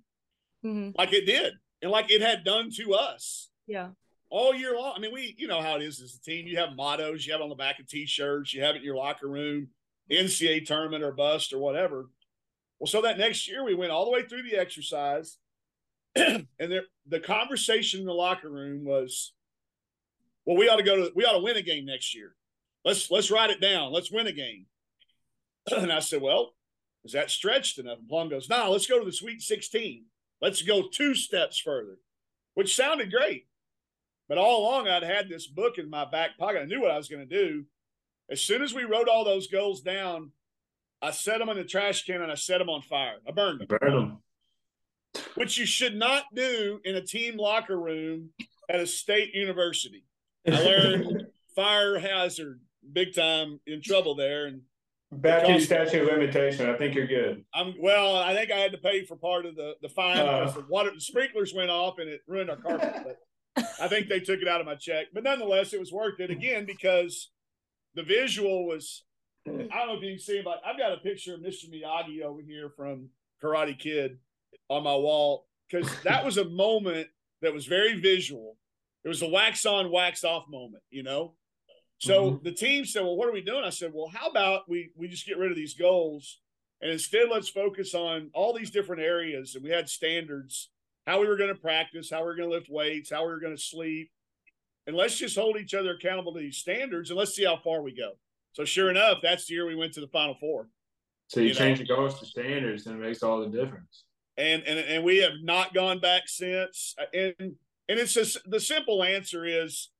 mm-hmm. 0.64 0.90
like 0.96 1.12
it 1.12 1.26
did, 1.26 1.54
and 1.82 1.90
like 1.90 2.10
it 2.10 2.20
had 2.20 2.44
done 2.44 2.70
to 2.76 2.94
us. 2.94 3.48
Yeah. 3.66 3.88
All 4.30 4.54
year 4.54 4.76
long. 4.76 4.94
I 4.96 5.00
mean, 5.00 5.12
we, 5.12 5.34
you 5.38 5.48
know 5.48 5.60
how 5.60 5.76
it 5.76 5.82
is 5.82 6.00
as 6.00 6.14
a 6.14 6.22
team. 6.22 6.46
You 6.46 6.58
have 6.58 6.76
mottos, 6.76 7.26
you 7.26 7.32
have 7.32 7.42
on 7.42 7.48
the 7.48 7.56
back 7.56 7.80
of 7.80 7.88
t 7.88 8.06
shirts, 8.06 8.54
you 8.54 8.62
have 8.62 8.76
it 8.76 8.78
in 8.78 8.84
your 8.84 8.96
locker 8.96 9.28
room, 9.28 9.68
NCAA 10.10 10.66
tournament 10.66 11.02
or 11.02 11.12
bust 11.12 11.52
or 11.52 11.58
whatever. 11.58 12.08
Well, 12.78 12.86
so 12.86 13.02
that 13.02 13.18
next 13.18 13.48
year 13.48 13.64
we 13.64 13.74
went 13.74 13.90
all 13.90 14.04
the 14.04 14.10
way 14.10 14.22
through 14.22 14.44
the 14.44 14.56
exercise, 14.56 15.38
and 16.16 16.46
there, 16.58 16.84
the 17.06 17.20
conversation 17.20 18.00
in 18.00 18.06
the 18.06 18.12
locker 18.12 18.50
room 18.50 18.84
was, 18.84 19.34
well, 20.46 20.56
we 20.56 20.68
ought 20.68 20.76
to 20.76 20.82
go 20.82 20.96
to, 20.96 21.12
we 21.14 21.24
ought 21.24 21.34
to 21.34 21.42
win 21.42 21.56
a 21.56 21.62
game 21.62 21.84
next 21.84 22.14
year. 22.14 22.34
Let's 22.84 23.10
let's 23.10 23.30
write 23.30 23.50
it 23.50 23.60
down. 23.60 23.92
Let's 23.92 24.10
win 24.10 24.26
a 24.26 24.32
game. 24.32 24.66
and 25.76 25.92
I 25.92 26.00
said, 26.00 26.22
Well, 26.22 26.54
is 27.04 27.12
that 27.12 27.30
stretched 27.30 27.78
enough? 27.78 27.98
And 27.98 28.08
Plum 28.08 28.28
goes, 28.28 28.48
No, 28.48 28.58
nah, 28.58 28.68
let's 28.68 28.86
go 28.86 28.98
to 28.98 29.04
the 29.04 29.12
Sweet 29.12 29.42
16. 29.42 30.04
Let's 30.40 30.62
go 30.62 30.88
two 30.88 31.14
steps 31.14 31.58
further, 31.58 31.98
which 32.54 32.74
sounded 32.74 33.10
great. 33.10 33.46
But 34.28 34.38
all 34.38 34.62
along, 34.62 34.88
I'd 34.88 35.02
had 35.02 35.28
this 35.28 35.46
book 35.46 35.76
in 35.76 35.90
my 35.90 36.04
back 36.08 36.38
pocket. 36.38 36.62
I 36.62 36.64
knew 36.64 36.80
what 36.80 36.92
I 36.92 36.96
was 36.96 37.08
going 37.08 37.28
to 37.28 37.36
do. 37.36 37.64
As 38.30 38.40
soon 38.40 38.62
as 38.62 38.72
we 38.72 38.84
wrote 38.84 39.08
all 39.08 39.24
those 39.24 39.48
goals 39.48 39.80
down, 39.80 40.30
I 41.02 41.10
set 41.10 41.38
them 41.38 41.48
in 41.48 41.56
the 41.56 41.64
trash 41.64 42.04
can 42.04 42.22
and 42.22 42.30
I 42.30 42.36
set 42.36 42.58
them 42.58 42.68
on 42.68 42.82
fire. 42.82 43.16
I 43.26 43.32
burned 43.32 43.60
them. 43.60 43.66
Burn 43.68 43.92
them. 43.92 44.18
Which 45.34 45.58
you 45.58 45.66
should 45.66 45.96
not 45.96 46.24
do 46.32 46.80
in 46.84 46.94
a 46.94 47.02
team 47.02 47.36
locker 47.36 47.78
room 47.78 48.30
at 48.68 48.78
a 48.78 48.86
state 48.86 49.34
university. 49.34 50.04
I 50.52 50.64
learned 50.64 51.26
fire 51.54 51.98
hazard 51.98 52.60
big 52.92 53.14
time 53.14 53.60
in 53.66 53.82
trouble 53.82 54.14
there. 54.14 54.46
And 54.46 54.62
Back 55.12 55.46
to 55.46 55.60
statute 55.60 56.02
of 56.02 56.08
limitation. 56.08 56.70
I 56.70 56.74
think 56.76 56.94
you're 56.94 57.06
good. 57.06 57.44
I'm 57.52 57.74
well. 57.80 58.16
I 58.16 58.32
think 58.34 58.52
I 58.52 58.58
had 58.58 58.70
to 58.72 58.78
pay 58.78 59.04
for 59.04 59.16
part 59.16 59.44
of 59.44 59.56
the 59.56 59.74
the 59.82 59.88
fine 59.88 60.18
uh, 60.18 60.40
because 60.40 60.54
the 60.54 60.66
water 60.68 60.92
the 60.94 61.00
sprinklers 61.00 61.52
went 61.52 61.70
off 61.70 61.98
and 61.98 62.08
it 62.08 62.20
ruined 62.28 62.48
our 62.48 62.56
carpet. 62.56 62.94
but 63.56 63.64
I 63.80 63.88
think 63.88 64.08
they 64.08 64.20
took 64.20 64.40
it 64.40 64.46
out 64.46 64.60
of 64.60 64.66
my 64.66 64.76
check. 64.76 65.06
But 65.12 65.24
nonetheless, 65.24 65.72
it 65.72 65.80
was 65.80 65.90
worth 65.90 66.20
it 66.20 66.30
again 66.30 66.64
because 66.64 67.30
the 67.94 68.04
visual 68.04 68.66
was. 68.66 69.04
I 69.48 69.50
don't 69.50 69.68
know 69.88 69.94
if 69.96 70.02
you 70.02 70.10
can 70.10 70.18
see, 70.20 70.42
but 70.44 70.60
I've 70.64 70.78
got 70.78 70.92
a 70.92 70.98
picture 70.98 71.34
of 71.34 71.40
Mr. 71.40 71.64
Miyagi 71.68 72.22
over 72.22 72.42
here 72.42 72.70
from 72.76 73.08
Karate 73.42 73.76
Kid 73.76 74.18
on 74.68 74.84
my 74.84 74.94
wall 74.94 75.46
because 75.68 75.90
that 76.02 76.24
was 76.24 76.36
a 76.38 76.44
moment 76.44 77.08
that 77.42 77.52
was 77.52 77.66
very 77.66 77.98
visual. 77.98 78.58
It 79.04 79.08
was 79.08 79.22
a 79.22 79.28
wax 79.28 79.64
on, 79.66 79.90
wax 79.90 80.24
off 80.24 80.44
moment, 80.48 80.82
you 80.90 81.02
know. 81.02 81.34
So 81.98 82.32
mm-hmm. 82.32 82.44
the 82.44 82.52
team 82.52 82.84
said, 82.84 83.02
"Well, 83.02 83.16
what 83.16 83.28
are 83.28 83.32
we 83.32 83.42
doing?" 83.42 83.64
I 83.64 83.70
said, 83.70 83.92
"Well, 83.94 84.08
how 84.08 84.28
about 84.28 84.68
we 84.68 84.90
we 84.96 85.08
just 85.08 85.26
get 85.26 85.38
rid 85.38 85.50
of 85.50 85.56
these 85.56 85.74
goals 85.74 86.40
and 86.80 86.90
instead 86.90 87.28
let's 87.30 87.48
focus 87.48 87.94
on 87.94 88.30
all 88.32 88.54
these 88.56 88.70
different 88.70 89.02
areas." 89.02 89.54
And 89.54 89.64
we 89.64 89.70
had 89.70 89.88
standards, 89.88 90.70
how 91.06 91.20
we 91.20 91.28
were 91.28 91.36
going 91.36 91.54
to 91.54 91.60
practice, 91.60 92.10
how 92.10 92.20
we 92.20 92.26
were 92.26 92.36
going 92.36 92.48
to 92.48 92.54
lift 92.54 92.70
weights, 92.70 93.10
how 93.10 93.22
we 93.24 93.32
were 93.32 93.40
going 93.40 93.56
to 93.56 93.62
sleep, 93.62 94.10
and 94.86 94.96
let's 94.96 95.16
just 95.16 95.36
hold 95.36 95.56
each 95.56 95.74
other 95.74 95.92
accountable 95.92 96.32
to 96.34 96.40
these 96.40 96.56
standards 96.56 97.10
and 97.10 97.18
let's 97.18 97.34
see 97.34 97.44
how 97.44 97.58
far 97.58 97.82
we 97.82 97.94
go. 97.94 98.12
So 98.52 98.64
sure 98.64 98.90
enough, 98.90 99.18
that's 99.22 99.46
the 99.46 99.54
year 99.54 99.66
we 99.66 99.76
went 99.76 99.92
to 99.94 100.00
the 100.00 100.08
Final 100.08 100.34
Four. 100.40 100.68
So 101.28 101.40
you, 101.40 101.48
you 101.48 101.54
change 101.54 101.78
know? 101.78 101.84
the 101.84 101.94
goals 101.94 102.18
to 102.18 102.26
standards, 102.26 102.86
and 102.86 102.96
it 102.96 103.06
makes 103.06 103.22
all 103.22 103.40
the 103.40 103.46
difference. 103.46 104.04
And 104.36 104.62
and 104.64 104.78
and 104.78 105.04
we 105.04 105.18
have 105.18 105.34
not 105.42 105.74
gone 105.74 106.00
back 106.00 106.22
since. 106.26 106.96
And 107.12 107.56
and 107.90 108.00
it's 108.00 108.14
just 108.14 108.38
the 108.48 108.60
simple 108.60 109.02
answer 109.02 109.44
is 109.44 109.90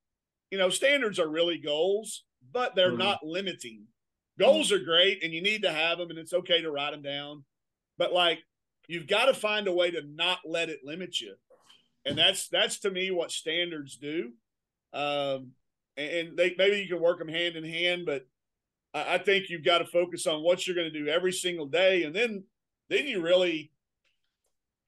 you 0.50 0.59
know, 0.59 0.68
standards 0.68 1.18
are 1.18 1.29
really 1.29 1.59
goals, 1.59 2.24
but 2.53 2.74
they're 2.74 2.88
mm-hmm. 2.88 2.98
not 2.98 3.24
limiting. 3.24 3.85
Goals 4.38 4.72
are 4.72 4.79
great 4.79 5.22
and 5.22 5.33
you 5.33 5.42
need 5.42 5.62
to 5.62 5.72
have 5.72 5.98
them 5.98 6.11
and 6.11 6.18
it's 6.18 6.33
okay 6.33 6.62
to 6.62 6.70
write 6.70 6.92
them 6.92 7.03
down. 7.03 7.44
But 7.98 8.12
like 8.12 8.40
you've 8.88 9.07
got 9.07 9.26
to 9.26 9.35
find 9.35 9.68
a 9.68 9.72
way 9.72 9.90
to 9.90 10.03
not 10.03 10.38
let 10.46 10.70
it 10.70 10.81
limit 10.83 11.20
you. 11.20 11.35
And 12.07 12.16
that's 12.16 12.48
that's 12.48 12.81
to 12.81 12.90
me 12.90 13.11
what 13.11 13.31
standards 13.31 13.96
do. 13.96 14.33
Um 14.92 15.53
and 15.96 16.37
they 16.37 16.55
maybe 16.57 16.79
you 16.79 16.88
can 16.88 17.03
work 17.03 17.18
them 17.18 17.29
hand 17.29 17.57
in 17.57 17.64
hand, 17.64 18.07
but 18.07 18.22
I, 18.94 19.16
I 19.16 19.18
think 19.18 19.50
you've 19.50 19.64
got 19.64 19.79
to 19.79 19.87
focus 19.87 20.26
on 20.26 20.42
what 20.42 20.66
you're 20.66 20.76
going 20.76 20.90
to 20.90 20.98
do 20.98 21.09
every 21.09 21.33
single 21.33 21.66
day. 21.66 22.05
And 22.05 22.16
then 22.16 22.44
then 22.88 23.07
you 23.07 23.20
really 23.20 23.70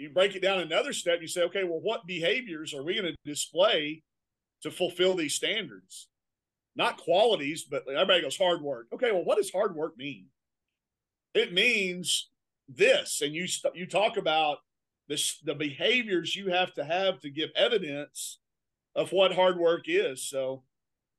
you 0.02 0.10
break 0.10 0.34
it 0.34 0.42
down 0.42 0.60
another 0.60 0.92
step. 0.92 1.20
You 1.20 1.28
say, 1.28 1.42
okay, 1.44 1.64
well, 1.64 1.80
what 1.80 2.06
behaviors 2.06 2.74
are 2.74 2.82
we 2.82 2.94
going 2.94 3.12
to 3.12 3.16
display 3.24 4.02
to 4.62 4.70
fulfill 4.70 5.14
these 5.14 5.34
standards. 5.34 6.08
Not 6.74 6.96
qualities, 6.96 7.64
but 7.64 7.86
everybody 7.88 8.22
goes 8.22 8.36
hard 8.36 8.62
work. 8.62 8.86
Okay, 8.94 9.12
well, 9.12 9.24
what 9.24 9.36
does 9.36 9.50
hard 9.50 9.74
work 9.74 9.96
mean? 9.98 10.26
It 11.34 11.52
means 11.52 12.30
this, 12.68 13.20
and 13.20 13.34
you 13.34 13.46
you 13.74 13.86
talk 13.86 14.16
about 14.16 14.58
this 15.08 15.38
the 15.44 15.54
behaviors 15.54 16.34
you 16.34 16.50
have 16.50 16.72
to 16.74 16.84
have 16.84 17.20
to 17.20 17.30
give 17.30 17.50
evidence 17.54 18.38
of 18.94 19.12
what 19.12 19.34
hard 19.34 19.58
work 19.58 19.84
is. 19.86 20.22
So, 20.22 20.62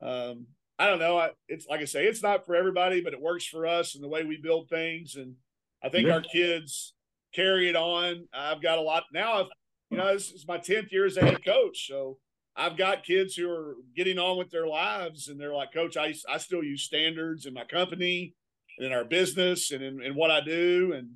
um, 0.02 0.48
I 0.80 0.88
don't 0.88 1.00
know. 1.00 1.18
I, 1.18 1.32
it's 1.48 1.68
like 1.68 1.82
I 1.82 1.86
say, 1.86 2.06
it's 2.06 2.24
not 2.24 2.46
for 2.46 2.56
everybody, 2.56 3.02
but 3.02 3.14
it 3.14 3.22
works 3.22 3.46
for 3.46 3.68
us 3.68 3.94
and 3.94 4.04
the 4.04 4.08
way 4.08 4.24
we 4.24 4.38
build 4.38 4.70
things. 4.70 5.16
And 5.16 5.36
I 5.84 5.90
think 5.90 6.08
yeah. 6.08 6.14
our 6.14 6.22
kids 6.22 6.94
carry 7.34 7.70
it 7.70 7.76
on. 7.76 8.28
I've 8.34 8.62
got 8.62 8.78
a 8.78 8.82
lot 8.82 9.04
now. 9.14 9.42
I've, 9.42 9.48
you 9.90 9.98
know, 9.98 10.14
this 10.14 10.32
is 10.32 10.48
my 10.48 10.58
10th 10.58 10.92
year 10.92 11.06
as 11.06 11.18
a 11.18 11.26
head 11.26 11.44
coach. 11.44 11.88
So 11.88 12.18
I've 12.56 12.78
got 12.78 13.04
kids 13.04 13.36
who 13.36 13.50
are 13.50 13.76
getting 13.96 14.20
on 14.20 14.38
with 14.38 14.52
their 14.52 14.68
lives 14.68 15.28
and 15.28 15.40
they're 15.40 15.54
like, 15.54 15.74
Coach, 15.74 15.98
I, 15.98 16.14
I 16.30 16.38
still 16.38 16.64
use 16.64 16.84
standards 16.84 17.46
in 17.46 17.54
my 17.54 17.64
company 17.64 18.36
and 18.78 18.88
in 18.88 18.94
our 18.94 19.04
business 19.04 19.72
and 19.72 19.84
in, 19.84 20.02
in 20.02 20.16
what 20.16 20.32
I 20.32 20.42
do. 20.42 20.94
And 20.96 21.12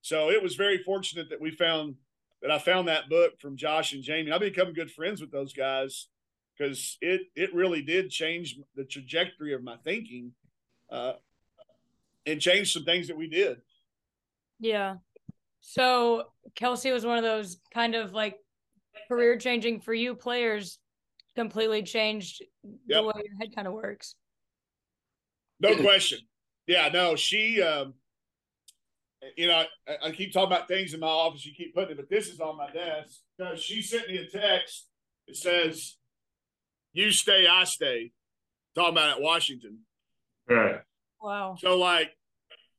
so 0.00 0.30
it 0.30 0.42
was 0.42 0.56
very 0.56 0.78
fortunate 0.78 1.28
that 1.30 1.40
we 1.40 1.50
found 1.50 1.96
that 2.40 2.50
I 2.50 2.58
found 2.58 2.88
that 2.88 3.08
book 3.08 3.38
from 3.40 3.56
Josh 3.56 3.92
and 3.92 4.02
Jamie. 4.02 4.32
I've 4.32 4.40
become 4.40 4.72
good 4.72 4.90
friends 4.90 5.20
with 5.20 5.30
those 5.30 5.52
guys 5.52 6.08
because 6.56 6.98
it 7.00 7.22
it 7.36 7.54
really 7.54 7.82
did 7.82 8.10
change 8.10 8.58
the 8.74 8.84
trajectory 8.84 9.54
of 9.54 9.62
my 9.62 9.76
thinking 9.84 10.32
uh, 10.90 11.14
and 12.26 12.40
change 12.40 12.72
some 12.72 12.84
things 12.84 13.08
that 13.08 13.16
we 13.16 13.28
did. 13.28 13.58
Yeah. 14.58 14.96
So 15.62 16.24
Kelsey 16.54 16.90
was 16.90 17.06
one 17.06 17.16
of 17.16 17.24
those 17.24 17.58
kind 17.72 17.94
of 17.94 18.12
like 18.12 18.36
career 19.08 19.38
changing 19.38 19.80
for 19.80 19.94
you 19.94 20.14
players 20.14 20.78
completely 21.34 21.82
changed 21.82 22.42
yep. 22.86 23.00
the 23.00 23.02
way 23.02 23.12
your 23.24 23.36
head 23.40 23.54
kind 23.54 23.66
of 23.66 23.72
works. 23.72 24.16
No 25.60 25.76
question. 25.76 26.18
Yeah, 26.66 26.88
no, 26.92 27.16
she, 27.16 27.62
um, 27.62 27.94
you 29.36 29.46
know, 29.46 29.64
I, 29.88 30.08
I, 30.08 30.10
keep 30.10 30.32
talking 30.32 30.52
about 30.52 30.68
things 30.68 30.94
in 30.94 31.00
my 31.00 31.06
office. 31.06 31.46
You 31.46 31.52
keep 31.56 31.74
putting 31.74 31.92
it, 31.92 31.96
but 31.96 32.10
this 32.10 32.28
is 32.28 32.40
on 32.40 32.56
my 32.56 32.70
desk 32.70 33.20
because 33.38 33.62
she 33.62 33.80
sent 33.80 34.08
me 34.08 34.18
a 34.18 34.26
text. 34.26 34.88
It 35.28 35.36
says, 35.36 35.96
"You 36.92 37.12
stay, 37.12 37.46
I 37.46 37.64
stay." 37.64 38.10
Talking 38.74 38.94
about 38.94 39.16
at 39.16 39.22
Washington. 39.22 39.80
Right. 40.48 40.80
Wow. 41.20 41.56
So 41.58 41.78
like, 41.78 42.10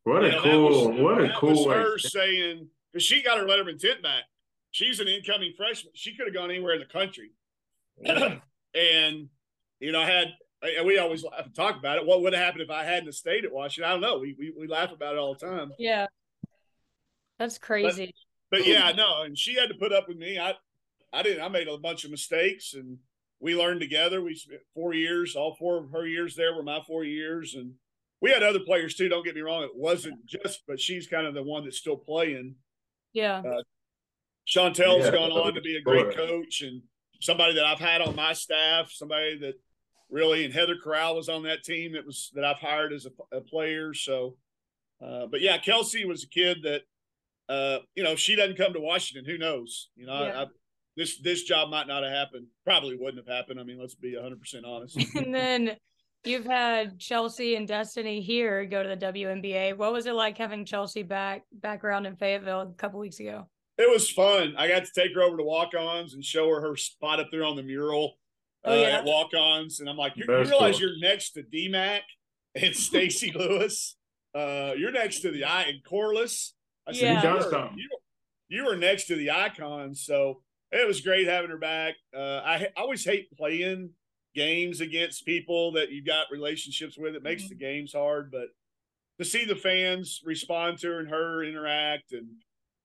what 0.03 0.25
a 0.25 0.31
know, 0.31 0.41
cool, 0.41 0.91
was, 0.91 0.99
what 0.99 1.23
a 1.23 1.33
cool. 1.37 1.69
her 1.69 1.97
saying 1.97 2.67
because 2.93 3.03
she 3.03 3.23
got 3.23 3.39
her 3.39 3.47
letter 3.47 3.63
of 3.63 3.67
intent 3.67 4.01
back 4.01 4.23
she's 4.73 4.99
an 4.99 5.07
incoming 5.07 5.53
freshman. 5.55 5.93
She 5.95 6.13
could 6.15 6.27
have 6.27 6.33
gone 6.33 6.51
anywhere 6.51 6.73
in 6.73 6.81
the 6.81 6.85
country. 6.85 7.31
and, 8.05 9.29
you 9.79 9.91
know, 9.91 10.01
I 10.01 10.05
had, 10.05 10.27
and 10.61 10.85
we 10.85 10.97
always 10.97 11.23
talk 11.55 11.77
about 11.77 11.97
it. 11.97 12.05
What 12.05 12.21
would 12.21 12.33
have 12.33 12.43
happened 12.43 12.63
if 12.63 12.69
I 12.69 12.83
hadn't 12.83 13.13
stayed 13.13 13.45
at 13.45 13.53
Washington? 13.53 13.89
I 13.89 13.93
don't 13.93 14.01
know. 14.01 14.17
We, 14.19 14.35
we, 14.37 14.53
we 14.59 14.67
laugh 14.67 14.91
about 14.91 15.15
it 15.15 15.19
all 15.19 15.35
the 15.35 15.45
time. 15.45 15.71
Yeah. 15.79 16.07
That's 17.39 17.57
crazy. 17.57 18.13
But, 18.49 18.59
but 18.59 18.67
yeah, 18.67 18.91
no. 18.91 19.21
And 19.21 19.37
she 19.37 19.55
had 19.55 19.69
to 19.69 19.75
put 19.75 19.93
up 19.93 20.07
with 20.07 20.17
me. 20.17 20.39
I, 20.39 20.53
I 21.13 21.21
didn't, 21.21 21.43
I 21.43 21.47
made 21.49 21.67
a 21.67 21.77
bunch 21.77 22.03
of 22.03 22.11
mistakes 22.11 22.73
and 22.73 22.97
we 23.39 23.55
learned 23.55 23.81
together. 23.81 24.21
We 24.21 24.35
spent 24.35 24.61
four 24.73 24.93
years, 24.93 25.35
all 25.35 25.55
four 25.55 25.77
of 25.77 25.91
her 25.91 26.07
years 26.07 26.35
there 26.35 26.55
were 26.55 26.63
my 26.63 26.79
four 26.87 27.03
years. 27.03 27.53
And 27.53 27.73
we 28.21 28.31
had 28.31 28.41
other 28.41 28.59
players 28.59 28.95
too. 28.95 29.09
Don't 29.09 29.25
get 29.25 29.35
me 29.35 29.41
wrong. 29.41 29.63
It 29.63 29.75
wasn't 29.75 30.25
just, 30.25 30.63
but 30.67 30.79
she's 30.79 31.07
kind 31.07 31.27
of 31.27 31.35
the 31.35 31.43
one 31.43 31.65
that's 31.65 31.77
still 31.77 31.97
playing. 31.97 32.55
Yeah. 33.13 33.39
Uh, 33.39 33.63
Chantel's 34.47 35.05
yeah, 35.05 35.11
gone 35.11 35.31
on 35.31 35.53
to 35.53 35.61
be 35.61 35.77
a 35.77 35.81
great 35.81 36.15
coach 36.15 36.61
and 36.61 36.81
somebody 37.21 37.55
that 37.55 37.65
I've 37.65 37.79
had 37.79 38.01
on 38.01 38.15
my 38.15 38.33
staff, 38.33 38.91
somebody 38.91 39.37
that 39.39 39.53
really, 40.09 40.43
and 40.43 40.53
Heather 40.53 40.75
Corral 40.75 41.15
was 41.15 41.29
on 41.29 41.43
that 41.43 41.63
team 41.63 41.93
that 41.93 42.05
was 42.05 42.31
that 42.35 42.43
I've 42.43 42.57
hired 42.57 42.91
as 42.91 43.05
a, 43.05 43.37
a 43.37 43.41
player. 43.41 43.93
So, 43.93 44.35
uh, 45.03 45.27
but 45.27 45.41
yeah, 45.41 45.57
Kelsey 45.57 46.05
was 46.05 46.23
a 46.23 46.27
kid 46.27 46.57
that, 46.63 46.81
uh, 47.47 47.79
you 47.95 48.03
know, 48.03 48.15
she 48.15 48.35
doesn't 48.35 48.57
come 48.57 48.73
to 48.73 48.79
Washington. 48.79 49.29
Who 49.29 49.37
knows? 49.37 49.89
You 49.95 50.07
know, 50.07 50.25
yeah. 50.25 50.39
I, 50.39 50.43
I, 50.43 50.47
this 50.95 51.17
this 51.21 51.43
job 51.43 51.69
might 51.69 51.87
not 51.87 52.03
have 52.03 52.11
happened. 52.11 52.47
Probably 52.65 52.95
wouldn't 52.95 53.25
have 53.25 53.33
happened. 53.33 53.59
I 53.59 53.63
mean, 53.63 53.79
let's 53.79 53.95
be 53.95 54.15
100 54.15 54.39
percent 54.39 54.65
honest. 54.65 54.97
and 55.15 55.33
then 55.33 55.77
you've 56.25 56.45
had 56.45 56.99
Chelsea 56.99 57.55
and 57.55 57.67
Destiny 57.67 58.21
here 58.21 58.65
go 58.65 58.83
to 58.83 58.89
the 58.89 58.97
WNBA. 58.97 59.77
What 59.77 59.93
was 59.93 60.05
it 60.05 60.13
like 60.13 60.37
having 60.37 60.65
Chelsea 60.65 61.03
back 61.03 61.43
back 61.51 61.83
around 61.83 62.05
in 62.05 62.15
Fayetteville 62.15 62.61
a 62.61 62.73
couple 62.73 62.99
weeks 62.99 63.19
ago? 63.19 63.47
it 63.77 63.89
was 63.89 64.09
fun. 64.09 64.55
I 64.57 64.67
got 64.67 64.85
to 64.85 64.91
take 64.95 65.15
her 65.15 65.21
over 65.21 65.37
to 65.37 65.43
walk-ons 65.43 66.13
and 66.13 66.23
show 66.23 66.49
her 66.49 66.61
her 66.61 66.75
spot 66.75 67.19
up 67.19 67.29
there 67.31 67.43
on 67.43 67.55
the 67.55 67.63
mural 67.63 68.17
uh, 68.65 68.69
oh, 68.69 68.81
yeah. 68.81 68.87
at 68.97 69.05
walk-ons, 69.05 69.79
and 69.79 69.89
I'm 69.89 69.97
like, 69.97 70.13
you, 70.15 70.25
you 70.27 70.35
realize 70.35 70.79
cool. 70.79 70.89
you're 70.89 70.99
next 70.99 71.31
to 71.31 71.43
DMAC 71.43 72.01
and 72.55 72.75
Stacy 72.75 73.31
Lewis. 73.31 73.95
Uh, 74.35 74.73
you're 74.77 74.91
next 74.91 75.21
to 75.21 75.31
the 75.31 75.43
eye 75.43 75.63
and 75.63 75.83
Corliss. 75.83 76.53
I 76.87 76.93
said, 76.93 77.23
yeah. 77.23 77.23
you, 77.23 77.49
were, 77.49 77.69
you, 77.75 77.89
you 78.49 78.65
were 78.65 78.75
next 78.75 79.05
to 79.05 79.15
the 79.15 79.31
icons, 79.31 80.03
so 80.05 80.41
it 80.71 80.87
was 80.87 81.01
great 81.01 81.27
having 81.27 81.49
her 81.49 81.57
back. 81.57 81.95
Uh, 82.15 82.41
I, 82.43 82.55
I, 82.55 82.67
always 82.77 83.05
hate 83.05 83.31
playing 83.37 83.91
games 84.35 84.81
against 84.81 85.25
people 85.25 85.71
that 85.73 85.91
you've 85.91 86.05
got 86.05 86.31
relationships 86.31 86.97
with. 86.97 87.15
It 87.15 87.23
makes 87.23 87.43
mm-hmm. 87.43 87.49
the 87.49 87.55
games 87.55 87.93
hard, 87.93 88.31
but 88.31 88.47
to 89.19 89.25
see 89.25 89.45
the 89.45 89.55
fans 89.55 90.21
respond 90.25 90.79
to 90.79 90.87
her 90.87 90.99
and 90.99 91.09
her 91.09 91.43
interact 91.43 92.13
and 92.13 92.27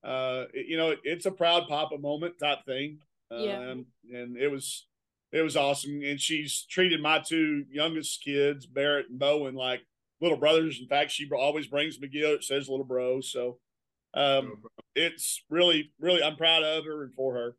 uh, 0.05 0.45
you 0.55 0.77
know, 0.77 0.95
it's 1.03 1.27
a 1.27 1.31
proud 1.31 1.67
papa 1.69 1.99
moment 1.99 2.39
type 2.39 2.65
thing. 2.65 2.99
Yeah. 3.31 3.71
Um, 3.71 3.87
and 4.13 4.37
it 4.37 4.49
was, 4.49 4.87
it 5.33 5.43
was 5.43 5.57
awesome. 5.57 6.03
And 6.03 6.21
she's 6.21 6.63
treated 6.63 7.03
my 7.03 7.19
two 7.19 7.65
youngest 7.71 8.23
kids, 8.25 8.67
Barrett 8.67 9.11
and 9.11 9.19
Bowen, 9.19 9.55
like 9.55 9.83
little 10.21 10.39
brothers. 10.39 10.79
In 10.81 10.87
fact, 10.87 11.11
she 11.11 11.29
always 11.31 11.67
brings 11.67 11.99
McGill. 11.99 12.35
It 12.35 12.45
says 12.45 12.69
little 12.69 12.85
bro. 12.85 13.21
So, 13.21 13.59
um, 14.15 14.63
it's 14.95 15.43
really, 15.51 15.93
really, 16.01 16.23
I'm 16.23 16.37
proud 16.37 16.63
of 16.63 16.85
her 16.85 17.03
and 17.05 17.15
for 17.15 17.35
her. 17.35 17.57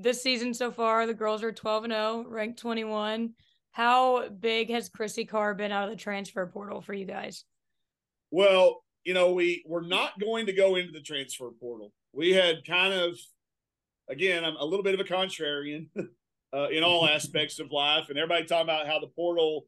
This 0.00 0.22
season 0.22 0.54
so 0.54 0.70
far, 0.70 1.06
the 1.06 1.14
girls 1.14 1.42
are 1.42 1.52
12 1.52 1.84
and 1.84 1.92
0, 1.92 2.26
ranked 2.28 2.60
21. 2.60 3.30
How 3.72 4.28
big 4.28 4.70
has 4.70 4.88
Chrissy 4.88 5.24
Carr 5.24 5.54
been 5.54 5.72
out 5.72 5.84
of 5.84 5.90
the 5.90 5.96
transfer 5.96 6.46
portal 6.46 6.80
for 6.80 6.94
you 6.94 7.04
guys? 7.04 7.44
Well, 8.30 8.84
you 9.04 9.14
know, 9.14 9.32
we 9.32 9.64
were 9.66 9.82
not 9.82 10.20
going 10.20 10.46
to 10.46 10.52
go 10.52 10.76
into 10.76 10.92
the 10.92 11.00
transfer 11.00 11.50
portal. 11.60 11.92
We 12.12 12.30
had 12.30 12.64
kind 12.66 12.94
of, 12.94 13.18
again, 14.08 14.44
I'm 14.44 14.56
a 14.56 14.64
little 14.64 14.84
bit 14.84 14.94
of 14.94 15.00
a 15.00 15.04
contrarian 15.04 15.88
uh, 16.54 16.68
in 16.68 16.84
all 16.84 17.08
aspects 17.08 17.58
of 17.58 17.72
life, 17.72 18.08
and 18.08 18.18
everybody 18.18 18.44
talking 18.44 18.64
about 18.64 18.86
how 18.86 19.00
the 19.00 19.08
portal 19.08 19.66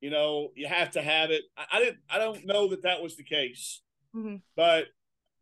you 0.00 0.10
know, 0.10 0.48
you 0.54 0.66
have 0.66 0.92
to 0.92 1.02
have 1.02 1.30
it. 1.30 1.42
I, 1.56 1.64
I 1.72 1.78
didn't. 1.80 1.98
I 2.08 2.18
don't 2.18 2.46
know 2.46 2.68
that 2.68 2.82
that 2.82 3.02
was 3.02 3.16
the 3.16 3.22
case, 3.22 3.82
mm-hmm. 4.16 4.36
but 4.56 4.86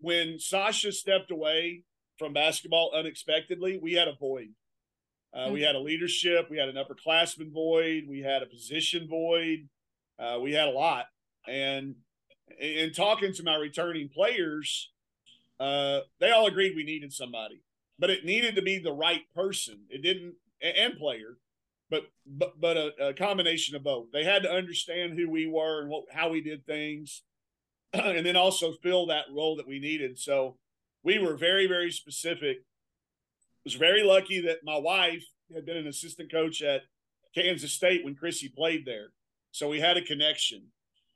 when 0.01 0.39
Sasha 0.39 0.93
stepped 0.93 1.31
away 1.31 1.85
from 2.19 2.33
basketball 2.33 2.93
unexpectedly, 2.95 3.79
we 3.79 3.95
had 3.95 4.09
a 4.09 4.15
void. 4.15 4.49
Uh, 5.33 5.39
mm-hmm. 5.39 5.53
We 5.53 5.63
had 5.63 5.75
a 5.75 5.81
leadership, 5.81 6.49
we 6.51 6.59
had 6.59 6.69
an 6.69 6.77
upperclassman 6.77 7.53
void, 7.53 8.05
we 8.09 8.21
had 8.21 8.43
a 8.43 8.47
position 8.47 9.07
void, 9.09 9.69
uh, 10.19 10.39
we 10.41 10.53
had 10.53 10.69
a 10.69 10.73
lot. 10.73 11.07
And 11.47 11.97
in 12.61 12.93
talking 12.93 13.33
to 13.35 13.43
my 13.43 13.57
returning 13.57 14.09
players, 14.09 14.91
uh, 15.61 16.01
they 16.21 16.31
all 16.31 16.47
agreed 16.47 16.77
we 16.77 16.85
needed 16.85 17.13
somebody, 17.13 17.63
but 17.99 18.11
it 18.11 18.25
needed 18.25 18.55
to 18.57 18.63
be 18.63 18.79
the 18.79 18.93
right 18.93 19.23
person. 19.35 19.81
It 19.91 20.03
didn't, 20.03 20.35
and 20.63 20.97
player, 20.99 21.39
but 21.91 22.05
but 22.27 22.61
but 22.61 22.77
a, 22.77 23.09
a 23.09 23.15
combination 23.15 23.77
of 23.77 23.83
both. 23.83 24.07
They 24.13 24.25
had 24.25 24.43
to 24.43 24.53
understand 24.53 25.19
who 25.19 25.29
we 25.29 25.47
were 25.47 25.81
and 25.81 25.91
what, 25.91 26.05
how 26.13 26.31
we 26.31 26.41
did 26.41 26.65
things, 26.65 27.23
and 27.93 28.25
then 28.25 28.37
also 28.37 28.73
fill 28.83 29.07
that 29.07 29.27
role 29.33 29.57
that 29.57 29.69
we 29.69 29.79
needed. 29.79 30.19
So 30.19 30.57
we 31.03 31.19
were 31.19 31.37
very 31.37 31.67
very 31.67 31.91
specific. 31.91 32.59
Was 33.65 33.75
very 33.75 34.03
lucky 34.03 34.41
that 34.43 34.59
my 34.65 34.79
wife 34.79 35.25
had 35.55 35.67
been 35.67 35.77
an 35.77 35.87
assistant 35.87 36.31
coach 36.31 36.63
at 36.63 36.83
Kansas 37.35 37.73
State 37.73 38.05
when 38.05 38.15
Chrissy 38.15 38.49
played 38.49 38.87
there, 38.87 39.09
so 39.51 39.69
we 39.69 39.81
had 39.81 39.97
a 39.97 40.03
connection. 40.03 40.69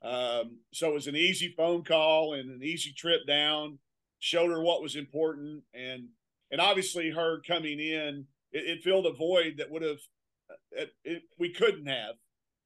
Um, 0.03 0.59
so 0.71 0.89
it 0.89 0.93
was 0.93 1.07
an 1.07 1.15
easy 1.15 1.53
phone 1.55 1.83
call 1.83 2.33
and 2.33 2.49
an 2.49 2.61
easy 2.63 2.93
trip 2.95 3.21
down. 3.25 3.79
Showed 4.19 4.51
her 4.51 4.61
what 4.61 4.81
was 4.81 4.95
important, 4.95 5.63
and 5.73 6.09
and 6.51 6.61
obviously 6.61 7.09
her 7.09 7.41
coming 7.47 7.79
in, 7.79 8.27
it, 8.51 8.77
it 8.77 8.83
filled 8.83 9.05
a 9.05 9.13
void 9.13 9.55
that 9.57 9.71
would 9.71 9.81
have 9.81 9.99
it, 10.71 10.91
it, 11.03 11.23
we 11.37 11.49
couldn't 11.49 11.87
have 11.87 12.15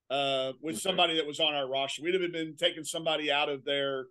uh, 0.10 0.54
with 0.62 0.80
somebody 0.80 1.16
that 1.16 1.28
was 1.28 1.40
on 1.40 1.54
our 1.54 1.68
roster. 1.68 2.04
We'd 2.04 2.20
have 2.20 2.32
been 2.32 2.56
taking 2.58 2.84
somebody 2.84 3.32
out 3.32 3.50
of 3.50 3.66
their 3.66 4.06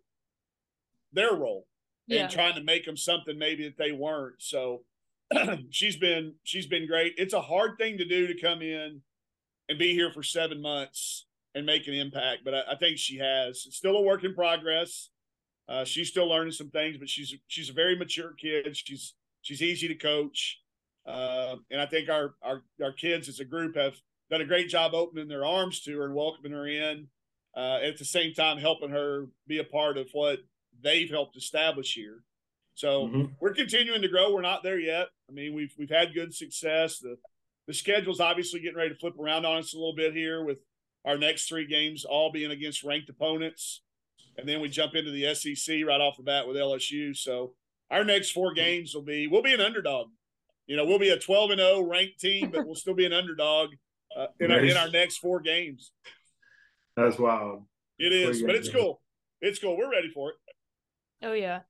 their 1.12 1.34
role 1.34 1.66
yeah. 2.06 2.22
and 2.22 2.30
trying 2.30 2.54
to 2.54 2.62
make 2.62 2.84
them 2.84 2.96
something 2.96 3.38
maybe 3.38 3.64
that 3.64 3.78
they 3.78 3.92
weren't. 3.92 4.36
So 4.38 4.82
she's 5.70 5.96
been 5.96 6.34
she's 6.44 6.66
been 6.66 6.86
great. 6.86 7.14
It's 7.16 7.34
a 7.34 7.40
hard 7.40 7.78
thing 7.78 7.98
to 7.98 8.04
do 8.04 8.26
to 8.26 8.40
come 8.40 8.62
in 8.62 9.02
and 9.68 9.78
be 9.78 9.92
here 9.92 10.10
for 10.12 10.22
seven 10.22 10.62
months 10.62 11.26
and 11.54 11.66
make 11.66 11.88
an 11.88 11.94
impact, 11.94 12.42
but 12.44 12.54
I, 12.54 12.72
I 12.72 12.76
think 12.76 12.98
she 12.98 13.18
has. 13.18 13.64
It's 13.66 13.76
still 13.76 13.96
a 13.96 14.02
work 14.02 14.24
in 14.24 14.34
progress. 14.34 15.10
Uh, 15.68 15.84
she's 15.84 16.08
still 16.08 16.28
learning 16.28 16.52
some 16.52 16.70
things, 16.70 16.96
but 16.98 17.08
she's 17.08 17.34
she's 17.48 17.70
a 17.70 17.72
very 17.72 17.96
mature 17.96 18.34
kid. 18.38 18.76
She's 18.76 19.14
she's 19.42 19.62
easy 19.62 19.88
to 19.88 19.94
coach. 19.94 20.60
Uh, 21.06 21.56
and 21.70 21.80
I 21.80 21.86
think 21.86 22.08
our, 22.08 22.34
our 22.42 22.62
our 22.82 22.92
kids 22.92 23.28
as 23.28 23.40
a 23.40 23.44
group 23.44 23.76
have 23.76 23.94
done 24.30 24.40
a 24.40 24.46
great 24.46 24.68
job 24.68 24.92
opening 24.94 25.28
their 25.28 25.44
arms 25.44 25.80
to 25.82 25.98
her 25.98 26.04
and 26.04 26.14
welcoming 26.14 26.52
her 26.52 26.66
in. 26.66 27.08
Uh, 27.56 27.78
at 27.82 27.96
the 27.96 28.04
same 28.04 28.34
time, 28.34 28.58
helping 28.58 28.90
her 28.90 29.28
be 29.46 29.58
a 29.58 29.64
part 29.64 29.96
of 29.96 30.08
what 30.12 30.40
they've 30.82 31.10
helped 31.10 31.36
establish 31.36 31.94
here. 31.94 32.22
So 32.74 33.06
mm-hmm. 33.06 33.24
we're 33.40 33.54
continuing 33.54 34.02
to 34.02 34.08
grow. 34.08 34.32
We're 34.32 34.42
not 34.42 34.62
there 34.62 34.78
yet. 34.78 35.08
I 35.28 35.32
mean, 35.32 35.54
we've 35.54 35.74
we've 35.78 35.90
had 35.90 36.14
good 36.14 36.34
success. 36.34 36.98
The 36.98 37.16
the 37.66 37.74
schedule's 37.74 38.20
obviously 38.20 38.60
getting 38.60 38.76
ready 38.76 38.90
to 38.90 38.98
flip 38.98 39.14
around 39.18 39.44
on 39.44 39.58
us 39.58 39.74
a 39.74 39.78
little 39.78 39.96
bit 39.96 40.12
here 40.14 40.44
with 40.44 40.58
our 41.04 41.18
next 41.18 41.48
three 41.48 41.66
games 41.66 42.04
all 42.04 42.30
being 42.30 42.50
against 42.50 42.84
ranked 42.84 43.08
opponents. 43.08 43.82
And 44.38 44.48
then 44.48 44.60
we 44.60 44.68
jump 44.68 44.94
into 44.94 45.10
the 45.10 45.34
SEC 45.34 45.76
right 45.86 46.00
off 46.00 46.18
the 46.18 46.22
bat 46.22 46.46
with 46.46 46.56
LSU. 46.56 47.16
So 47.16 47.54
our 47.90 48.04
next 48.04 48.30
four 48.30 48.48
mm-hmm. 48.48 48.56
games 48.56 48.94
will 48.94 49.02
be 49.02 49.26
we'll 49.26 49.42
be 49.42 49.54
an 49.54 49.60
underdog 49.60 50.08
you 50.66 50.76
know, 50.76 50.84
we'll 50.84 50.98
be 50.98 51.10
a 51.10 51.18
12 51.18 51.50
and 51.50 51.60
0 51.60 51.82
ranked 51.82 52.20
team, 52.20 52.50
but 52.50 52.66
we'll 52.66 52.74
still 52.74 52.94
be 52.94 53.06
an 53.06 53.12
underdog 53.12 53.70
uh, 54.16 54.26
in, 54.40 54.50
our, 54.50 54.58
in 54.58 54.76
our 54.76 54.90
next 54.90 55.18
four 55.18 55.40
games. 55.40 55.92
That's 56.96 57.18
wild. 57.18 57.64
It 57.98 58.12
is, 58.12 58.42
but 58.42 58.54
it's 58.54 58.68
cool. 58.68 59.00
It's 59.40 59.58
cool. 59.58 59.76
We're 59.76 59.90
ready 59.90 60.10
for 60.10 60.30
it. 60.30 60.36
Oh 61.22 61.32
yeah. 61.32 61.60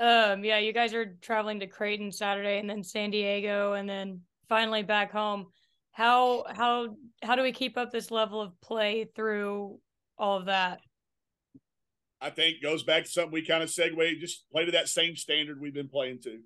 Um, 0.00 0.44
yeah, 0.44 0.58
you 0.58 0.72
guys 0.72 0.94
are 0.94 1.16
traveling 1.20 1.60
to 1.60 1.66
Creighton 1.66 2.10
Saturday 2.10 2.58
and 2.58 2.68
then 2.68 2.82
San 2.82 3.10
Diego 3.10 3.74
and 3.74 3.88
then 3.88 4.20
finally 4.48 4.82
back 4.82 5.12
home. 5.12 5.46
How 5.92 6.44
how 6.48 6.96
how 7.22 7.36
do 7.36 7.42
we 7.42 7.52
keep 7.52 7.76
up 7.76 7.90
this 7.90 8.10
level 8.10 8.40
of 8.40 8.58
play 8.60 9.08
through 9.14 9.78
all 10.18 10.38
of 10.38 10.46
that? 10.46 10.80
I 12.20 12.30
think 12.30 12.62
goes 12.62 12.82
back 12.82 13.04
to 13.04 13.10
something 13.10 13.32
we 13.32 13.44
kind 13.44 13.62
of 13.62 13.68
segue, 13.68 14.18
just 14.20 14.48
play 14.50 14.64
to 14.64 14.72
that 14.72 14.88
same 14.88 15.16
standard 15.16 15.60
we've 15.60 15.74
been 15.74 15.88
playing 15.88 16.20
to. 16.22 16.38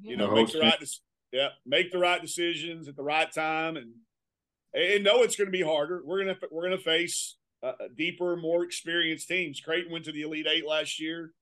You 0.00 0.16
know, 0.16 0.30
make 0.30 0.50
the 0.52 0.60
right 0.60 0.82
yeah, 1.32 1.48
make 1.66 1.90
the 1.90 1.98
right 1.98 2.22
decisions 2.22 2.88
at 2.88 2.96
the 2.96 3.02
right 3.02 3.30
time, 3.30 3.76
and 3.76 3.92
and 4.72 5.04
know 5.04 5.22
it's 5.22 5.36
going 5.36 5.46
to 5.46 5.52
be 5.52 5.62
harder. 5.62 6.02
We're 6.04 6.20
gonna 6.24 6.38
we're 6.50 6.64
gonna 6.64 6.78
face 6.78 7.36
uh, 7.62 7.72
deeper, 7.96 8.36
more 8.36 8.64
experienced 8.64 9.28
teams. 9.28 9.60
Creighton 9.60 9.92
went 9.92 10.04
to 10.04 10.12
the 10.12 10.22
Elite 10.22 10.46
Eight 10.48 10.66
last 10.66 11.00
year. 11.00 11.32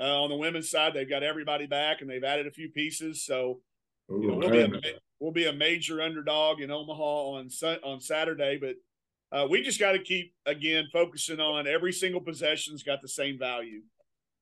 Uh, 0.00 0.22
on 0.22 0.28
the 0.28 0.36
women's 0.36 0.70
side, 0.70 0.92
they've 0.92 1.08
got 1.08 1.22
everybody 1.22 1.66
back, 1.66 2.00
and 2.00 2.10
they've 2.10 2.24
added 2.24 2.46
a 2.46 2.50
few 2.50 2.68
pieces. 2.68 3.24
So 3.24 3.60
Ooh, 4.10 4.20
you 4.20 4.28
know, 4.28 4.36
we'll, 4.36 4.50
be 4.50 4.60
a, 4.60 4.70
we'll 5.20 5.32
be 5.32 5.46
a 5.46 5.52
major 5.52 6.02
underdog 6.02 6.60
in 6.60 6.70
Omaha 6.70 7.30
on 7.30 7.48
on 7.84 8.00
Saturday, 8.00 8.58
but 8.60 8.76
uh, 9.36 9.46
we 9.46 9.62
just 9.62 9.80
got 9.80 9.92
to 9.92 9.98
keep 9.98 10.34
again 10.46 10.86
focusing 10.92 11.40
on 11.40 11.66
every 11.66 11.92
single 11.92 12.20
possession's 12.20 12.82
got 12.82 13.02
the 13.02 13.08
same 13.08 13.38
value. 13.38 13.82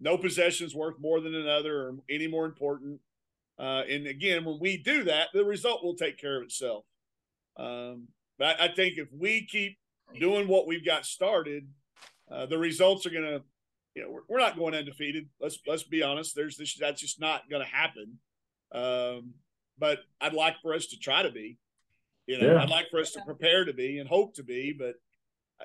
No 0.00 0.18
possession's 0.18 0.74
worth 0.74 0.98
more 0.98 1.20
than 1.20 1.34
another 1.34 1.88
or 1.88 1.94
any 2.10 2.26
more 2.26 2.44
important. 2.44 3.00
Uh, 3.58 3.82
and 3.88 4.06
again, 4.06 4.44
when 4.44 4.58
we 4.60 4.76
do 4.76 5.04
that, 5.04 5.28
the 5.32 5.44
result 5.44 5.84
will 5.84 5.94
take 5.94 6.18
care 6.18 6.36
of 6.36 6.42
itself. 6.42 6.84
Um, 7.56 8.08
but 8.38 8.60
I, 8.60 8.64
I, 8.64 8.74
think 8.74 8.98
if 8.98 9.08
we 9.12 9.46
keep 9.46 9.78
doing 10.18 10.48
what 10.48 10.66
we've 10.66 10.84
got 10.84 11.06
started, 11.06 11.68
uh, 12.30 12.46
the 12.46 12.58
results 12.58 13.06
are 13.06 13.10
going 13.10 13.24
to, 13.24 13.42
you 13.94 14.02
know, 14.02 14.10
we're, 14.10 14.20
we're, 14.28 14.40
not 14.40 14.56
going 14.56 14.74
undefeated. 14.74 15.28
Let's 15.40 15.58
let's 15.66 15.82
be 15.82 16.02
honest. 16.02 16.34
There's 16.34 16.56
this 16.56 16.74
that's 16.74 17.00
just 17.00 17.20
not 17.20 17.50
going 17.50 17.62
to 17.62 17.68
happen. 17.68 18.18
Um, 18.72 19.34
but 19.78 19.98
I'd 20.20 20.32
like 20.32 20.56
for 20.62 20.74
us 20.74 20.86
to 20.88 20.98
try 20.98 21.22
to 21.22 21.30
be. 21.30 21.58
You 22.26 22.40
know, 22.40 22.52
yeah. 22.52 22.62
I'd 22.62 22.70
like 22.70 22.88
for 22.90 23.00
us 23.00 23.12
to 23.12 23.20
prepare 23.26 23.64
to 23.64 23.72
be 23.72 23.98
and 23.98 24.08
hope 24.08 24.34
to 24.36 24.44
be, 24.44 24.74
but 24.76 24.94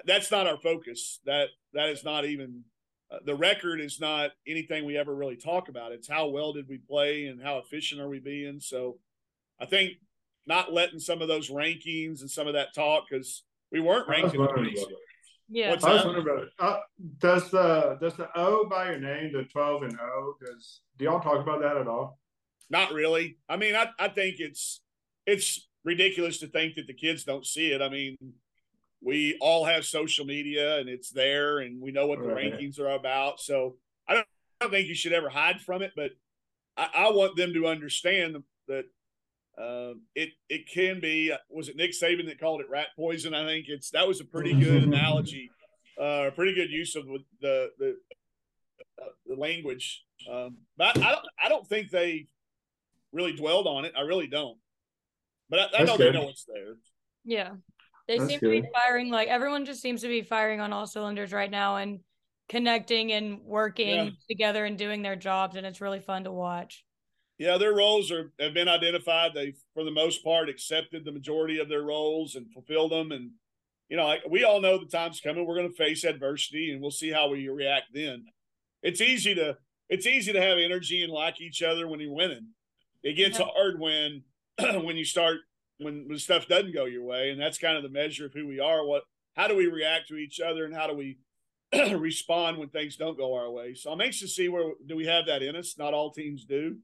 that's 0.06 0.32
not 0.32 0.48
our 0.48 0.58
focus. 0.58 1.20
That 1.26 1.50
that 1.74 1.90
is 1.90 2.04
not 2.04 2.26
even 2.26 2.64
uh, 3.12 3.20
the 3.26 3.36
record 3.36 3.80
is 3.80 4.00
not 4.00 4.32
anything 4.48 4.86
we 4.86 4.98
ever 4.98 5.16
really 5.16 5.38
talk 5.38 5.70
about. 5.70 5.92
It's 5.92 6.10
how 6.10 6.28
well 6.28 6.54
did 6.54 6.68
we 6.68 6.78
play 6.78 7.28
and 7.28 7.42
how 7.42 7.58
efficient 7.60 8.02
are 8.02 8.10
we 8.10 8.20
being. 8.20 8.60
So 8.60 8.98
I 9.60 9.66
think 9.66 9.94
not 10.46 10.74
letting 10.74 11.00
some 11.00 11.22
of 11.22 11.28
those 11.28 11.50
rankings 11.50 12.22
and 12.22 12.30
some 12.30 12.48
of 12.48 12.54
that 12.54 12.74
talk 12.74 13.06
because 13.10 13.44
we 13.72 13.80
weren't 13.80 14.08
ranked 14.08 14.34
in 14.34 14.42
the 14.42 14.48
Yeah, 15.50 15.72
What's 15.72 15.84
I 15.84 15.94
was 15.94 16.06
wondering 16.06 16.28
about 16.28 16.44
it. 16.44 16.50
Uh, 16.60 16.80
does 17.20 17.50
the 17.52 17.98
does 18.02 18.16
the 18.16 18.30
O 18.36 18.68
by 18.70 18.92
your 18.92 19.00
name 19.00 19.32
the 19.32 19.44
twelve 19.44 19.84
and 19.84 19.98
O? 20.00 20.36
Does 20.46 20.82
do 20.98 21.06
y'all 21.06 21.22
talk 21.22 21.42
about 21.42 21.62
that 21.62 21.78
at 21.78 21.88
all? 21.88 22.20
Not 22.70 22.92
really. 22.92 23.38
I 23.48 23.56
mean, 23.56 23.76
I 23.76 23.88
I 23.98 24.10
think 24.10 24.38
it's 24.40 24.82
it's 25.26 25.68
ridiculous 25.84 26.40
to 26.40 26.48
think 26.48 26.76
that 26.76 26.88
the 26.88 26.94
kids 26.94 27.24
don't 27.24 27.46
see 27.46 27.72
it. 27.72 27.82
I 27.82 27.88
mean, 27.90 28.18
we 29.02 29.38
all 29.40 29.66
have 29.66 29.86
social 29.86 30.26
media 30.26 30.80
and 30.80 30.90
it's 30.90 31.10
there 31.10 31.60
and 31.60 31.82
we 31.82 31.92
know 31.92 32.08
what 32.08 32.20
the 32.20 32.28
right. 32.28 32.52
rankings 32.52 32.80
are 32.80 32.92
about. 32.92 33.40
So 33.40 33.78
I 34.08 34.16
don't, 34.16 34.28
I 34.60 34.66
don't, 34.66 34.72
think 34.72 34.88
you 34.88 34.96
should 34.96 35.14
ever 35.14 35.30
hide 35.30 35.62
from 35.62 35.82
it, 35.82 35.94
but 35.96 36.12
I, 36.76 36.90
I 36.96 37.12
want 37.12 37.38
them 37.38 37.54
to 37.54 37.68
understand 37.68 38.44
that 38.68 38.86
uh, 39.58 39.94
it 40.16 40.30
it 40.50 40.70
can 40.70 41.00
be. 41.00 41.34
Was 41.50 41.70
it 41.70 41.76
Nick 41.76 41.92
Saban 41.92 42.28
that 42.28 42.40
called 42.40 42.62
it 42.62 42.70
rat 42.70 42.88
poison? 42.96 43.34
I 43.34 43.46
think 43.46 43.66
it's 43.70 43.90
that 43.92 44.08
was 44.08 44.22
a 44.22 44.26
pretty 44.26 44.54
good 44.60 44.84
analogy, 44.84 45.50
uh, 46.00 46.28
a 46.28 46.32
pretty 46.32 46.54
good 46.54 46.70
use 46.70 46.96
of 46.96 47.06
the 47.42 47.72
the 47.80 47.98
uh, 49.02 49.06
the 49.26 49.36
language. 49.36 50.04
Um, 50.32 50.58
but 50.78 50.98
I 50.98 51.12
don't 51.12 51.26
I 51.44 51.50
don't 51.50 51.68
think 51.68 51.90
they 51.90 52.28
really 53.12 53.34
dwelled 53.34 53.68
on 53.68 53.86
it. 53.86 53.94
I 53.98 54.02
really 54.02 54.28
don't. 54.28 54.58
But 55.50 55.60
I, 55.60 55.80
I 55.80 55.84
know 55.84 55.98
good. 55.98 56.14
they 56.14 56.20
know 56.20 56.30
it's 56.30 56.46
there. 56.46 56.76
Yeah. 57.24 57.52
They 58.08 58.18
That's 58.18 58.30
seem 58.30 58.40
good. 58.40 58.56
to 58.56 58.62
be 58.62 58.68
firing 58.74 59.10
like 59.10 59.28
everyone 59.28 59.66
just 59.66 59.82
seems 59.82 60.02
to 60.02 60.08
be 60.08 60.22
firing 60.22 60.62
on 60.62 60.72
all 60.72 60.88
cylinders 60.88 61.34
right 61.34 61.52
now 61.52 61.78
and 61.78 62.00
connecting 62.48 63.12
and 63.12 63.42
working 63.42 63.96
yeah. 63.96 64.10
together 64.30 64.66
and 64.66 64.78
doing 64.78 65.02
their 65.02 65.18
jobs 65.18 65.56
and 65.56 65.66
it's 65.66 65.82
really 65.82 66.00
fun 66.00 66.24
to 66.24 66.32
watch. 66.32 66.86
Yeah, 67.38 67.58
their 67.58 67.74
roles 67.74 68.12
are 68.12 68.32
have 68.40 68.54
been 68.54 68.68
identified. 68.68 69.34
They 69.34 69.54
for 69.74 69.84
the 69.84 69.92
most 69.92 70.24
part 70.24 70.50
accepted 70.50 71.06
the 71.06 71.12
majority 71.12 71.60
of 71.60 71.70
their 71.70 71.84
roles 71.84 72.36
and 72.36 72.52
fulfilled 72.52 72.92
them 72.92 73.12
and 73.12 73.32
you 73.90 73.96
know, 73.96 74.06
like 74.06 74.22
we 74.30 74.44
all 74.44 74.60
know 74.60 74.78
the 74.78 74.86
time's 74.86 75.22
coming. 75.22 75.46
We're 75.46 75.56
going 75.56 75.70
to 75.70 75.76
face 75.76 76.04
adversity 76.04 76.72
and 76.72 76.82
we'll 76.82 76.92
see 76.92 77.10
how 77.10 77.30
we 77.30 77.48
react 77.48 77.88
then. 77.94 78.26
It's 78.84 79.02
easy 79.02 79.34
to 79.36 79.58
it's 79.90 80.06
easy 80.06 80.34
to 80.34 80.42
have 80.42 80.58
energy 80.58 81.04
and 81.04 81.14
like 81.14 81.40
each 81.40 81.64
other 81.64 81.88
when 81.88 82.00
you're 82.00 82.14
winning. 82.14 82.48
It 83.04 83.14
gets 83.14 83.40
yeah. 83.40 83.46
hard 83.46 83.80
when 83.80 84.24
when 84.84 84.98
you 84.98 85.06
start 85.06 85.38
when 85.78 86.08
when 86.08 86.18
stuff 86.18 86.48
doesn't 86.48 86.74
go 86.74 86.86
your 86.86 87.04
way, 87.04 87.30
and 87.30 87.40
that's 87.40 87.58
kind 87.58 87.78
of 87.78 87.84
the 87.84 87.90
measure 87.90 88.26
of 88.26 88.34
who 88.34 88.48
we 88.48 88.60
are. 88.60 88.86
What 88.86 89.04
how 89.36 89.48
do 89.48 89.56
we 89.56 89.68
react 89.68 90.10
to 90.10 90.18
each 90.18 90.40
other, 90.40 90.66
and 90.66 90.76
how 90.76 90.88
do 90.88 90.96
we 90.96 91.18
respond 91.96 92.58
when 92.58 92.70
things 92.70 92.98
don't 92.98 93.18
go 93.18 93.36
our 93.36 93.50
way? 93.50 93.74
So 93.74 93.92
I'm 93.92 94.02
anxious 94.02 94.30
to 94.30 94.36
see 94.36 94.50
where 94.50 94.74
do 94.86 94.96
we 94.96 95.06
have 95.06 95.28
that 95.28 95.44
in 95.44 95.56
us. 95.56 95.76
Not 95.78 95.94
all 95.94 96.12
teams 96.12 96.44
do. 96.44 96.78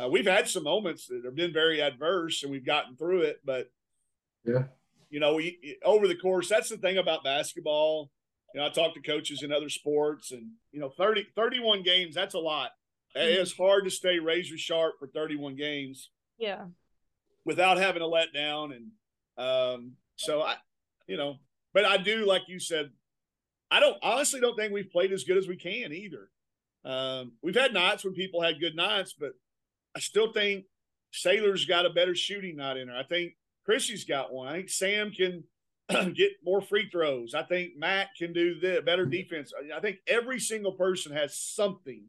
Uh, 0.00 0.08
we've 0.08 0.26
had 0.26 0.48
some 0.48 0.64
moments 0.64 1.06
that 1.06 1.24
have 1.24 1.34
been 1.34 1.52
very 1.52 1.80
adverse, 1.80 2.42
and 2.42 2.52
we've 2.52 2.66
gotten 2.66 2.96
through 2.96 3.22
it. 3.22 3.40
But 3.44 3.70
yeah, 4.44 4.64
you 5.10 5.20
know, 5.20 5.34
we, 5.34 5.78
over 5.84 6.06
the 6.06 6.14
course, 6.14 6.48
that's 6.48 6.68
the 6.68 6.76
thing 6.76 6.98
about 6.98 7.24
basketball. 7.24 8.10
You 8.54 8.60
know, 8.60 8.66
I 8.66 8.70
talk 8.70 8.94
to 8.94 9.00
coaches 9.00 9.42
in 9.42 9.52
other 9.52 9.68
sports, 9.68 10.32
and 10.32 10.50
you 10.72 10.80
know, 10.80 10.88
30, 10.88 11.28
31 11.34 11.82
games, 11.82 12.14
that's 12.14 12.34
a 12.34 12.38
lot. 12.38 12.70
Mm-hmm. 13.16 13.42
It's 13.42 13.56
hard 13.56 13.84
to 13.84 13.90
stay 13.90 14.18
razor 14.18 14.58
sharp 14.58 14.98
for 14.98 15.06
31 15.06 15.56
games. 15.56 16.10
Yeah. 16.38 16.66
Without 17.44 17.78
having 17.78 18.02
a 18.02 18.06
letdown. 18.06 18.76
And 18.76 18.90
um, 19.36 19.92
so 20.16 20.42
I, 20.42 20.56
you 21.06 21.16
know, 21.16 21.36
but 21.72 21.84
I 21.84 21.96
do, 21.96 22.26
like 22.26 22.42
you 22.48 22.60
said, 22.60 22.90
I 23.70 23.80
don't 23.80 23.96
honestly 24.02 24.40
don't 24.40 24.56
think 24.56 24.72
we've 24.72 24.90
played 24.90 25.12
as 25.12 25.24
good 25.24 25.36
as 25.36 25.48
we 25.48 25.56
can 25.56 25.92
either. 25.92 26.30
Um, 26.84 27.32
we've 27.42 27.56
had 27.56 27.74
nights 27.74 28.04
when 28.04 28.14
people 28.14 28.42
had 28.42 28.60
good 28.60 28.76
nights, 28.76 29.14
but 29.18 29.32
I 29.96 30.00
still 30.00 30.32
think 30.32 30.64
Saylor's 31.12 31.64
got 31.64 31.86
a 31.86 31.90
better 31.90 32.14
shooting 32.14 32.56
night 32.56 32.76
in 32.76 32.88
her. 32.88 32.96
I 32.96 33.02
think 33.02 33.32
Chrissy's 33.64 34.04
got 34.04 34.32
one. 34.32 34.48
I 34.48 34.52
think 34.52 34.70
Sam 34.70 35.10
can 35.10 35.44
get 36.14 36.32
more 36.44 36.60
free 36.60 36.88
throws. 36.90 37.34
I 37.34 37.42
think 37.42 37.72
Matt 37.76 38.08
can 38.16 38.32
do 38.32 38.58
the 38.60 38.82
better 38.84 39.06
defense. 39.06 39.52
I 39.74 39.80
think 39.80 39.98
every 40.06 40.38
single 40.38 40.72
person 40.72 41.12
has 41.12 41.38
something 41.38 42.02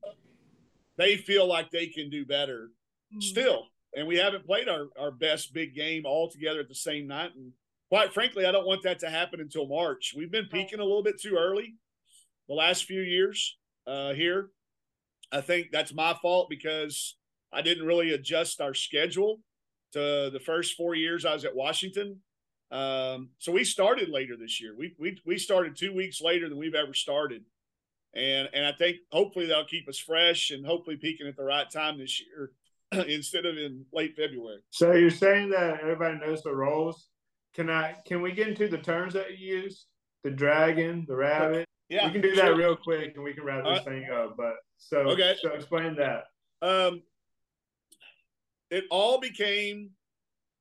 they 0.99 1.15
feel 1.15 1.47
like 1.47 1.71
they 1.71 1.87
can 1.87 2.09
do 2.09 2.25
better 2.25 2.71
mm-hmm. 3.11 3.21
still. 3.21 3.67
And 3.95 4.05
we 4.05 4.17
haven't 4.17 4.45
played 4.45 4.67
our, 4.67 4.87
our 4.99 5.11
best 5.11 5.53
big 5.53 5.73
game 5.73 6.03
all 6.05 6.29
together 6.29 6.59
at 6.59 6.67
the 6.67 6.75
same 6.75 7.07
night. 7.07 7.31
And 7.35 7.53
quite 7.89 8.13
frankly, 8.13 8.45
I 8.45 8.51
don't 8.51 8.67
want 8.67 8.83
that 8.83 8.99
to 8.99 9.09
happen 9.09 9.39
until 9.39 9.65
March. 9.65 10.13
We've 10.15 10.29
been 10.29 10.47
peaking 10.51 10.79
a 10.79 10.83
little 10.83 11.01
bit 11.01 11.19
too 11.19 11.37
early 11.39 11.75
the 12.49 12.53
last 12.53 12.83
few 12.83 13.01
years 13.01 13.57
uh, 13.87 14.13
here. 14.13 14.49
I 15.31 15.41
think 15.41 15.69
that's 15.71 15.93
my 15.93 16.15
fault 16.21 16.49
because 16.49 17.15
I 17.51 17.61
didn't 17.61 17.85
really 17.85 18.13
adjust 18.13 18.61
our 18.61 18.73
schedule 18.73 19.39
to 19.93 20.29
the 20.31 20.41
first 20.43 20.75
four 20.75 20.95
years 20.95 21.25
I 21.25 21.33
was 21.33 21.45
at 21.45 21.55
Washington. 21.55 22.21
Um, 22.71 23.29
so 23.39 23.51
we 23.51 23.63
started 23.63 24.09
later 24.09 24.35
this 24.37 24.61
year. 24.61 24.75
We, 24.77 24.93
we 24.99 25.19
we 25.25 25.37
started 25.37 25.75
two 25.75 25.93
weeks 25.93 26.21
later 26.21 26.47
than 26.47 26.59
we've 26.59 26.75
ever 26.75 26.93
started, 26.93 27.43
and 28.13 28.47
and 28.53 28.65
I 28.65 28.73
think 28.73 28.97
hopefully 29.11 29.47
that'll 29.47 29.65
keep 29.65 29.89
us 29.89 29.97
fresh 29.97 30.51
and 30.51 30.65
hopefully 30.65 30.97
peaking 30.97 31.27
at 31.27 31.35
the 31.35 31.43
right 31.43 31.69
time 31.69 31.97
this 31.97 32.21
year 32.21 32.51
instead 33.07 33.45
of 33.45 33.57
in 33.57 33.85
late 33.91 34.15
February. 34.15 34.59
So 34.69 34.91
you're 34.93 35.09
saying 35.09 35.49
that 35.49 35.79
everybody 35.81 36.19
knows 36.19 36.43
the 36.43 36.53
roles. 36.53 37.07
Can 37.55 37.71
I 37.71 37.95
can 38.05 38.21
we 38.21 38.33
get 38.33 38.47
into 38.47 38.67
the 38.67 38.77
terms 38.77 39.13
that 39.13 39.37
you 39.37 39.61
use? 39.61 39.87
The 40.23 40.31
dragon, 40.31 41.05
the 41.07 41.15
rabbit. 41.15 41.65
Yeah, 41.87 42.05
we 42.05 42.11
can 42.11 42.21
do 42.21 42.35
that 42.35 42.55
real 42.55 42.75
quick 42.75 43.13
and 43.15 43.23
we 43.23 43.33
can 43.33 43.43
wrap 43.43 43.63
this 43.63 43.79
uh, 43.79 43.83
thing 43.83 44.05
up. 44.13 44.37
But 44.37 44.53
so 44.77 44.99
okay, 44.99 45.35
so 45.41 45.53
explain 45.53 45.95
that. 45.95 46.25
Um, 46.61 47.01
it 48.69 48.85
all 48.91 49.19
became 49.19 49.91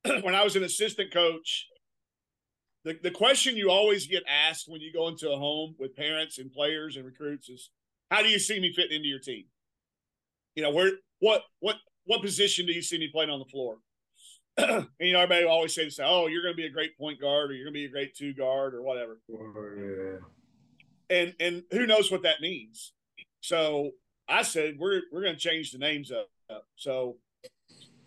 when 0.21 0.35
I 0.35 0.43
was 0.43 0.55
an 0.55 0.63
assistant 0.63 1.11
coach. 1.11 1.67
The, 2.85 2.97
the 3.03 3.11
question 3.11 3.57
you 3.57 3.69
always 3.69 4.07
get 4.07 4.23
asked 4.27 4.65
when 4.67 4.81
you 4.81 4.93
go 4.93 5.09
into 5.09 5.29
a 5.29 5.37
home 5.37 5.75
with 5.77 5.95
parents 5.95 6.37
and 6.37 6.51
players 6.51 6.95
and 6.95 7.05
recruits 7.05 7.49
is, 7.49 7.71
"How 8.09 8.21
do 8.21 8.29
you 8.29 8.39
see 8.39 8.59
me 8.59 8.73
fitting 8.73 8.97
into 8.97 9.09
your 9.09 9.19
team? 9.19 9.45
You 10.55 10.63
know, 10.63 10.71
where 10.71 10.91
what 11.19 11.43
what 11.59 11.75
what 12.05 12.21
position 12.21 12.65
do 12.65 12.73
you 12.73 12.81
see 12.81 12.97
me 12.97 13.09
playing 13.11 13.29
on 13.29 13.39
the 13.39 13.45
floor?" 13.45 13.77
and 14.57 14.87
you 14.99 15.13
know, 15.13 15.19
everybody 15.19 15.45
always 15.45 15.75
say, 15.75 15.89
"Say, 15.89 16.03
oh, 16.05 16.27
you're 16.27 16.41
going 16.41 16.53
to 16.53 16.61
be 16.61 16.65
a 16.65 16.71
great 16.71 16.97
point 16.97 17.19
guard, 17.19 17.51
or 17.51 17.53
you're 17.53 17.65
going 17.65 17.73
to 17.73 17.79
be 17.79 17.85
a 17.85 17.89
great 17.89 18.15
two 18.15 18.33
guard, 18.33 18.73
or 18.73 18.81
whatever." 18.81 19.19
Oh, 19.31 19.71
yeah. 19.77 21.17
And 21.17 21.35
and 21.39 21.63
who 21.71 21.85
knows 21.85 22.09
what 22.09 22.23
that 22.23 22.39
means? 22.39 22.93
So 23.41 23.91
I 24.29 24.43
said, 24.43 24.77
"We're 24.79 25.01
we're 25.11 25.21
going 25.21 25.35
to 25.35 25.39
change 25.39 25.71
the 25.71 25.79
names 25.79 26.11
up." 26.11 26.29
So 26.77 27.17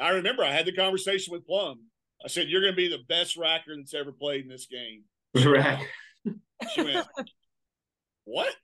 I 0.03 0.11
remember 0.11 0.45
I 0.45 0.53
had 0.53 0.67
the 0.67 0.73
conversation 0.73 1.33
with 1.33 1.47
Plum. 1.47 1.81
I 2.25 2.29
said, 2.29 2.49
"You're 2.49 2.61
going 2.61 2.73
to 2.73 2.77
be 2.77 2.89
the 2.89 3.05
best 3.09 3.39
racker 3.39 3.77
that's 3.77 3.95
ever 3.95 4.13
played 4.13 4.43
in 4.43 4.49
this 4.49 4.67
game." 4.67 5.05
Rack. 5.47 5.87
She 6.75 6.83
went, 6.83 7.07
"What?" 8.25 8.55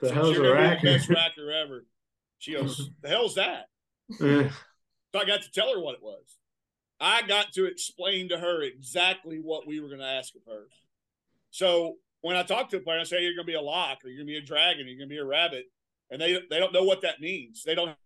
The 0.00 0.08
said, 0.08 0.16
hell's 0.16 0.38
a 0.38 0.40
racker? 0.40 0.82
best 0.82 1.08
racker 1.10 1.52
ever. 1.64 1.84
She 2.38 2.54
goes, 2.54 2.90
"The 3.02 3.08
hell's 3.08 3.34
that?" 3.34 3.66
so 4.18 4.48
I 5.14 5.24
got 5.24 5.42
to 5.42 5.50
tell 5.52 5.72
her 5.74 5.80
what 5.80 5.94
it 5.94 6.02
was. 6.02 6.38
I 6.98 7.22
got 7.22 7.52
to 7.54 7.66
explain 7.66 8.28
to 8.30 8.38
her 8.38 8.62
exactly 8.62 9.38
what 9.38 9.66
we 9.66 9.80
were 9.80 9.88
going 9.88 10.00
to 10.00 10.06
ask 10.06 10.34
of 10.34 10.42
her. 10.46 10.64
So 11.50 11.96
when 12.20 12.36
I 12.36 12.42
talk 12.42 12.68
to 12.70 12.78
a 12.78 12.80
player, 12.80 13.00
I 13.00 13.04
say, 13.04 13.22
"You're 13.22 13.34
going 13.34 13.46
to 13.46 13.52
be 13.52 13.54
a 13.54 13.60
lock, 13.60 13.98
or 14.04 14.08
you're 14.08 14.18
going 14.18 14.26
to 14.26 14.32
be 14.32 14.38
a 14.38 14.42
dragon, 14.42 14.86
or 14.86 14.88
you're 14.88 14.98
going 14.98 15.08
to 15.08 15.14
be 15.14 15.18
a 15.18 15.24
rabbit," 15.24 15.66
and 16.10 16.20
they 16.20 16.38
they 16.50 16.58
don't 16.58 16.72
know 16.72 16.84
what 16.84 17.02
that 17.02 17.20
means. 17.20 17.62
They 17.64 17.74
don't 17.74 17.96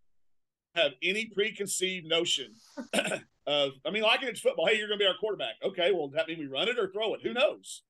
have 0.74 0.92
any 1.02 1.26
preconceived 1.26 2.06
notion 2.06 2.54
of, 3.46 3.72
I 3.86 3.90
mean, 3.90 4.02
like 4.02 4.22
it's 4.22 4.40
football. 4.40 4.66
Hey, 4.66 4.76
you're 4.78 4.88
going 4.88 4.98
to 4.98 5.04
be 5.04 5.08
our 5.08 5.16
quarterback. 5.18 5.54
Okay, 5.62 5.92
well, 5.92 6.08
that 6.08 6.28
mean 6.28 6.38
we 6.38 6.46
run 6.46 6.68
it 6.68 6.78
or 6.78 6.90
throw 6.90 7.14
it? 7.14 7.20
Who 7.22 7.32
knows? 7.32 7.82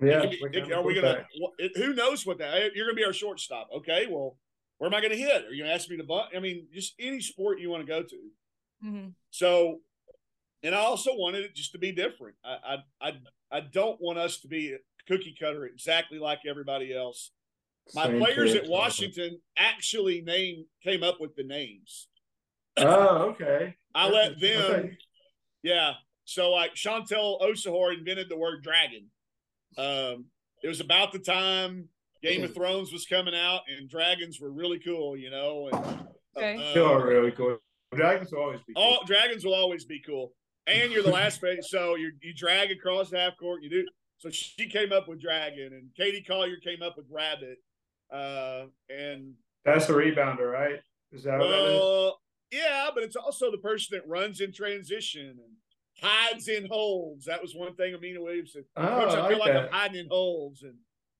Yeah. 0.00 0.26
Be, 0.26 0.72
are 0.72 0.82
we 0.82 0.94
going 0.94 1.16
to, 1.16 1.70
who 1.76 1.94
knows 1.94 2.26
what 2.26 2.38
that, 2.38 2.74
you're 2.74 2.86
going 2.86 2.96
to 2.96 3.00
be 3.00 3.04
our 3.04 3.12
shortstop. 3.12 3.68
Okay, 3.76 4.06
well, 4.10 4.36
where 4.78 4.88
am 4.88 4.94
I 4.94 5.00
going 5.00 5.12
to 5.12 5.18
hit? 5.18 5.44
Are 5.44 5.52
you 5.52 5.62
going 5.62 5.68
to 5.68 5.74
ask 5.74 5.88
me 5.88 5.96
to 5.96 6.04
bunt? 6.04 6.30
I 6.34 6.40
mean, 6.40 6.66
just 6.72 6.94
any 6.98 7.20
sport 7.20 7.60
you 7.60 7.70
want 7.70 7.86
to 7.86 7.92
go 7.92 8.02
to. 8.02 8.16
Mm-hmm. 8.84 9.08
So, 9.30 9.80
and 10.62 10.74
I 10.74 10.78
also 10.78 11.10
wanted 11.14 11.44
it 11.44 11.54
just 11.54 11.72
to 11.72 11.78
be 11.78 11.92
different. 11.92 12.36
I, 12.44 12.56
I, 13.00 13.08
I, 13.08 13.12
I 13.50 13.60
don't 13.60 14.00
want 14.00 14.18
us 14.18 14.40
to 14.40 14.48
be 14.48 14.76
cookie 15.06 15.36
cutter 15.38 15.66
exactly 15.66 16.18
like 16.18 16.40
everybody 16.48 16.94
else. 16.94 17.30
My 17.94 18.06
Same 18.06 18.20
players 18.20 18.54
at 18.54 18.68
Washington 18.68 19.40
actually 19.56 20.22
name 20.22 20.64
came 20.82 21.02
up 21.02 21.20
with 21.20 21.34
the 21.36 21.42
names. 21.42 22.08
Oh, 22.78 23.30
okay. 23.30 23.76
I 23.94 24.08
let 24.08 24.40
them. 24.40 24.70
Okay. 24.70 24.98
Yeah. 25.62 25.92
So 26.24 26.50
like 26.50 26.74
Chantel 26.74 27.40
Osahor 27.40 27.96
invented 27.96 28.28
the 28.28 28.38
word 28.38 28.62
dragon. 28.62 29.10
Um, 29.76 30.26
it 30.62 30.68
was 30.68 30.80
about 30.80 31.12
the 31.12 31.18
time 31.18 31.88
Game 32.22 32.44
of 32.44 32.54
Thrones 32.54 32.92
was 32.92 33.04
coming 33.04 33.34
out, 33.34 33.62
and 33.68 33.88
dragons 33.88 34.40
were 34.40 34.50
really 34.50 34.78
cool, 34.78 35.16
you 35.16 35.30
know. 35.30 35.68
And 35.72 36.06
okay. 36.36 36.74
Uh, 36.74 36.84
are 36.84 37.06
really 37.06 37.32
cool. 37.32 37.58
Dragons 37.94 38.30
will 38.32 38.42
always 38.42 38.60
be. 38.66 38.74
Cool. 38.74 38.82
All 38.82 39.04
dragons 39.04 39.44
will 39.44 39.54
always 39.54 39.84
be 39.84 40.00
cool. 40.06 40.32
And 40.68 40.92
you're 40.92 41.02
the 41.02 41.10
last 41.10 41.40
face, 41.40 41.68
so 41.68 41.96
you 41.96 42.12
you 42.22 42.32
drag 42.32 42.70
across 42.70 43.12
half 43.12 43.36
court. 43.36 43.62
You 43.62 43.70
do. 43.70 43.84
So 44.18 44.30
she 44.30 44.68
came 44.68 44.92
up 44.92 45.08
with 45.08 45.20
dragon, 45.20 45.72
and 45.72 45.90
Katie 45.96 46.22
Collier 46.22 46.56
came 46.62 46.80
up 46.80 46.96
with 46.96 47.06
rabbit. 47.10 47.58
Uh, 48.12 48.66
and 48.88 49.34
that's 49.64 49.86
the 49.86 49.94
rebounder, 49.94 50.52
right? 50.52 50.78
Is 51.10 51.24
that 51.24 51.40
well, 51.40 52.20
yeah, 52.52 52.88
but 52.94 53.02
it's 53.02 53.16
also 53.16 53.50
the 53.50 53.58
person 53.58 53.96
that 53.96 54.08
runs 54.08 54.40
in 54.40 54.52
transition 54.52 55.28
and 55.30 55.56
hides 56.00 56.48
in 56.48 56.66
holes. 56.66 57.24
That 57.24 57.42
was 57.42 57.54
one 57.54 57.74
thing 57.74 57.94
Aminah 57.94 58.22
Williams 58.22 58.52
said. 58.52 58.64
Oh, 58.76 58.82
Coach, 58.86 59.14
I, 59.14 59.26
I 59.26 59.28
feel 59.28 59.38
like, 59.38 59.54
I'm 59.54 59.68
hiding 59.70 60.00
in 60.00 60.08
holes, 60.08 60.62
and 60.62 60.74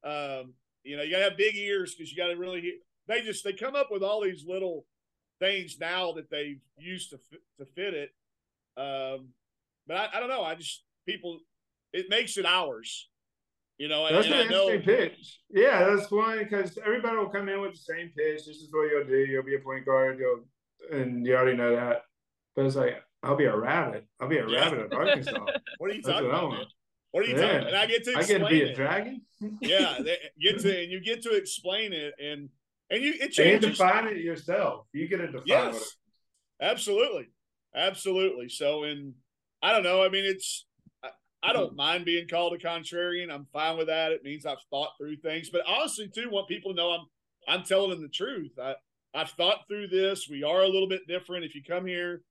um, 0.04 0.54
you 0.84 0.96
know, 0.96 1.02
you 1.02 1.12
gotta 1.12 1.24
have 1.24 1.36
big 1.36 1.56
ears 1.56 1.94
because 1.94 2.10
you 2.10 2.16
got 2.16 2.28
to 2.28 2.36
really. 2.36 2.60
Hear. 2.60 2.74
They 3.08 3.22
just 3.22 3.42
they 3.42 3.52
come 3.52 3.74
up 3.74 3.88
with 3.90 4.02
all 4.02 4.22
these 4.22 4.44
little 4.46 4.86
things 5.40 5.76
now 5.80 6.12
that 6.12 6.30
they've 6.30 6.60
used 6.76 7.10
to 7.10 7.18
to 7.58 7.66
fit 7.74 7.94
it. 7.94 8.10
Um, 8.76 9.30
but 9.86 9.96
I, 9.96 10.08
I 10.14 10.20
don't 10.20 10.28
know. 10.28 10.44
I 10.44 10.54
just 10.54 10.84
people, 11.06 11.40
it 11.92 12.06
makes 12.08 12.36
it 12.36 12.46
ours. 12.46 13.08
You 13.78 13.88
know, 13.88 14.06
that's 14.08 14.26
and, 14.26 14.34
an 14.34 14.40
interesting 14.42 14.82
pitch. 14.82 15.40
Yeah, 15.50 15.84
that's 15.84 16.10
one 16.10 16.38
because 16.38 16.78
everybody 16.84 17.16
will 17.16 17.30
come 17.30 17.48
in 17.48 17.60
with 17.60 17.72
the 17.72 17.78
same 17.78 18.12
pitch. 18.16 18.46
This 18.46 18.58
is 18.58 18.68
what 18.70 18.90
you'll 18.90 19.06
do. 19.06 19.26
You'll 19.26 19.42
be 19.42 19.56
a 19.56 19.58
point 19.58 19.84
guard. 19.84 20.18
You'll 20.20 20.44
and 20.90 21.26
you 21.26 21.34
already 21.34 21.56
know 21.56 21.74
that. 21.76 22.02
But 22.56 22.66
it's 22.66 22.76
like 22.76 23.02
I'll 23.22 23.36
be 23.36 23.44
a 23.44 23.56
rabbit. 23.56 24.06
I'll 24.20 24.28
be 24.28 24.38
a 24.38 24.48
yeah. 24.48 24.60
rabbit 24.60 24.86
in 24.86 24.92
Arkansas. 24.92 25.46
what 25.78 25.90
are 25.90 25.94
you 25.94 26.02
talking 26.02 26.28
what 26.28 26.34
about? 26.34 26.66
What 27.12 27.24
are 27.24 27.28
you 27.28 27.36
yeah. 27.36 27.52
talking? 27.52 27.66
And 27.68 27.76
I 27.76 27.86
get 27.86 28.04
to 28.04 28.18
explain 28.18 28.42
I 28.42 28.48
get 28.48 28.48
to 28.48 28.64
be 28.64 28.70
a 28.70 28.74
dragon. 28.74 29.22
yeah, 29.60 29.98
get 30.40 30.60
to 30.60 30.82
and 30.82 30.90
you 30.90 31.00
get 31.00 31.22
to 31.22 31.36
explain 31.36 31.92
it 31.92 32.14
and 32.18 32.48
and 32.90 33.02
you 33.02 33.14
it 33.20 33.32
changes. 33.32 33.64
And 33.64 33.72
define 33.72 34.06
it 34.08 34.18
yourself. 34.18 34.86
You 34.92 35.08
get 35.08 35.18
to 35.18 35.26
define 35.26 35.42
yes, 35.46 35.76
it. 35.76 36.64
Absolutely, 36.64 37.28
absolutely. 37.74 38.48
So 38.48 38.84
and 38.84 39.14
I 39.62 39.72
don't 39.72 39.84
know. 39.84 40.02
I 40.02 40.08
mean, 40.08 40.24
it's 40.24 40.66
I, 41.04 41.10
I 41.42 41.52
don't 41.52 41.74
mm. 41.74 41.76
mind 41.76 42.04
being 42.04 42.28
called 42.28 42.54
a 42.54 42.58
contrarian. 42.58 43.32
I'm 43.32 43.46
fine 43.52 43.76
with 43.76 43.86
that. 43.86 44.12
It 44.12 44.24
means 44.24 44.46
I've 44.46 44.58
thought 44.70 44.90
through 44.98 45.16
things. 45.16 45.50
But 45.50 45.62
honestly, 45.66 46.08
too, 46.08 46.30
want 46.30 46.48
people 46.48 46.72
to 46.72 46.76
know 46.76 46.90
I'm 46.90 47.06
I'm 47.46 47.64
telling 47.64 47.90
them 47.90 48.02
the 48.02 48.08
truth. 48.08 48.52
I 48.60 48.74
I've 49.14 49.30
thought 49.30 49.68
through 49.68 49.88
this. 49.88 50.28
We 50.28 50.42
are 50.42 50.62
a 50.62 50.68
little 50.68 50.88
bit 50.88 51.06
different. 51.06 51.44
If 51.44 51.54
you 51.54 51.62
come 51.62 51.86
here, 51.86 52.22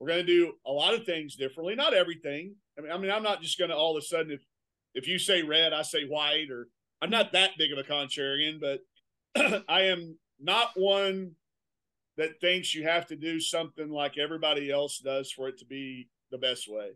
we're 0.00 0.08
going 0.08 0.26
to 0.26 0.32
do 0.32 0.54
a 0.66 0.72
lot 0.72 0.94
of 0.94 1.04
things 1.04 1.36
differently. 1.36 1.74
Not 1.74 1.94
everything. 1.94 2.56
I 2.78 2.82
mean, 2.82 2.92
I 2.92 2.98
mean, 2.98 3.10
I'm 3.10 3.22
not 3.22 3.42
just 3.42 3.58
going 3.58 3.70
to 3.70 3.76
all 3.76 3.96
of 3.96 4.02
a 4.02 4.06
sudden 4.06 4.32
if 4.32 4.40
if 4.94 5.08
you 5.08 5.18
say 5.18 5.42
red, 5.42 5.72
I 5.72 5.82
say 5.82 6.04
white, 6.04 6.50
or 6.50 6.68
I'm 7.00 7.10
not 7.10 7.32
that 7.32 7.52
big 7.56 7.72
of 7.72 7.78
a 7.78 7.82
contrarian, 7.82 8.60
but 8.60 8.80
I 9.68 9.82
am 9.82 10.18
not 10.40 10.70
one 10.74 11.32
that 12.18 12.40
thinks 12.40 12.74
you 12.74 12.82
have 12.82 13.06
to 13.06 13.16
do 13.16 13.40
something 13.40 13.90
like 13.90 14.18
everybody 14.18 14.70
else 14.70 14.98
does 14.98 15.32
for 15.32 15.48
it 15.48 15.58
to 15.58 15.64
be 15.64 16.08
the 16.30 16.36
best 16.36 16.68
way. 16.68 16.90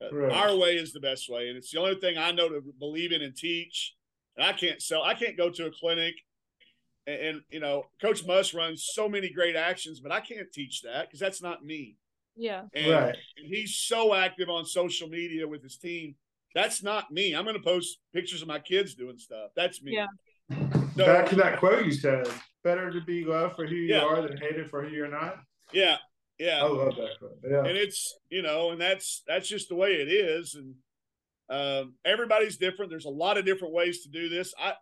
Uh, 0.00 0.14
right. 0.14 0.32
Our 0.32 0.56
way 0.56 0.76
is 0.76 0.92
the 0.92 1.00
best 1.00 1.28
way, 1.28 1.48
and 1.48 1.56
it's 1.56 1.72
the 1.72 1.80
only 1.80 1.96
thing 1.96 2.16
I 2.16 2.30
know 2.30 2.48
to 2.48 2.62
believe 2.78 3.12
in 3.12 3.22
and 3.22 3.34
teach. 3.34 3.94
And 4.36 4.46
I 4.46 4.52
can't 4.52 4.82
sell. 4.82 5.02
I 5.02 5.14
can't 5.14 5.36
go 5.36 5.48
to 5.50 5.66
a 5.66 5.70
clinic 5.70 6.14
and, 7.06 7.20
and, 7.20 7.40
you 7.50 7.60
know, 7.60 7.84
Coach 8.00 8.24
Muss 8.26 8.54
runs 8.54 8.88
so 8.92 9.08
many 9.08 9.28
great 9.30 9.56
actions, 9.56 10.00
but 10.00 10.12
I 10.12 10.20
can't 10.20 10.52
teach 10.52 10.82
that 10.82 11.06
because 11.06 11.20
that's 11.20 11.42
not 11.42 11.64
me. 11.64 11.96
Yeah. 12.36 12.62
And, 12.74 12.92
right. 12.92 13.16
and 13.38 13.46
he's 13.46 13.76
so 13.76 14.14
active 14.14 14.48
on 14.48 14.64
social 14.66 15.08
media 15.08 15.46
with 15.48 15.62
his 15.62 15.76
team. 15.76 16.16
that's 16.54 16.82
not 16.82 17.10
me. 17.10 17.34
I'm 17.34 17.44
going 17.44 17.56
to 17.56 17.62
post 17.62 17.98
pictures 18.12 18.42
of 18.42 18.48
my 18.48 18.58
kids 18.58 18.94
doing 18.94 19.18
stuff. 19.18 19.50
That's 19.56 19.82
me. 19.82 19.94
Yeah. 19.94 20.06
So, 20.96 21.04
Back 21.04 21.28
to 21.30 21.36
that 21.36 21.58
quote 21.58 21.84
you 21.84 21.92
said: 21.92 22.26
"Better 22.64 22.90
to 22.90 23.00
be 23.02 23.24
loved 23.24 23.56
for 23.56 23.66
who 23.66 23.74
you 23.74 23.94
Yeah. 23.94 24.04
are 24.04 24.22
than 24.22 24.36
hated 24.38 24.70
for 24.70 24.82
who 24.82 24.88
you're 24.94 25.08
not." 25.08 25.40
Yeah. 25.72 25.96
Yeah. 26.38 26.62
I 26.62 26.68
love 26.68 26.96
that 26.96 27.18
quote. 27.18 27.38
Yeah. 27.46 27.58
and 27.64 27.76
it's 27.76 28.18
you 28.30 28.40
know 28.42 28.70
and 28.70 28.80
that's 28.80 29.22
that's 29.26 29.48
just 29.48 29.68
the 29.68 29.74
way 29.74 29.94
it 29.94 30.08
is 30.08 30.54
and 30.54 30.74
um, 31.48 31.94
everybody's 32.04 32.56
different 32.56 32.90
there's 32.90 33.04
a 33.04 33.10
lot 33.10 33.36
of 33.38 33.44
different 33.44 33.74
ways 33.74 34.02
to 34.02 34.08
do 34.08 34.28
this 34.28 34.52
i 34.58 34.72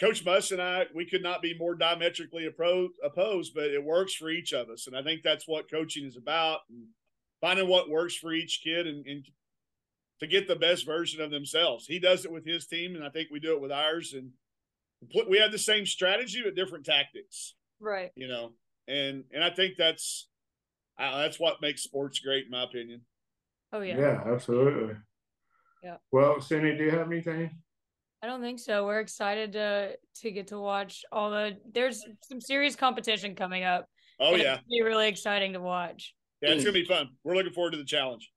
coach 0.00 0.24
Muss 0.24 0.50
and 0.50 0.62
i 0.62 0.86
we 0.94 1.04
could 1.04 1.22
not 1.22 1.42
be 1.42 1.56
more 1.58 1.74
diametrically 1.74 2.48
appro- 2.48 2.88
opposed 3.04 3.52
but 3.54 3.64
it 3.70 3.82
works 3.84 4.14
for 4.14 4.30
each 4.30 4.52
of 4.52 4.68
us 4.70 4.86
and 4.86 4.96
i 4.96 5.02
think 5.02 5.22
that's 5.22 5.46
what 5.46 5.70
coaching 5.70 6.04
is 6.06 6.16
about 6.16 6.60
and 6.70 6.86
finding 7.40 7.68
what 7.68 7.88
works 7.90 8.14
for 8.16 8.32
each 8.32 8.60
kid 8.64 8.86
and, 8.86 9.06
and 9.06 9.24
to 10.20 10.26
get 10.26 10.46
the 10.48 10.56
best 10.56 10.84
version 10.86 11.20
of 11.20 11.30
themselves 11.30 11.86
he 11.86 11.98
does 11.98 12.24
it 12.24 12.32
with 12.32 12.46
his 12.46 12.66
team 12.66 12.94
and 12.96 13.04
i 13.04 13.08
think 13.10 13.28
we 13.30 13.40
do 13.40 13.52
it 13.54 13.60
with 13.60 13.72
ours 13.72 14.14
and 14.14 14.30
we 15.28 15.38
have 15.38 15.52
the 15.52 15.58
same 15.58 15.86
strategy 15.86 16.40
but 16.44 16.54
different 16.54 16.84
tactics 16.84 17.54
Right. 17.80 18.10
you 18.14 18.28
know 18.28 18.52
and 18.88 19.24
and 19.32 19.42
i 19.44 19.50
think 19.50 19.74
that's 19.78 20.28
uh, 20.98 21.18
that's 21.18 21.40
what 21.40 21.62
makes 21.62 21.82
sports 21.82 22.18
great 22.18 22.44
in 22.46 22.50
my 22.50 22.64
opinion 22.64 23.02
Oh 23.72 23.82
yeah. 23.82 23.98
yeah, 23.98 24.22
absolutely. 24.26 24.96
Yeah. 25.80 25.98
Well, 26.10 26.40
Cindy, 26.40 26.76
do 26.76 26.82
you 26.82 26.90
have 26.90 27.06
anything? 27.06 27.56
I 28.22 28.26
don't 28.26 28.42
think 28.42 28.58
so. 28.58 28.84
We're 28.86 29.00
excited 29.00 29.52
to 29.52 29.96
to 30.22 30.30
get 30.30 30.48
to 30.48 30.58
watch 30.58 31.04
all 31.10 31.30
the. 31.30 31.56
There's 31.72 32.04
some 32.28 32.40
serious 32.40 32.76
competition 32.76 33.34
coming 33.34 33.64
up. 33.64 33.86
oh 34.20 34.34
yeah 34.36 34.54
It's 34.54 34.62
gonna 34.62 34.62
be 34.68 34.82
really 34.82 35.08
exciting 35.08 35.54
to 35.54 35.60
watch. 35.60 36.14
yeah 36.42 36.50
it's 36.50 36.62
gonna 36.64 36.74
be 36.74 36.84
fun 36.84 37.08
we're 37.24 37.34
looking 37.34 37.52
forward 37.52 37.70
to 37.72 37.78
the 37.78 37.84
challenge 37.84 38.30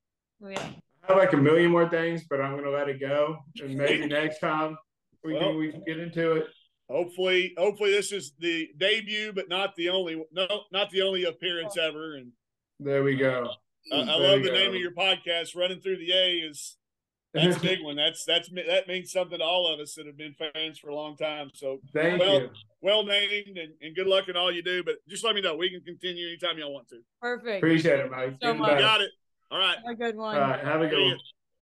Oh 0.43 0.47
yeah. 0.49 0.65
I 1.03 1.07
have 1.13 1.17
like 1.17 1.33
a 1.33 1.37
million 1.37 1.69
more 1.71 1.89
things, 1.89 2.23
but 2.29 2.39
I'm 2.39 2.55
gonna 2.55 2.69
let 2.69 2.87
it 2.87 2.99
go, 3.01 3.37
and 3.61 3.75
maybe 3.75 4.05
next 4.19 4.39
time 4.39 4.77
we 5.23 5.33
Well- 5.33 5.41
can 5.49 5.57
we 5.57 5.71
can 5.71 5.83
get 5.85 5.99
into 5.99 6.33
it. 6.33 6.45
hopefully 6.89 7.53
hopefully 7.57 7.91
this 7.91 8.11
is 8.13 8.33
the 8.39 8.69
debut 8.77 9.33
but 9.33 9.49
not 9.49 9.75
the 9.75 9.89
only 9.89 10.23
no 10.31 10.47
not 10.71 10.89
the 10.91 11.01
only 11.01 11.25
appearance 11.25 11.77
ever 11.77 12.15
and 12.15 12.31
There 12.79 13.03
we 13.03 13.15
go. 13.17 13.49
I, 13.91 13.97
I 13.97 14.15
love 14.15 14.39
we 14.41 14.47
the 14.47 14.51
name 14.53 14.69
of 14.73 14.79
your 14.79 14.91
podcast 14.93 15.57
running 15.57 15.81
through 15.81 15.97
the 15.97 16.11
a 16.13 16.35
is 16.49 16.77
that's 17.33 17.57
a 17.57 17.59
big 17.59 17.83
one 17.83 17.95
that's 17.95 18.25
that's 18.25 18.49
that 18.49 18.87
means 18.87 19.11
something 19.11 19.39
to 19.39 19.43
all 19.43 19.71
of 19.73 19.79
us 19.79 19.95
that 19.95 20.05
have 20.05 20.17
been 20.17 20.33
fans 20.33 20.77
for 20.77 20.89
a 20.89 20.95
long 20.95 21.15
time 21.15 21.49
so 21.53 21.79
Thank 21.93 22.19
well, 22.19 22.41
you. 22.41 22.49
well 22.81 23.03
named 23.03 23.57
and, 23.57 23.73
and 23.81 23.95
good 23.95 24.07
luck 24.07 24.29
in 24.29 24.37
all 24.37 24.51
you 24.51 24.61
do 24.63 24.83
but 24.83 24.95
just 25.07 25.23
let 25.23 25.35
me 25.35 25.41
know 25.41 25.55
we 25.55 25.69
can 25.69 25.81
continue 25.81 26.27
anytime 26.27 26.57
y'all 26.57 26.73
want 26.73 26.87
to 26.89 26.99
Perfect. 27.21 27.57
Appreciate 27.57 27.99
it, 27.99 28.11
Mike. 28.11 28.35
So 28.41 28.53
much. 28.53 28.71
you 28.71 28.77
got 28.79 29.01
it 29.01 29.11
all 29.51 29.59
right 29.59 29.77
Have 29.85 29.93
a 29.93 29.95
good 29.95 30.15
one. 30.15 30.35
All 30.35 30.41
right, 30.41 30.63
have 30.63 30.81
a 30.81 30.87
good 30.87 30.99
one. 30.99 31.09
ya. 31.09 31.15